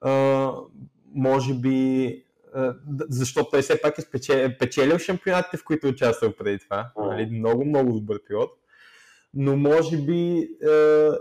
А, 0.00 0.52
може 1.14 1.54
би, 1.54 2.25
защото 3.08 3.50
той 3.50 3.62
все 3.62 3.80
пак 3.80 3.98
е 3.98 4.02
спече- 4.02 4.56
печелил 4.58 4.98
шампионатите, 4.98 5.56
в 5.56 5.64
които 5.64 5.86
е 5.86 5.90
участвал 5.90 6.32
преди 6.32 6.58
това. 6.58 6.90
Нали, 6.98 7.26
много, 7.26 7.64
много 7.64 7.92
добър 7.92 8.20
пилот. 8.28 8.50
Но 9.34 9.56
може 9.56 9.96
би 9.96 10.38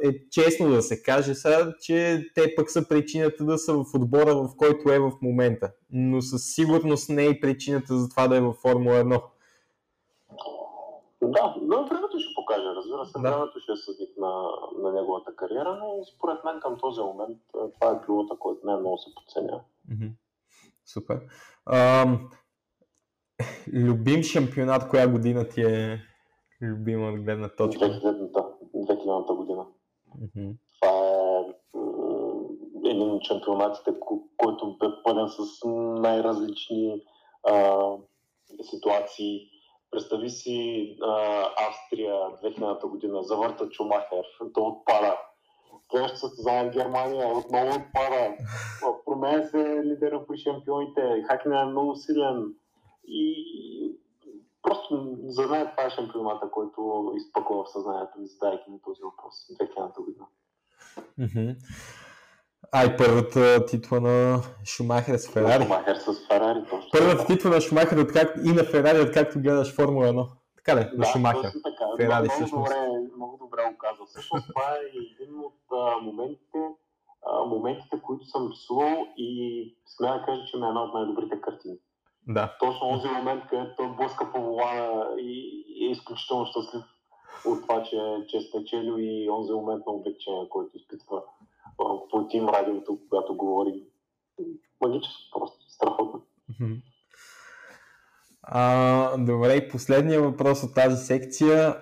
е, 0.01 0.07
е 0.07 0.29
честно 0.31 0.69
да 0.69 0.81
се 0.81 1.03
каже 1.03 1.36
сега, 1.36 1.73
че 1.81 2.25
те 2.36 2.55
пък 2.55 2.71
са 2.71 2.88
причината 2.88 3.45
да 3.45 3.57
са 3.57 3.73
в 3.73 3.86
отбора, 3.95 4.36
в 4.36 4.49
който 4.57 4.91
е 4.91 4.99
в 4.99 5.11
момента. 5.21 5.71
Но 5.91 6.21
със 6.21 6.53
сигурност 6.53 7.09
не 7.09 7.25
е 7.25 7.39
причината 7.39 7.97
за 7.97 8.09
това 8.09 8.27
да 8.27 8.38
е 8.38 8.41
във 8.41 8.55
Формула 8.55 9.03
1. 9.03 9.21
Да, 11.21 11.55
но 11.61 11.86
времето 11.86 12.19
ще 12.19 12.36
покаже, 12.36 12.67
разбира 12.75 13.05
се. 13.05 13.19
Да. 13.19 13.31
Времето 13.31 13.59
ще 13.59 13.71
е 13.71 13.75
съдник 13.75 14.17
на, 14.17 14.49
на 14.83 14.93
неговата 14.93 15.36
кариера, 15.36 15.79
но 15.81 16.03
според 16.03 16.43
мен 16.43 16.59
към 16.59 16.77
този 16.77 17.01
момент 17.01 17.38
а, 17.55 17.69
това 17.69 17.91
е 17.91 18.05
пилота, 18.05 18.36
който 18.39 18.65
най-много 18.65 18.97
се 18.97 19.15
подценява. 19.15 19.61
Мгм. 19.89 20.05
Супер. 20.86 21.21
Ам, 21.65 22.29
любим 23.73 24.23
шампионат, 24.23 24.89
коя 24.89 25.07
година 25.07 25.47
ти 25.49 25.61
е 25.61 25.99
любима 26.61 27.09
от 27.09 27.21
гледна 27.21 27.49
точка? 27.49 27.86
2000-та 27.86 28.41
2000-та 28.75 29.33
година. 29.33 29.65
Мгм. 30.15 30.51
Това 30.81 30.97
е 32.86 32.89
един 32.89 33.11
от 33.11 33.23
шампионатите, 33.23 33.91
ко- 33.99 34.29
който 34.38 34.77
бе 34.77 34.86
пълен 35.03 35.27
с 35.29 35.65
най-различни 36.01 37.01
а, 37.43 37.79
ситуации. 38.61 39.39
Представи 39.91 40.29
си 40.29 40.88
а, 41.03 41.43
Австрия 41.69 42.13
2000-та 42.13 42.88
година, 42.88 43.23
завърта 43.23 43.69
Чумахер, 43.69 44.25
то 44.53 44.61
отпада. 44.61 45.17
Следващото 45.91 46.19
състезание 46.19 46.71
Германия 46.71 47.27
отново 47.27 47.69
отпада. 47.69 48.33
Променя 49.16 49.43
се 49.43 49.84
лидера 49.86 50.26
при 50.28 50.38
шампионите. 50.38 51.24
Хакнен 51.28 51.57
е 51.57 51.66
много 51.66 51.95
силен. 51.95 52.53
И 53.07 53.97
просто 54.61 55.18
за 55.28 55.47
мен 55.47 55.68
това 55.72 55.84
е 55.88 55.89
шампионата, 55.89 56.51
който 56.51 57.11
изпъква 57.18 57.63
в 57.63 57.72
съзнанието 57.72 58.20
ми, 58.20 58.28
задайки 58.28 58.72
ми 58.72 58.80
този 58.86 59.01
въпрос 59.03 59.34
2000-та 59.61 60.01
година. 60.01 60.26
А 62.72 62.86
и 62.86 62.97
първата 62.97 63.66
титла 63.66 63.99
на 63.99 64.41
Шумахер 64.66 65.18
с 65.18 65.30
Ферари. 65.30 65.63
Шумахер 65.63 65.95
с 65.95 66.28
Ферари, 66.28 66.63
точно. 66.70 66.89
Първата 66.91 67.26
титла 67.26 67.49
на 67.49 67.61
Шумахер 67.61 67.97
откак... 67.97 68.36
и 68.45 68.51
на 68.51 68.63
Ферари, 68.63 69.01
откакто 69.01 69.39
гледаш 69.39 69.76
Формула 69.76 70.07
1. 70.07 70.28
Така 70.55 70.76
ли? 70.76 70.80
На 70.80 70.97
Да, 70.97 71.05
Шумахер. 71.05 71.41
точно 71.41 71.61
така. 71.63 71.86
Ферари 71.97 72.24
много, 72.24 72.34
всъщност. 72.34 72.70
добре, 72.70 73.09
много 73.16 73.38
добре 73.38 73.61
го 73.72 73.78
каза. 73.78 74.05
Всъщност 74.05 74.47
това 74.47 74.70
е 74.72 74.97
един 74.97 75.39
от 75.39 75.59
а, 75.72 76.01
моментите, 76.01 76.57
моментите, 77.47 78.01
които 78.01 78.25
съм 78.25 78.51
рисувал 78.51 79.07
и 79.17 79.77
смея 79.97 80.19
да 80.19 80.25
кажа, 80.25 80.45
че 80.45 80.57
ми 80.57 80.65
е 80.65 80.67
една 80.67 80.83
от 80.83 80.93
най-добрите 80.93 81.41
картини. 81.41 81.77
Да. 82.27 82.55
Точно 82.59 82.89
този 82.89 83.07
момент, 83.07 83.43
където 83.49 83.75
той 83.77 83.95
блъска 83.95 84.31
по 84.31 84.41
волана 84.41 85.15
и, 85.19 85.63
и 85.67 85.88
е 85.88 85.91
изключително 85.91 86.45
щастлив 86.45 86.83
от 87.45 87.61
това, 87.61 87.83
че, 87.83 88.25
че 88.27 88.38
е 88.38 88.41
спечелил 88.41 88.95
и 88.97 89.29
онзи 89.29 89.53
момент 89.53 89.86
на 89.86 89.93
облегчение, 89.93 90.49
който 90.49 90.77
изпитва 90.77 91.21
по 92.09 92.27
тим 92.29 92.49
радиото, 92.49 92.99
когато 93.09 93.36
говори. 93.36 93.83
Магическо 94.81 95.39
просто, 95.39 95.69
страхотно. 95.69 96.21
А, 98.41 99.17
добре, 99.17 99.55
и 99.55 99.69
последния 99.69 100.21
въпрос 100.21 100.63
от 100.63 100.75
тази 100.75 101.05
секция. 101.05 101.75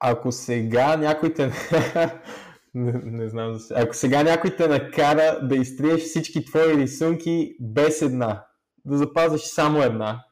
Ако 0.00 0.32
сега 0.32 0.96
някой 0.96 1.34
те... 1.34 1.52
не, 2.74 2.92
не 2.92 3.28
знам 3.28 3.54
за 3.54 3.60
сега. 3.60 3.80
Ако 3.80 3.94
сега 3.94 4.22
някой 4.22 4.56
те 4.56 4.68
накара 4.68 5.38
да 5.42 5.56
изтриеш 5.56 6.00
всички 6.00 6.44
твои 6.44 6.76
рисунки 6.76 7.56
без 7.60 8.02
една, 8.02 8.44
да 8.84 8.96
запазиш 8.96 9.40
само 9.40 9.82
една 9.82 10.24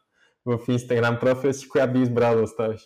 в 0.46 0.58
Instagram 0.58 1.20
профила 1.20 1.54
си, 1.54 1.68
коя 1.68 1.86
би 1.86 2.00
избрал 2.00 2.36
да 2.36 2.42
оставиш? 2.42 2.80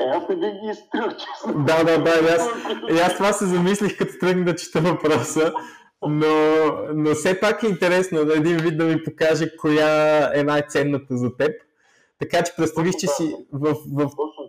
Е, 0.00 0.04
аз 0.04 0.28
не 0.28 0.36
бих 0.36 0.50
ги 0.50 0.70
изтрил, 0.70 1.10
честно. 1.10 1.64
Да, 1.64 1.84
да, 1.84 2.02
да, 2.02 2.10
и 2.10 2.28
аз, 2.28 2.48
и 2.90 3.00
аз 3.00 3.16
това 3.16 3.32
се 3.32 3.46
замислих, 3.46 3.98
като 3.98 4.18
тръгна 4.20 4.44
да 4.44 4.56
чета 4.56 4.80
въпроса, 4.80 5.52
но, 6.02 6.26
но 6.94 7.14
все 7.14 7.40
пак 7.40 7.62
е 7.62 7.66
интересно 7.66 8.24
да 8.24 8.36
един 8.36 8.56
вид 8.56 8.78
да 8.78 8.84
ми 8.84 9.04
покаже 9.04 9.56
коя 9.56 10.30
е 10.34 10.42
най-ценната 10.42 11.16
за 11.16 11.36
теб. 11.36 11.50
Така 12.18 12.42
че 12.42 12.56
представих, 12.56 12.96
че 12.96 13.06
си 13.06 13.34
в, 13.52 13.74
в 13.74 14.02
Точно, 14.02 14.45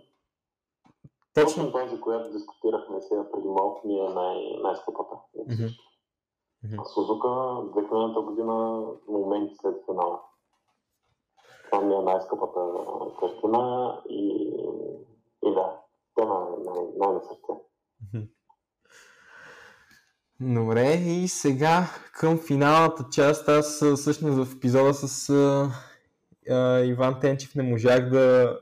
точно 1.34 1.72
тази, 1.72 2.00
която 2.00 2.32
дискутирахме 2.32 3.00
сега 3.00 3.30
преди 3.32 3.48
малко, 3.48 3.88
ми 3.88 3.98
е 3.98 4.08
най- 4.08 4.58
най-скъпата. 4.62 5.14
Мгм. 5.48 5.64
Мгм. 6.64 6.84
Сузука, 6.94 7.28
2000 7.28 8.24
година, 8.24 8.86
моменти 9.08 9.54
след 9.60 9.74
финала. 9.84 10.20
Това 11.70 11.84
ми 11.84 11.94
е 11.94 11.98
най-скъпата 11.98 12.60
картина 13.20 14.02
и, 14.08 14.52
и 15.44 15.54
да, 15.54 15.80
тя 16.14 16.24
ме 16.24 16.34
е 16.34 16.70
най- 16.70 16.88
най-на 16.96 17.20
сърце. 17.20 17.62
Добре, 20.40 20.94
и 20.94 21.28
сега 21.28 21.84
към 22.12 22.38
финалната 22.38 23.04
част. 23.12 23.48
Аз 23.48 23.84
всъщност 23.96 24.36
в 24.48 24.56
епизода 24.56 24.94
с 24.94 25.30
а, 25.30 25.70
а, 26.50 26.80
Иван 26.80 27.20
Тенчев 27.20 27.54
не 27.54 27.62
можах 27.62 28.10
да... 28.10 28.56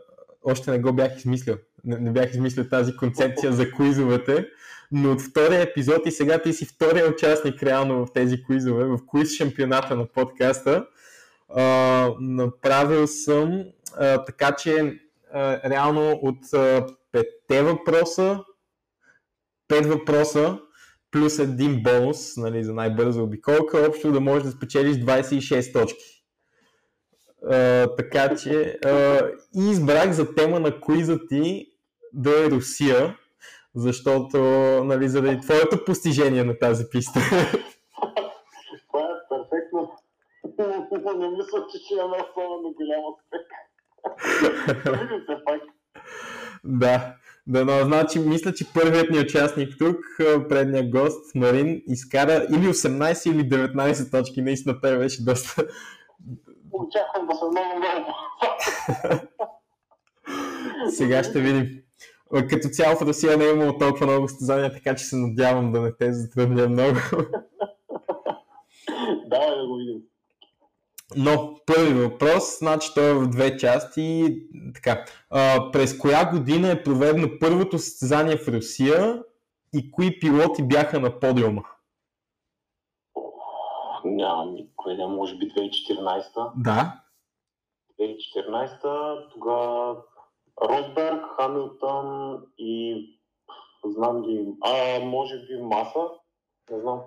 Още 0.44 0.70
не 0.70 0.78
го 0.78 0.92
бях 0.92 1.16
измислил. 1.16 1.56
Не, 1.86 1.98
не 1.98 2.12
бях 2.12 2.30
измислил 2.30 2.68
тази 2.68 2.96
концепция 2.96 3.52
за 3.52 3.70
квизовете, 3.70 4.48
но 4.92 5.12
от 5.12 5.20
втория 5.20 5.62
епизод 5.62 6.06
и 6.06 6.10
сега 6.10 6.42
ти 6.42 6.52
си 6.52 6.66
втория 6.66 7.10
участник 7.10 7.62
реално 7.62 8.06
в 8.06 8.12
тези 8.12 8.44
квизове, 8.44 8.84
в 8.84 8.98
квиз 9.10 9.36
шампионата 9.36 9.96
на 9.96 10.06
подкаста. 10.06 10.86
А, 11.48 12.10
направил 12.20 13.06
съм 13.06 13.64
а, 13.98 14.24
така, 14.24 14.52
че 14.52 15.00
а, 15.32 15.70
реално 15.70 16.10
от 16.22 16.54
а, 16.54 16.86
петте 17.12 17.62
въпроса, 17.62 18.44
пет 19.68 19.86
въпроса 19.86 20.58
плюс 21.10 21.38
един 21.38 21.82
бонус 21.82 22.36
нали, 22.36 22.64
за 22.64 22.74
най-бърза 22.74 23.22
обиколка, 23.22 23.86
общо 23.88 24.12
да 24.12 24.20
можеш 24.20 24.42
да 24.42 24.50
спечелиш 24.50 24.96
26 24.96 25.72
точки. 25.72 26.16
Uh, 27.52 27.96
така 27.96 28.36
че 28.36 28.78
uh, 28.84 29.34
и 29.56 29.70
избрах 29.70 30.12
за 30.12 30.34
тема 30.34 30.60
на 30.60 30.80
куиза 30.80 31.18
ти 31.28 31.66
да 32.16 32.44
е 32.46 32.50
Русия, 32.50 33.16
защото 33.74 34.38
нали, 34.84 35.08
заради 35.08 35.40
твоето 35.40 35.84
постижение 35.84 36.44
на 36.44 36.58
тази 36.58 36.84
писта. 36.90 37.20
Това 38.90 39.00
е 39.00 39.16
перфектно. 39.28 39.92
Не 41.18 41.28
мисля, 41.28 41.66
че 41.72 41.78
ще 41.78 41.94
имаме 41.94 42.16
особено 42.30 42.74
голям 42.74 43.00
успех. 43.12 43.40
Се 45.26 45.44
пак. 45.44 45.60
Да, 46.64 47.14
да, 47.46 47.64
но 47.64 47.84
значи 47.84 48.18
мисля, 48.18 48.54
че 48.54 48.72
първият 48.74 49.10
ни 49.10 49.18
участник 49.18 49.74
тук, 49.78 49.96
предния 50.48 50.90
гост, 50.90 51.34
Марин, 51.34 51.82
изкара 51.86 52.46
или 52.50 52.66
18 52.66 53.30
или 53.30 53.48
19 53.48 54.10
точки. 54.10 54.42
Наистина 54.42 54.80
той 54.80 54.98
беше 54.98 55.24
доста... 55.24 55.66
Очаквам 56.72 57.26
да 57.26 57.34
съм 57.34 57.50
много 57.50 57.78
много. 57.78 58.14
Сега 60.90 61.24
ще 61.24 61.40
видим. 61.40 61.85
Като 62.30 62.68
цяло 62.68 62.96
в 62.96 63.02
Русия 63.02 63.36
не 63.36 63.44
е 63.44 63.50
имало 63.50 63.78
толкова 63.78 64.06
много 64.06 64.28
състезания, 64.28 64.72
така 64.72 64.94
че 64.94 65.04
се 65.04 65.16
надявам 65.16 65.72
да 65.72 65.80
не 65.80 65.92
те 65.92 66.12
затрудня 66.12 66.68
много. 66.68 66.94
Давай 69.26 69.56
да 69.56 69.66
го 69.66 69.76
видим. 69.76 70.02
Но, 71.16 71.60
първи 71.66 71.94
въпрос, 71.94 72.58
значи 72.58 72.90
той 72.94 73.10
е 73.10 73.14
в 73.14 73.28
две 73.28 73.56
части. 73.56 74.36
Така, 74.74 75.04
а, 75.30 75.70
през 75.72 75.98
коя 75.98 76.30
година 76.30 76.70
е 76.70 76.82
проведено 76.82 77.28
първото 77.40 77.78
състезание 77.78 78.36
в 78.36 78.48
Русия 78.48 79.22
и 79.74 79.90
кои 79.90 80.20
пилоти 80.20 80.62
бяха 80.62 81.00
на 81.00 81.20
подиума? 81.20 81.62
Нямам 84.04 84.54
никой 84.54 84.92
идея, 84.92 85.08
може 85.08 85.36
би 85.36 85.44
2014. 85.44 86.52
Да. 86.56 87.00
2014 88.00 89.32
тогава 89.32 89.96
Росберг, 90.62 91.20
Хамилтън 91.36 92.38
и 92.58 93.02
знам 93.84 94.22
ги, 94.22 94.46
а 94.64 95.00
може 95.04 95.34
би 95.34 95.62
Маса, 95.62 96.00
не 96.70 96.80
знам. 96.80 97.00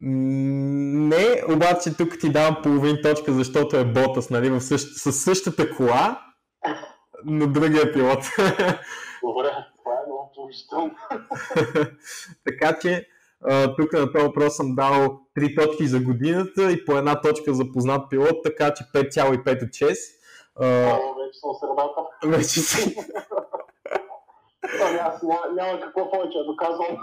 Не, 0.00 1.42
обаче 1.54 1.96
тук 1.96 2.18
ти 2.20 2.32
давам 2.32 2.56
половин 2.62 2.98
точка, 3.02 3.32
защото 3.32 3.76
е 3.76 3.84
Ботас, 3.84 4.30
нали, 4.30 4.50
в 4.50 4.60
същ, 4.60 4.96
със 4.96 5.22
същата 5.22 5.76
кола, 5.76 6.20
но 7.24 7.46
другия 7.46 7.92
пилот. 7.92 8.18
Добре, 9.22 9.50
това 9.78 9.92
е 9.92 10.06
много 10.06 10.32
положително. 10.34 10.94
така 12.44 12.78
че, 12.78 13.06
тук 13.78 13.92
на 13.92 14.12
този 14.12 14.26
въпрос 14.26 14.56
съм 14.56 14.74
дал 14.74 15.20
3 15.38 15.64
точки 15.64 15.86
за 15.86 16.00
годината 16.00 16.72
и 16.72 16.84
по 16.84 16.96
една 16.96 17.20
точка 17.20 17.54
за 17.54 17.72
познат 17.72 18.10
пилот, 18.10 18.44
така 18.44 18.74
че 18.74 18.84
5,5 18.84 19.62
от 19.62 19.68
6. 19.68 20.15
Uh, 20.60 21.14
вече 21.24 21.38
съм 21.40 21.50
средата. 21.60 22.00
Вече 22.24 22.60
си. 22.60 22.96
Ами 24.82 24.98
аз 24.98 25.22
няма, 25.22 25.40
няма 25.56 25.80
какво 25.80 26.10
повече 26.10 26.38
да 26.38 26.44
доказвам. 26.44 26.96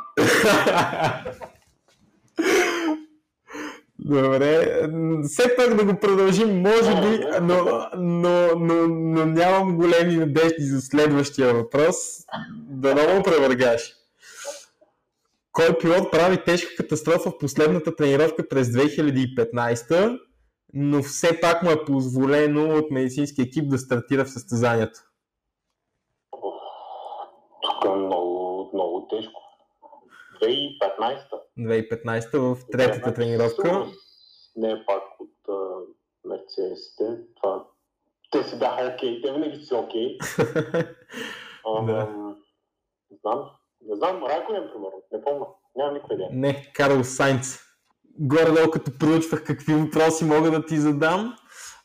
Добре, 3.99 4.81
все 5.23 5.55
пак 5.55 5.75
да 5.75 5.85
го 5.85 5.99
продължим, 5.99 6.61
може 6.61 7.01
би, 7.01 7.25
но, 7.41 7.87
но, 7.97 8.47
но, 8.55 8.87
но 8.87 9.25
нямам 9.25 9.77
големи 9.77 10.15
надежди 10.15 10.63
за 10.63 10.81
следващия 10.81 11.53
въпрос. 11.53 11.95
Да 12.69 12.93
много 12.93 13.23
превъргаш. 13.23 13.93
Кой 15.51 15.77
пилот 15.77 16.11
прави 16.11 16.43
тежка 16.45 16.75
катастрофа 16.77 17.29
в 17.29 17.37
последната 17.37 17.95
тренировка 17.95 18.47
през 18.47 18.67
2015, 18.67 20.19
но 20.73 21.03
все 21.03 21.39
пак 21.41 21.63
му 21.63 21.71
е 21.71 21.85
позволено 21.85 22.77
от 22.77 22.91
медицински 22.91 23.41
екип 23.41 23.69
да 23.69 23.77
стартира 23.77 24.25
в 24.25 24.29
състезанието? 24.29 24.99
Тук 27.61 27.85
е 27.85 27.89
много, 27.89 28.69
много 28.73 29.07
тежко. 29.07 29.41
2015. 30.41 31.17
2015 31.59 32.37
в 32.37 32.57
третата 32.71 33.13
тренировка. 33.13 33.85
Не 34.55 34.71
е 34.71 34.85
пак 34.85 35.03
от 35.19 35.47
uh, 35.47 35.85
Мерцедесите. 36.25 37.17
Това... 37.35 37.65
Те 38.31 38.43
си 38.43 38.59
бяха 38.59 38.93
окей, 38.95 39.21
те 39.21 39.31
винаги 39.31 39.65
си 39.65 39.73
окей. 39.73 40.17
Да. 41.85 42.33
Не 43.11 43.17
знам. 43.21 43.49
Не 43.81 43.95
знам, 43.95 44.23
Райконен, 44.23 44.69
примерно. 44.73 45.03
Не 45.11 45.21
помня. 45.21 45.45
Нямам 45.75 45.93
никаква 45.93 46.15
идея. 46.15 46.29
Не, 46.31 46.71
Карл 46.73 47.03
Сайнц. 47.03 47.59
Горе-долу 48.19 48.71
като 48.71 48.97
проучвах 48.99 49.43
какви 49.43 49.73
въпроси 49.73 50.25
мога 50.25 50.51
да 50.51 50.65
ти 50.65 50.77
задам, 50.77 51.35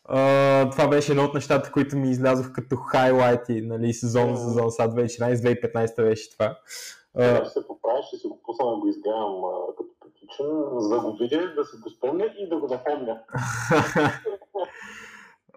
Uh, 0.09 0.71
това 0.73 0.89
беше 0.89 1.13
едно 1.13 1.25
от 1.25 1.35
нещата, 1.35 1.73
които 1.73 1.97
ми 1.97 2.11
излязох 2.11 2.53
като 2.53 2.77
хайлайти, 2.77 3.63
нали, 3.63 3.93
сезон 3.93 4.37
за 4.37 4.45
сезон, 4.45 4.71
сега 4.71 4.89
2016-2015 4.89 6.03
беше 6.05 6.33
това. 6.33 6.59
Сега 7.17 7.45
ще 7.45 7.53
се 7.53 7.67
поправя, 7.67 8.03
ще 8.03 8.17
си 8.17 8.27
го 8.27 8.43
пусна 8.43 8.71
да 8.71 8.77
го 8.77 8.89
изгледам 8.89 9.33
uh, 9.33 9.77
като 9.79 9.91
приключен, 10.01 10.47
за 10.79 10.89
да 10.89 11.01
го 11.01 11.17
видя, 11.17 11.55
да 11.57 11.65
се 11.65 11.77
го 11.77 11.91
спомня 11.91 12.25
и 12.39 12.49
да 12.49 12.57
го 12.57 12.69
запомня. 12.69 13.21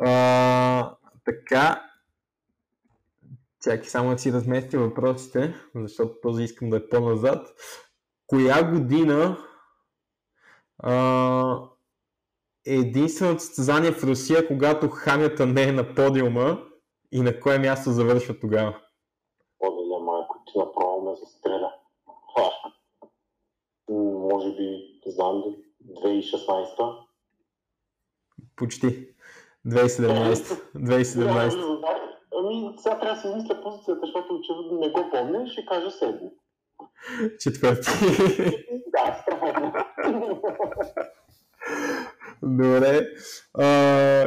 uh, 0.02 0.96
така, 1.26 1.84
чакай 3.64 3.90
само 3.90 4.10
да 4.10 4.18
си 4.18 4.34
разместя 4.34 4.80
въпросите, 4.80 5.54
защото 5.76 6.14
този 6.22 6.44
искам 6.44 6.70
да 6.70 6.78
е 6.78 6.90
по-назад. 6.90 7.48
Коя 8.28 8.72
година 8.72 9.14
uh, 9.14 9.51
е 12.66 12.76
единственото 12.76 13.44
състезание 13.44 13.92
в 13.92 14.04
Русия, 14.04 14.48
когато 14.48 14.90
Хамилтън 14.90 15.54
не 15.54 15.64
е 15.64 15.72
на 15.72 15.96
подиума 15.96 16.64
и 17.12 17.22
на 17.22 17.40
кое 17.40 17.60
място 17.60 17.92
завършва 17.92 18.40
тогава? 18.40 18.78
О, 19.60 19.72
да, 19.72 20.00
майко, 20.00 20.44
ти 20.46 20.60
направо 20.60 21.02
ме 21.02 21.16
застреля. 21.16 21.74
Може 24.32 24.56
би, 24.56 25.00
знам 25.06 25.38
ли, 25.38 25.56
2016 25.86 26.98
Почти. 28.56 29.08
2017. 29.68 30.62
2017. 30.76 31.82
Ами, 32.36 32.74
сега 32.78 33.00
трябва 33.00 33.16
да 33.16 33.22
си 33.22 33.28
измисля 33.28 33.62
позицията, 33.64 34.02
защото 34.02 34.36
очевидно 34.36 34.80
не 34.80 34.90
го 34.90 35.10
помня 35.12 35.44
и 35.44 35.50
ще 35.50 35.66
кажа 35.66 35.92
седми. 35.92 36.30
Четвърти. 37.40 37.90
да, 39.06 39.14
страхотно. 39.22 39.74
Добре. 42.44 43.08
А, 43.54 44.26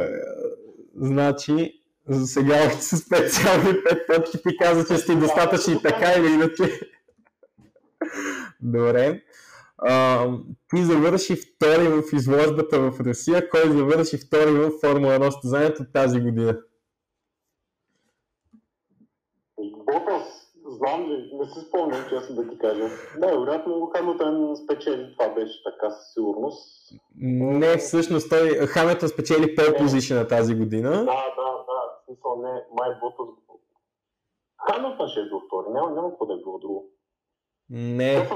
значи, 0.95 1.81
за 2.07 2.27
сега 2.27 2.67
още 2.67 2.81
с 2.81 2.95
5,5 2.95 4.15
точки 4.15 4.37
ти 4.37 4.57
каза, 4.57 4.87
че 4.87 4.97
сте 5.01 5.15
достатъчни 5.15 5.81
така 5.81 6.11
или 6.17 6.33
иначе. 6.33 6.79
Добре. 8.61 9.21
А, 9.77 10.27
ти 10.69 10.83
завърши 10.83 11.35
втори 11.35 11.87
в 11.87 12.03
изложбата 12.13 12.79
в 12.79 12.99
Русия. 12.99 13.49
Кой 13.49 13.71
завърши 13.71 14.17
втори 14.17 14.51
в 14.51 14.71
Формула 14.81 15.19
1 15.19 15.29
състезанието 15.29 15.83
тази 15.93 16.19
година? 16.21 16.59
Ботас, 19.85 20.51
знам 20.65 21.01
ли, 21.01 21.24
не 21.45 21.51
си 21.51 21.59
спомням, 21.67 22.05
честно 22.09 22.35
да 22.35 22.49
ти 22.49 22.57
кажа. 22.57 22.89
Да, 23.17 23.27
вероятно 23.27 23.91
Хамилтън 23.95 24.55
спечели, 24.55 25.15
това 25.17 25.33
беше 25.33 25.63
така 25.63 25.89
със 25.89 26.13
сигурност. 26.13 26.91
Не, 27.21 27.77
всъщност 27.77 28.29
той 28.29 28.49
Хамилтън 28.49 29.09
спечели 29.09 29.55
пол 29.55 29.65
позишена 29.77 30.27
тази 30.27 30.55
година. 30.55 30.89
Да, 30.89 30.97
да, 30.97 31.05
да, 31.05 31.81
в 31.91 32.05
смисъл 32.05 32.41
не, 32.41 32.49
май 32.49 32.89
Ботас. 33.01 33.35
Хамилтън 34.69 35.07
ще 35.07 35.19
е 35.19 35.23
бил 35.23 35.41
втори, 35.47 35.73
няма, 35.73 35.91
няма 35.91 36.09
какво 36.09 36.25
да 36.25 36.33
е 36.33 36.37
било 36.37 36.59
друго. 36.59 36.85
Не. 37.69 38.29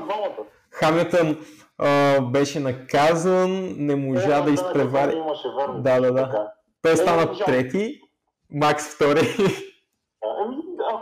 Хамилтън 0.71 1.37
а, 1.77 2.21
беше 2.21 2.59
наказан, 2.59 3.75
не 3.77 3.95
можа 3.95 4.37
Е, 4.37 4.41
да 4.41 4.51
изпревари. 4.51 5.15
Имаше 5.15 5.47
верно. 5.59 5.81
Да, 5.81 6.01
да, 6.01 6.13
да. 6.13 6.25
Така. 6.25 6.51
Той 6.81 6.97
стана 6.97 7.37
трети, 7.45 8.01
Макс 8.51 8.95
втори. 8.95 9.19
А, 10.23 10.27
Ами, 10.45 10.58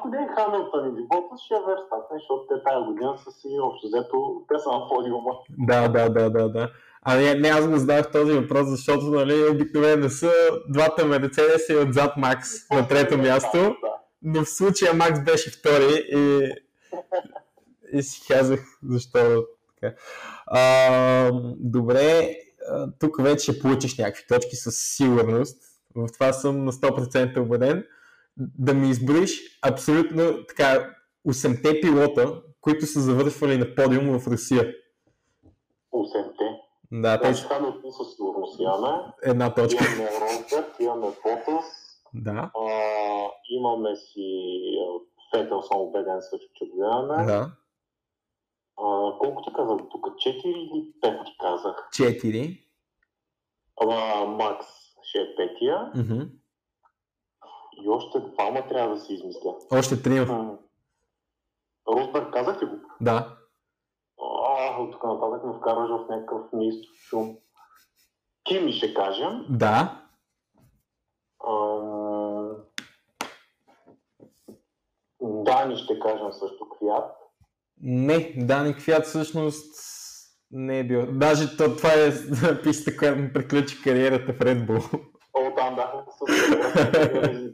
ако 0.08 0.16
не 0.16 0.24
е 0.24 0.36
Хамилтън 0.36 0.96
или 0.96 1.08
Ботас, 1.08 1.42
ще 1.42 1.54
е 1.54 1.58
Верстапен, 1.68 2.18
защото 2.18 2.46
те 2.48 2.64
тази 2.64 2.86
година 2.86 3.18
са 3.18 3.32
си 3.32 3.48
общо 3.62 3.88
взето, 3.88 4.42
те 4.48 4.60
са 4.60 4.70
на 4.70 4.88
подиума. 4.88 5.32
да, 5.50 5.88
да, 5.88 6.10
да, 6.10 6.30
да, 6.30 6.50
да. 6.50 6.72
А 7.02 7.16
не, 7.16 7.34
не 7.36 7.48
аз 7.48 7.68
го 7.68 7.78
задах 7.78 8.12
този 8.12 8.34
въпрос, 8.34 8.68
защото 8.68 9.06
нали, 9.06 9.50
обикновено 9.52 10.10
са 10.10 10.32
двата 10.70 11.06
Мерцедеса 11.06 11.74
и 11.74 11.78
отзад 11.78 12.18
Макс 12.18 12.50
на 12.72 12.88
трето 12.88 13.18
място. 13.18 13.58
Да, 13.58 13.76
но 14.22 14.44
в 14.44 14.50
случая 14.50 14.94
Макс 14.94 15.24
беше 15.24 15.52
втори 15.52 16.04
и, 16.16 16.50
и 17.94 18.04
си 18.04 18.22
казах 18.28 18.60
защо 18.84 19.20
така. 19.76 19.96
А, 20.48 21.32
добре, 21.60 22.36
тук 23.00 23.22
вече 23.22 23.52
ще 23.52 23.62
получиш 23.62 23.98
някакви 23.98 24.24
точки 24.28 24.56
със 24.56 24.76
сигурност. 24.78 25.64
В 25.96 26.08
това 26.14 26.34
съм 26.34 26.66
на 26.66 26.72
100% 26.72 27.40
убеден. 27.40 27.84
Да 28.38 28.74
ми 28.74 28.90
изброиш 28.90 29.60
абсолютно 29.62 30.46
така 30.48 30.96
8-те 31.28 31.82
пилота, 31.82 32.42
които 32.62 32.86
са 32.86 33.00
завършвали 33.00 33.58
на 33.58 33.76
подиум 33.76 34.20
в 34.20 34.28
Русия. 34.28 34.74
8-те? 35.94 36.46
Да, 36.92 37.22
те... 37.22 37.34
Хамилтон 37.34 37.92
със 37.92 38.16
сигурност 38.16 38.60
имаме. 38.60 38.98
Една 39.24 39.54
точка. 39.54 39.86
Имаме 39.86 40.10
Росберг, 40.22 40.76
имаме 40.80 41.08
Ботас. 41.08 41.66
Да. 42.14 42.52
А, 42.56 42.70
имаме 43.50 43.96
си 43.96 44.52
Фетел, 45.32 45.62
съм 45.62 45.82
убеден 45.82 46.22
също, 46.22 46.48
че 46.54 46.66
го 46.66 46.84
имаме. 46.84 47.26
Да. 47.26 47.52
А, 48.78 49.18
колко 49.20 49.42
ти 49.44 49.54
казах 49.56 49.78
тук? 49.92 50.06
4 50.06 50.46
или 50.46 50.94
5 51.04 51.26
ти 51.26 51.32
казах? 51.40 51.90
4. 51.94 52.64
Ама 53.82 54.26
Макс 54.26 54.66
ще 55.04 55.20
е 55.20 55.36
петия. 55.36 55.92
Mm-hmm. 55.96 56.30
И 57.84 57.90
още 57.90 58.20
двама 58.20 58.68
трябва 58.68 58.96
да 58.96 59.02
си 59.02 59.14
измисля. 59.14 59.56
Още 59.72 60.02
трима. 60.02 60.58
Росберг 61.88 62.34
казах 62.34 62.62
ли 62.62 62.66
го? 62.66 62.76
Да. 63.02 63.38
А, 64.22 64.82
от 64.82 64.92
тук 64.92 65.04
нататък 65.04 65.44
ме 65.44 65.54
вкарваш 65.58 65.90
в 65.90 66.10
някакъв 66.10 66.42
неистов 66.54 66.96
шум. 66.96 67.38
Кими 68.44 68.74
ще 68.74 68.94
кажем. 68.94 69.46
Да. 69.50 70.04
Дани 75.22 75.78
ще 75.78 76.00
кажем 76.00 76.34
също 76.34 76.70
Квят. 76.70 77.16
Не, 77.82 78.34
Дани 78.38 78.76
Квят 78.76 79.06
всъщност 79.06 79.76
не 80.52 80.80
е 80.80 80.84
бил. 80.84 81.06
Даже 81.12 81.58
то, 81.58 81.76
това 81.76 81.90
е 81.94 82.12
писта, 82.64 82.98
която 82.98 83.20
ми 83.20 83.34
приключи 83.34 83.82
кариерата 83.84 84.34
в 84.34 84.40
Red 84.40 84.68
Bull. 84.68 85.02
Там 85.68 85.76
бяха 85.76 86.04
с... 86.12 86.26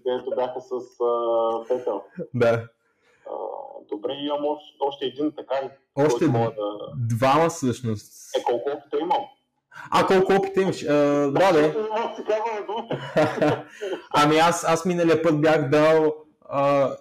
където 0.03 0.31
бяха 0.35 0.61
с 0.61 0.73
Петъл. 1.67 2.03
Да. 2.33 2.67
добре, 3.89 4.13
имам 4.13 4.57
още, 4.79 5.05
един, 5.05 5.31
така? 5.37 5.55
Още 5.95 6.27
да... 6.27 6.51
двама 7.09 7.49
всъщност. 7.49 8.37
Е, 8.37 8.43
колко 8.43 8.69
опита 8.69 8.97
имам? 9.01 9.23
А, 9.91 10.07
колко 10.07 10.33
опита 10.33 10.61
имаш? 10.61 10.83
А, 10.83 10.93
да, 11.31 11.51
да. 11.51 11.73
ами 14.13 14.37
аз, 14.37 14.63
аз 14.63 14.85
миналия 14.85 15.21
път 15.23 15.41
бях 15.41 15.69
дал 15.69 16.15
а, 16.49 16.91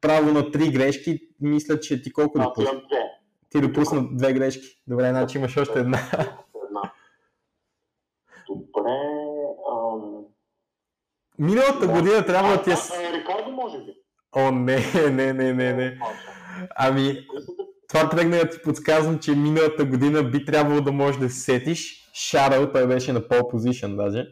право 0.00 0.32
на 0.32 0.50
три 0.50 0.70
грешки. 0.70 1.28
Мисля, 1.40 1.80
че 1.80 2.02
ти 2.02 2.12
колко 2.12 2.38
допусна? 2.38 2.82
Ти 3.50 3.60
допусна 3.60 4.08
две 4.12 4.32
грешки. 4.32 4.82
Добре, 4.86 5.08
значи 5.10 5.38
имаш 5.38 5.56
още 5.56 5.78
една. 5.78 5.98
една. 6.68 6.92
Добре. 8.48 8.98
Ам... 9.72 10.24
Миналата 11.40 11.86
да. 11.86 11.92
година 11.92 12.26
трябва 12.26 12.56
да 12.56 12.62
ти 12.62 12.70
е... 12.70 12.74
Рикардо, 13.12 13.50
може 13.50 13.78
би. 13.78 13.94
О, 14.36 14.50
не, 14.50 14.76
не, 15.10 15.32
не, 15.32 15.52
не, 15.52 15.72
не. 15.72 15.98
Ами, 16.76 17.26
това 17.88 18.08
тръгна 18.08 18.36
да 18.36 18.50
ти 18.50 18.62
подсказвам, 18.62 19.18
че 19.18 19.34
миналата 19.34 19.84
година 19.84 20.22
би 20.22 20.44
трябвало 20.44 20.80
да 20.80 20.92
можеш 20.92 21.20
да 21.20 21.28
се 21.28 21.40
сетиш. 21.40 22.10
Шаръл, 22.14 22.72
той 22.72 22.86
беше 22.86 23.12
на 23.12 23.28
пол 23.28 23.48
позишън 23.48 23.96
даже, 23.96 24.26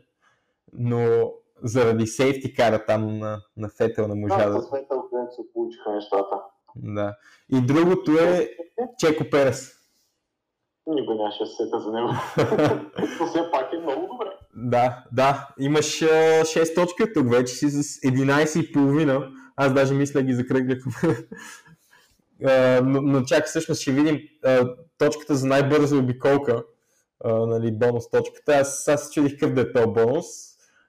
но 0.72 1.32
заради 1.62 2.06
сейфти 2.06 2.54
кара 2.54 2.84
там 2.84 3.18
на, 3.18 3.40
на 3.56 3.68
Фетел 3.68 4.08
на 4.08 4.14
можа 4.14 4.36
да... 4.36 4.50
Да, 4.50 4.60
с 4.60 4.70
Фетел, 4.70 5.02
където 5.10 5.34
се 5.34 5.42
получиха 5.54 5.92
нещата. 5.92 6.36
Да. 6.76 7.16
И 7.52 7.60
другото 7.60 8.12
е 8.12 8.50
Чеко 8.98 9.24
Перес. 9.30 9.77
Никой 10.88 11.14
нямаше 11.14 11.38
да 11.38 11.46
сета 11.46 11.80
за 11.80 11.92
него. 11.92 12.08
Но 13.20 13.26
все 13.26 13.50
пак 13.50 13.72
е 13.72 13.78
много 13.78 14.08
добре. 14.12 14.26
Да, 14.54 15.04
да. 15.12 15.48
Имаш 15.60 15.86
6 15.86 16.74
точки 16.74 17.12
тук 17.14 17.30
вече 17.30 17.54
си 17.54 17.70
с 17.70 18.00
11,5. 18.00 19.32
Аз 19.56 19.74
даже 19.74 19.94
мисля 19.94 20.22
ги 20.22 20.34
закръгля 20.34 20.76
но, 22.82 23.02
но 23.02 23.24
чак 23.24 23.46
всъщност 23.46 23.80
ще 23.80 23.92
видим 23.92 24.20
точката 24.98 25.34
за 25.34 25.46
най-бърза 25.46 25.96
обиколка, 25.96 26.64
нали, 27.24 27.72
бонус 27.72 28.10
точката. 28.10 28.52
Аз, 28.52 28.88
аз 28.88 29.12
чудих 29.12 29.38
къде 29.38 29.60
е 29.60 29.72
този 29.72 29.86
бонус 29.86 30.26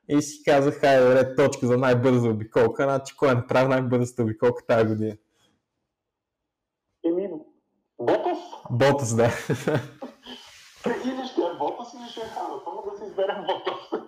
и 0.10 0.22
си 0.22 0.44
казах, 0.44 0.80
хайде, 0.80 1.16
ред 1.16 1.38
точка 1.38 1.68
за 1.68 1.78
най-бърза 1.78 2.30
обиколка, 2.30 2.84
значи 2.84 3.16
кой 3.18 3.32
е 3.32 3.36
направил 3.36 3.70
най-бързата 3.70 4.24
обиколка 4.24 4.66
тази 4.66 4.88
година? 4.88 5.18
Еми, 7.06 7.30
Ботас? 8.72 9.16
Да. 9.16 9.32
Или 11.06 11.28
ще 11.28 11.42
е 11.42 11.58
Ботас 11.60 11.94
или 11.94 12.10
ще 12.10 12.22
е 12.22 12.24
Хамилтон, 12.24 12.74
да 12.92 12.98
си 12.98 13.04
изберем 13.06 13.46
Ботас. 13.48 14.02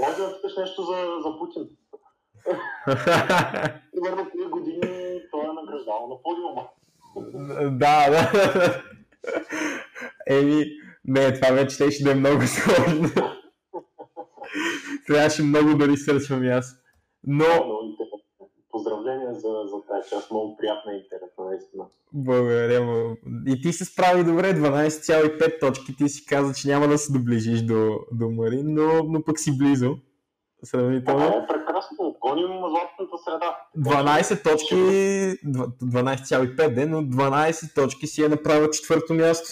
Може 0.00 0.16
да 0.16 0.36
питаш 0.36 0.56
нещо 0.56 0.82
за, 0.82 0.96
за 1.24 1.38
Путин. 1.38 1.68
Примерно 3.92 4.24
3 4.24 4.48
години 4.48 5.20
той 5.30 5.44
е 5.44 5.52
награждавал 5.52 6.08
на 6.08 6.22
подиума. 6.22 6.68
да, 7.78 8.10
да. 8.10 8.30
Еми, 10.26 10.64
не, 11.04 11.34
това 11.34 11.54
вече 11.54 11.90
ще 11.90 12.04
да 12.04 12.10
е 12.10 12.14
много 12.14 12.42
сложно. 12.46 13.10
Трябваше 15.06 15.42
много 15.42 15.74
да 15.74 15.88
ресърчвам 15.88 16.44
и 16.44 16.50
аз. 16.50 16.76
Но... 17.26 17.44
Поздравления 19.04 19.34
за, 19.34 19.48
за 19.48 19.82
тази 19.88 20.10
част, 20.10 20.30
много 20.30 20.56
приятна 20.56 20.92
и 20.92 20.96
интересна, 20.96 21.44
наистина. 21.44 21.84
Благодаря. 22.12 23.16
И 23.46 23.62
ти 23.62 23.72
се 23.72 23.84
справи 23.84 24.24
добре, 24.24 24.54
12,5 24.54 25.60
точки. 25.60 25.96
Ти 25.96 26.08
си 26.08 26.26
каза, 26.26 26.54
че 26.54 26.68
няма 26.68 26.88
да 26.88 26.98
се 26.98 27.12
доближиш 27.12 27.62
до, 27.62 27.98
до 28.12 28.30
Марин, 28.30 28.74
но, 28.74 29.04
но 29.04 29.24
пък 29.24 29.38
си 29.38 29.58
близо. 29.58 29.96
Сравнително. 30.62 31.24
е 31.24 31.46
прекрасно, 31.48 32.16
гоним 32.20 32.46
златната 32.46 33.18
среда. 33.24 33.56
12 33.78 34.44
точки, 34.44 34.74
12,5 34.74 36.84
но 36.84 37.02
12 37.02 37.74
точки 37.74 38.06
си 38.06 38.24
е 38.24 38.28
направил 38.28 38.70
четвърто 38.70 39.14
място. 39.14 39.48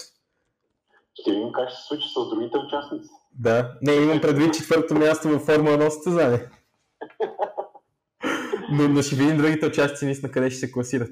Ще 1.14 1.30
видим 1.30 1.52
как 1.52 1.68
ще 1.68 1.80
се 1.80 1.86
случи 1.88 2.08
с 2.08 2.28
другите 2.30 2.58
участници. 2.58 3.08
Да, 3.38 3.72
не, 3.82 3.92
имам 3.92 4.20
предвид 4.20 4.54
четвърто 4.54 4.94
място 4.94 5.28
във 5.28 5.42
Формула 5.42 5.78
1 5.78 5.88
състезание. 5.88 6.48
но, 8.72 8.88
но 8.88 9.02
ще 9.02 9.16
видим 9.16 9.36
другите 9.36 9.66
участници 9.66 10.04
наистина 10.04 10.32
къде 10.32 10.50
ще 10.50 10.58
се 10.58 10.72
класират. 10.72 11.10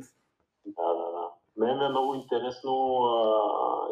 Да, 0.67 0.89
да, 0.89 1.11
да. 1.11 1.29
Мен 1.57 1.83
е 1.83 1.89
много 1.89 2.15
интересно 2.15 2.97
а, 2.97 3.39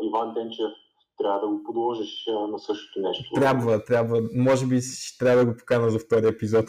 Иван 0.02 0.34
Денчев 0.34 0.72
трябва 1.18 1.40
да 1.40 1.46
го 1.46 1.62
подложиш 1.62 2.26
на 2.50 2.58
същото 2.58 3.00
нещо. 3.00 3.34
Трябва, 3.34 3.84
трябва. 3.84 4.22
Може 4.34 4.66
би 4.66 4.80
ще 4.80 5.18
трябва 5.18 5.44
да 5.44 5.50
го 5.50 5.58
покана 5.58 5.90
за 5.90 5.98
втори 5.98 6.28
епизод. 6.28 6.64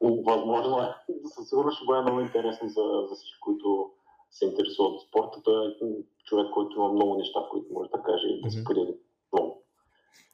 Възможно 0.00 0.78
е. 0.78 0.88
Със 1.34 1.48
сигурност 1.48 1.76
ще 1.76 1.86
бъде 1.86 2.02
много 2.02 2.20
интересно 2.20 2.68
за, 2.68 2.82
за 3.08 3.14
всички, 3.14 3.40
които 3.40 3.90
се 4.30 4.44
интересуват 4.44 4.92
от 4.92 5.02
спорта. 5.08 5.42
Той 5.42 5.68
е 5.68 5.70
човек, 6.24 6.46
който 6.54 6.76
има 6.76 6.92
много 6.92 7.18
неща, 7.18 7.40
които 7.50 7.72
може 7.72 7.90
да 7.90 8.02
каже 8.02 8.26
и 8.26 8.42
да 8.42 8.50
сподели 8.50 8.94
много. 9.32 9.61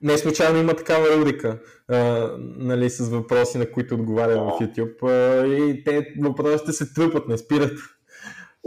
Не 0.00 0.18
случайно 0.18 0.58
има 0.58 0.76
такава 0.76 1.16
рубрика, 1.16 1.60
а, 1.88 1.96
нали, 2.38 2.90
с 2.90 3.08
въпроси, 3.08 3.58
на 3.58 3.72
които 3.72 3.94
отговарям 3.94 4.46
да. 4.46 4.52
в 4.52 4.58
YouTube. 4.58 5.02
А, 5.02 5.46
и 5.46 5.84
те 5.84 6.14
въпросите 6.20 6.72
се 6.72 6.94
трупат, 6.94 7.28
не 7.28 7.38
спират. 7.38 7.78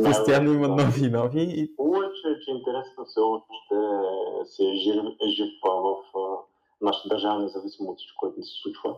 Постоянно 0.05 0.53
има 0.53 0.67
нови 0.67 1.05
и 1.05 1.09
нови. 1.09 1.41
И... 1.41 1.73
Хубаво 1.77 2.03
е, 2.03 2.07
че, 2.07 2.45
че 2.45 2.51
интересът 2.51 3.07
все 3.07 3.19
още 3.19 3.75
се 4.45 4.63
е 4.63 4.75
жив, 4.75 4.95
е 5.25 5.27
жив 5.27 5.49
в 5.63 5.95
нашата 6.81 7.09
държава, 7.09 7.39
независимо 7.39 7.89
от 7.89 7.97
всичко, 7.97 8.17
което 8.19 8.43
се 8.43 8.61
случва. 8.63 8.95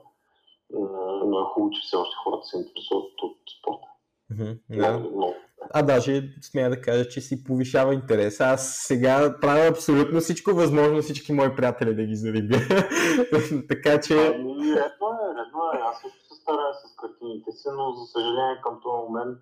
Но 1.26 1.40
е 1.40 1.44
хубаво, 1.54 1.72
че 1.72 1.82
все 1.82 1.96
още 1.96 2.16
хората 2.24 2.46
се 2.48 2.58
интересуват 2.58 3.22
от 3.24 3.38
спорта. 3.60 3.88
Mm-hmm, 4.32 4.58
да. 4.70 5.00
Но, 5.16 5.34
а 5.74 5.84
даже 5.84 6.34
смея 6.42 6.70
да 6.70 6.82
кажа, 6.82 7.08
че 7.08 7.22
си 7.22 7.44
повишава 7.44 7.94
интерес. 7.94 8.42
Аз 8.42 8.78
сега 8.88 9.36
правя 9.42 9.68
абсолютно 9.68 10.20
всичко 10.20 10.52
възможно 10.52 11.02
всички 11.02 11.34
мои 11.34 11.56
приятели 11.56 11.96
да 11.96 12.04
ги 12.04 12.16
зарибя. 12.16 12.58
така 13.70 14.02
че... 14.02 14.14
Ами, 14.14 14.54
редно 14.54 15.08
е, 15.24 15.28
редно 15.40 15.62
е. 15.74 15.78
Аз 15.90 16.02
също 16.02 16.20
се 16.28 16.42
старая 16.42 16.74
с 16.74 16.96
картините 16.96 17.52
си, 17.52 17.68
но 17.78 17.92
за 17.92 18.06
съжаление 18.06 18.62
към 18.64 18.80
този 18.84 19.02
момент 19.08 19.40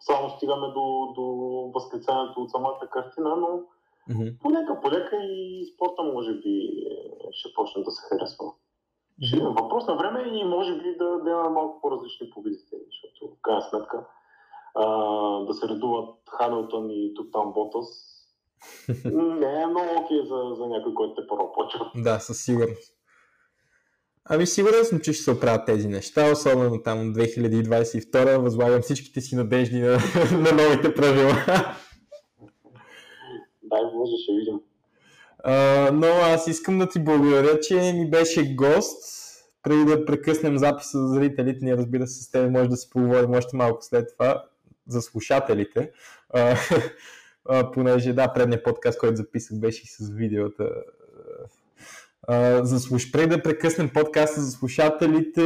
само 0.00 0.30
стигаме 0.30 0.66
до, 0.66 1.12
до 1.16 1.24
възклицанието 1.74 2.40
от 2.40 2.50
самата 2.50 2.88
картина, 2.92 3.36
но 3.36 3.48
mm-hmm. 4.10 4.38
полека, 4.38 4.80
полека 4.80 5.16
и 5.16 5.66
спорта 5.74 6.02
може 6.02 6.32
би 6.32 6.54
ще 7.32 7.48
почне 7.54 7.82
да 7.82 7.90
се 7.90 8.02
харесва. 8.08 8.44
Ще 9.22 9.40
въпрос 9.40 9.86
на 9.86 9.96
време 9.96 10.20
и 10.32 10.44
може 10.44 10.72
би 10.74 10.96
да, 10.98 11.18
да 11.18 11.30
имаме 11.30 11.48
малко 11.48 11.80
по-различни 11.80 12.30
победители, 12.30 12.80
защото 12.90 13.34
в 13.34 13.42
крайна 13.42 13.62
сметка 13.62 14.06
а, 14.74 14.84
да 15.44 15.54
се 15.54 15.68
редуват 15.68 16.14
Хамилтон 16.38 16.90
и 16.90 17.12
тук 17.14 17.26
там 17.32 17.52
Ботас 17.52 18.12
не 19.14 19.62
е 19.62 19.66
много 19.66 19.88
окей 20.04 20.18
за, 20.18 20.54
за 20.56 20.66
някой, 20.66 20.94
който 20.94 21.14
те 21.14 21.26
първо 21.28 21.52
почва. 21.52 21.90
Да, 21.96 22.18
със 22.18 22.44
сигурност. 22.44 22.94
Ами 24.24 24.46
сигурен 24.46 24.84
съм, 24.84 25.00
че 25.00 25.12
ще 25.12 25.22
се 25.22 25.30
оправят 25.30 25.66
тези 25.66 25.88
неща, 25.88 26.32
особено 26.32 26.82
там 26.82 26.98
2022 26.98 28.36
възлагам 28.38 28.82
всичките 28.82 29.20
си 29.20 29.36
надежди 29.36 29.78
на, 29.80 29.90
на 30.32 30.52
новите 30.52 30.94
правила. 30.94 31.32
Дай 33.62 33.82
може, 33.94 34.12
ще 34.22 34.32
видим. 34.32 34.60
Uh, 35.46 35.90
но 35.90 36.06
аз 36.06 36.46
искам 36.46 36.78
да 36.78 36.88
ти 36.88 37.04
благодаря, 37.04 37.60
че 37.60 37.92
ми 37.92 38.10
беше 38.10 38.54
гост. 38.54 39.22
Преди 39.62 39.84
да 39.84 40.04
прекъснем 40.04 40.58
записа 40.58 40.98
за 40.98 41.14
зрителите 41.14 41.64
ни, 41.64 41.76
разбира 41.76 42.06
се, 42.06 42.22
с 42.22 42.30
теб 42.30 42.50
може 42.50 42.68
да 42.68 42.76
си 42.76 42.90
поговорим 42.90 43.30
още 43.30 43.56
малко 43.56 43.84
след 43.84 44.08
това 44.18 44.44
за 44.88 45.02
слушателите. 45.02 45.90
Uh, 46.34 46.92
uh, 47.48 47.72
понеже 47.72 48.12
да, 48.12 48.32
предния 48.32 48.62
подкаст, 48.62 48.98
който 48.98 49.16
записах, 49.16 49.58
беше 49.58 49.82
и 49.82 49.86
с 49.86 50.10
видеота. 50.10 50.70
За 52.62 52.80
слуш... 52.80 53.10
Преди 53.10 53.26
да 53.26 53.42
прекъснем 53.42 53.90
подкаста 53.94 54.40
за 54.40 54.50
слушателите, 54.50 55.42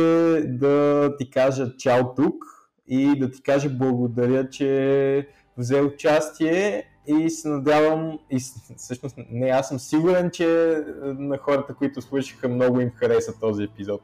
да 0.46 1.14
ти 1.18 1.30
кажа 1.30 1.76
чао 1.76 2.14
тук 2.14 2.44
и 2.88 3.18
да 3.18 3.30
ти 3.30 3.42
кажа 3.42 3.68
благодаря, 3.70 4.50
че 4.50 5.28
взе 5.58 5.80
участие 5.80 6.84
и 7.06 7.30
се 7.30 7.48
надявам, 7.48 8.18
и 8.30 8.38
всъщност 8.76 9.16
не, 9.30 9.48
аз 9.48 9.68
съм 9.68 9.78
сигурен, 9.78 10.30
че 10.30 10.78
на 11.02 11.38
хората, 11.38 11.74
които 11.74 12.02
слушаха, 12.02 12.48
много 12.48 12.80
им 12.80 12.90
хареса 12.90 13.40
този 13.40 13.62
епизод. 13.62 14.02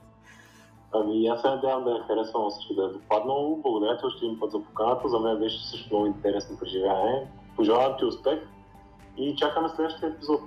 Ами 0.92 1.26
аз 1.26 1.40
се 1.40 1.48
надявам 1.48 1.84
да 1.84 1.90
я 1.90 2.02
харесвам 2.02 2.50
всички 2.50 2.74
да 2.74 2.84
е 2.84 2.88
допаднало. 2.88 3.56
Благодаря 3.56 3.98
ти 3.98 4.06
още 4.06 4.26
един 4.26 4.40
път 4.40 4.50
за 4.50 4.62
поканата. 4.62 5.08
За 5.08 5.18
мен 5.18 5.38
беше 5.38 5.66
също 5.66 5.94
много 5.94 6.06
интересно 6.06 6.58
преживяване. 6.58 7.26
Пожелавам 7.56 7.96
ти 7.98 8.04
успех 8.04 8.38
и 9.16 9.36
чакаме 9.36 9.68
следващия 9.68 10.08
епизод. 10.08 10.40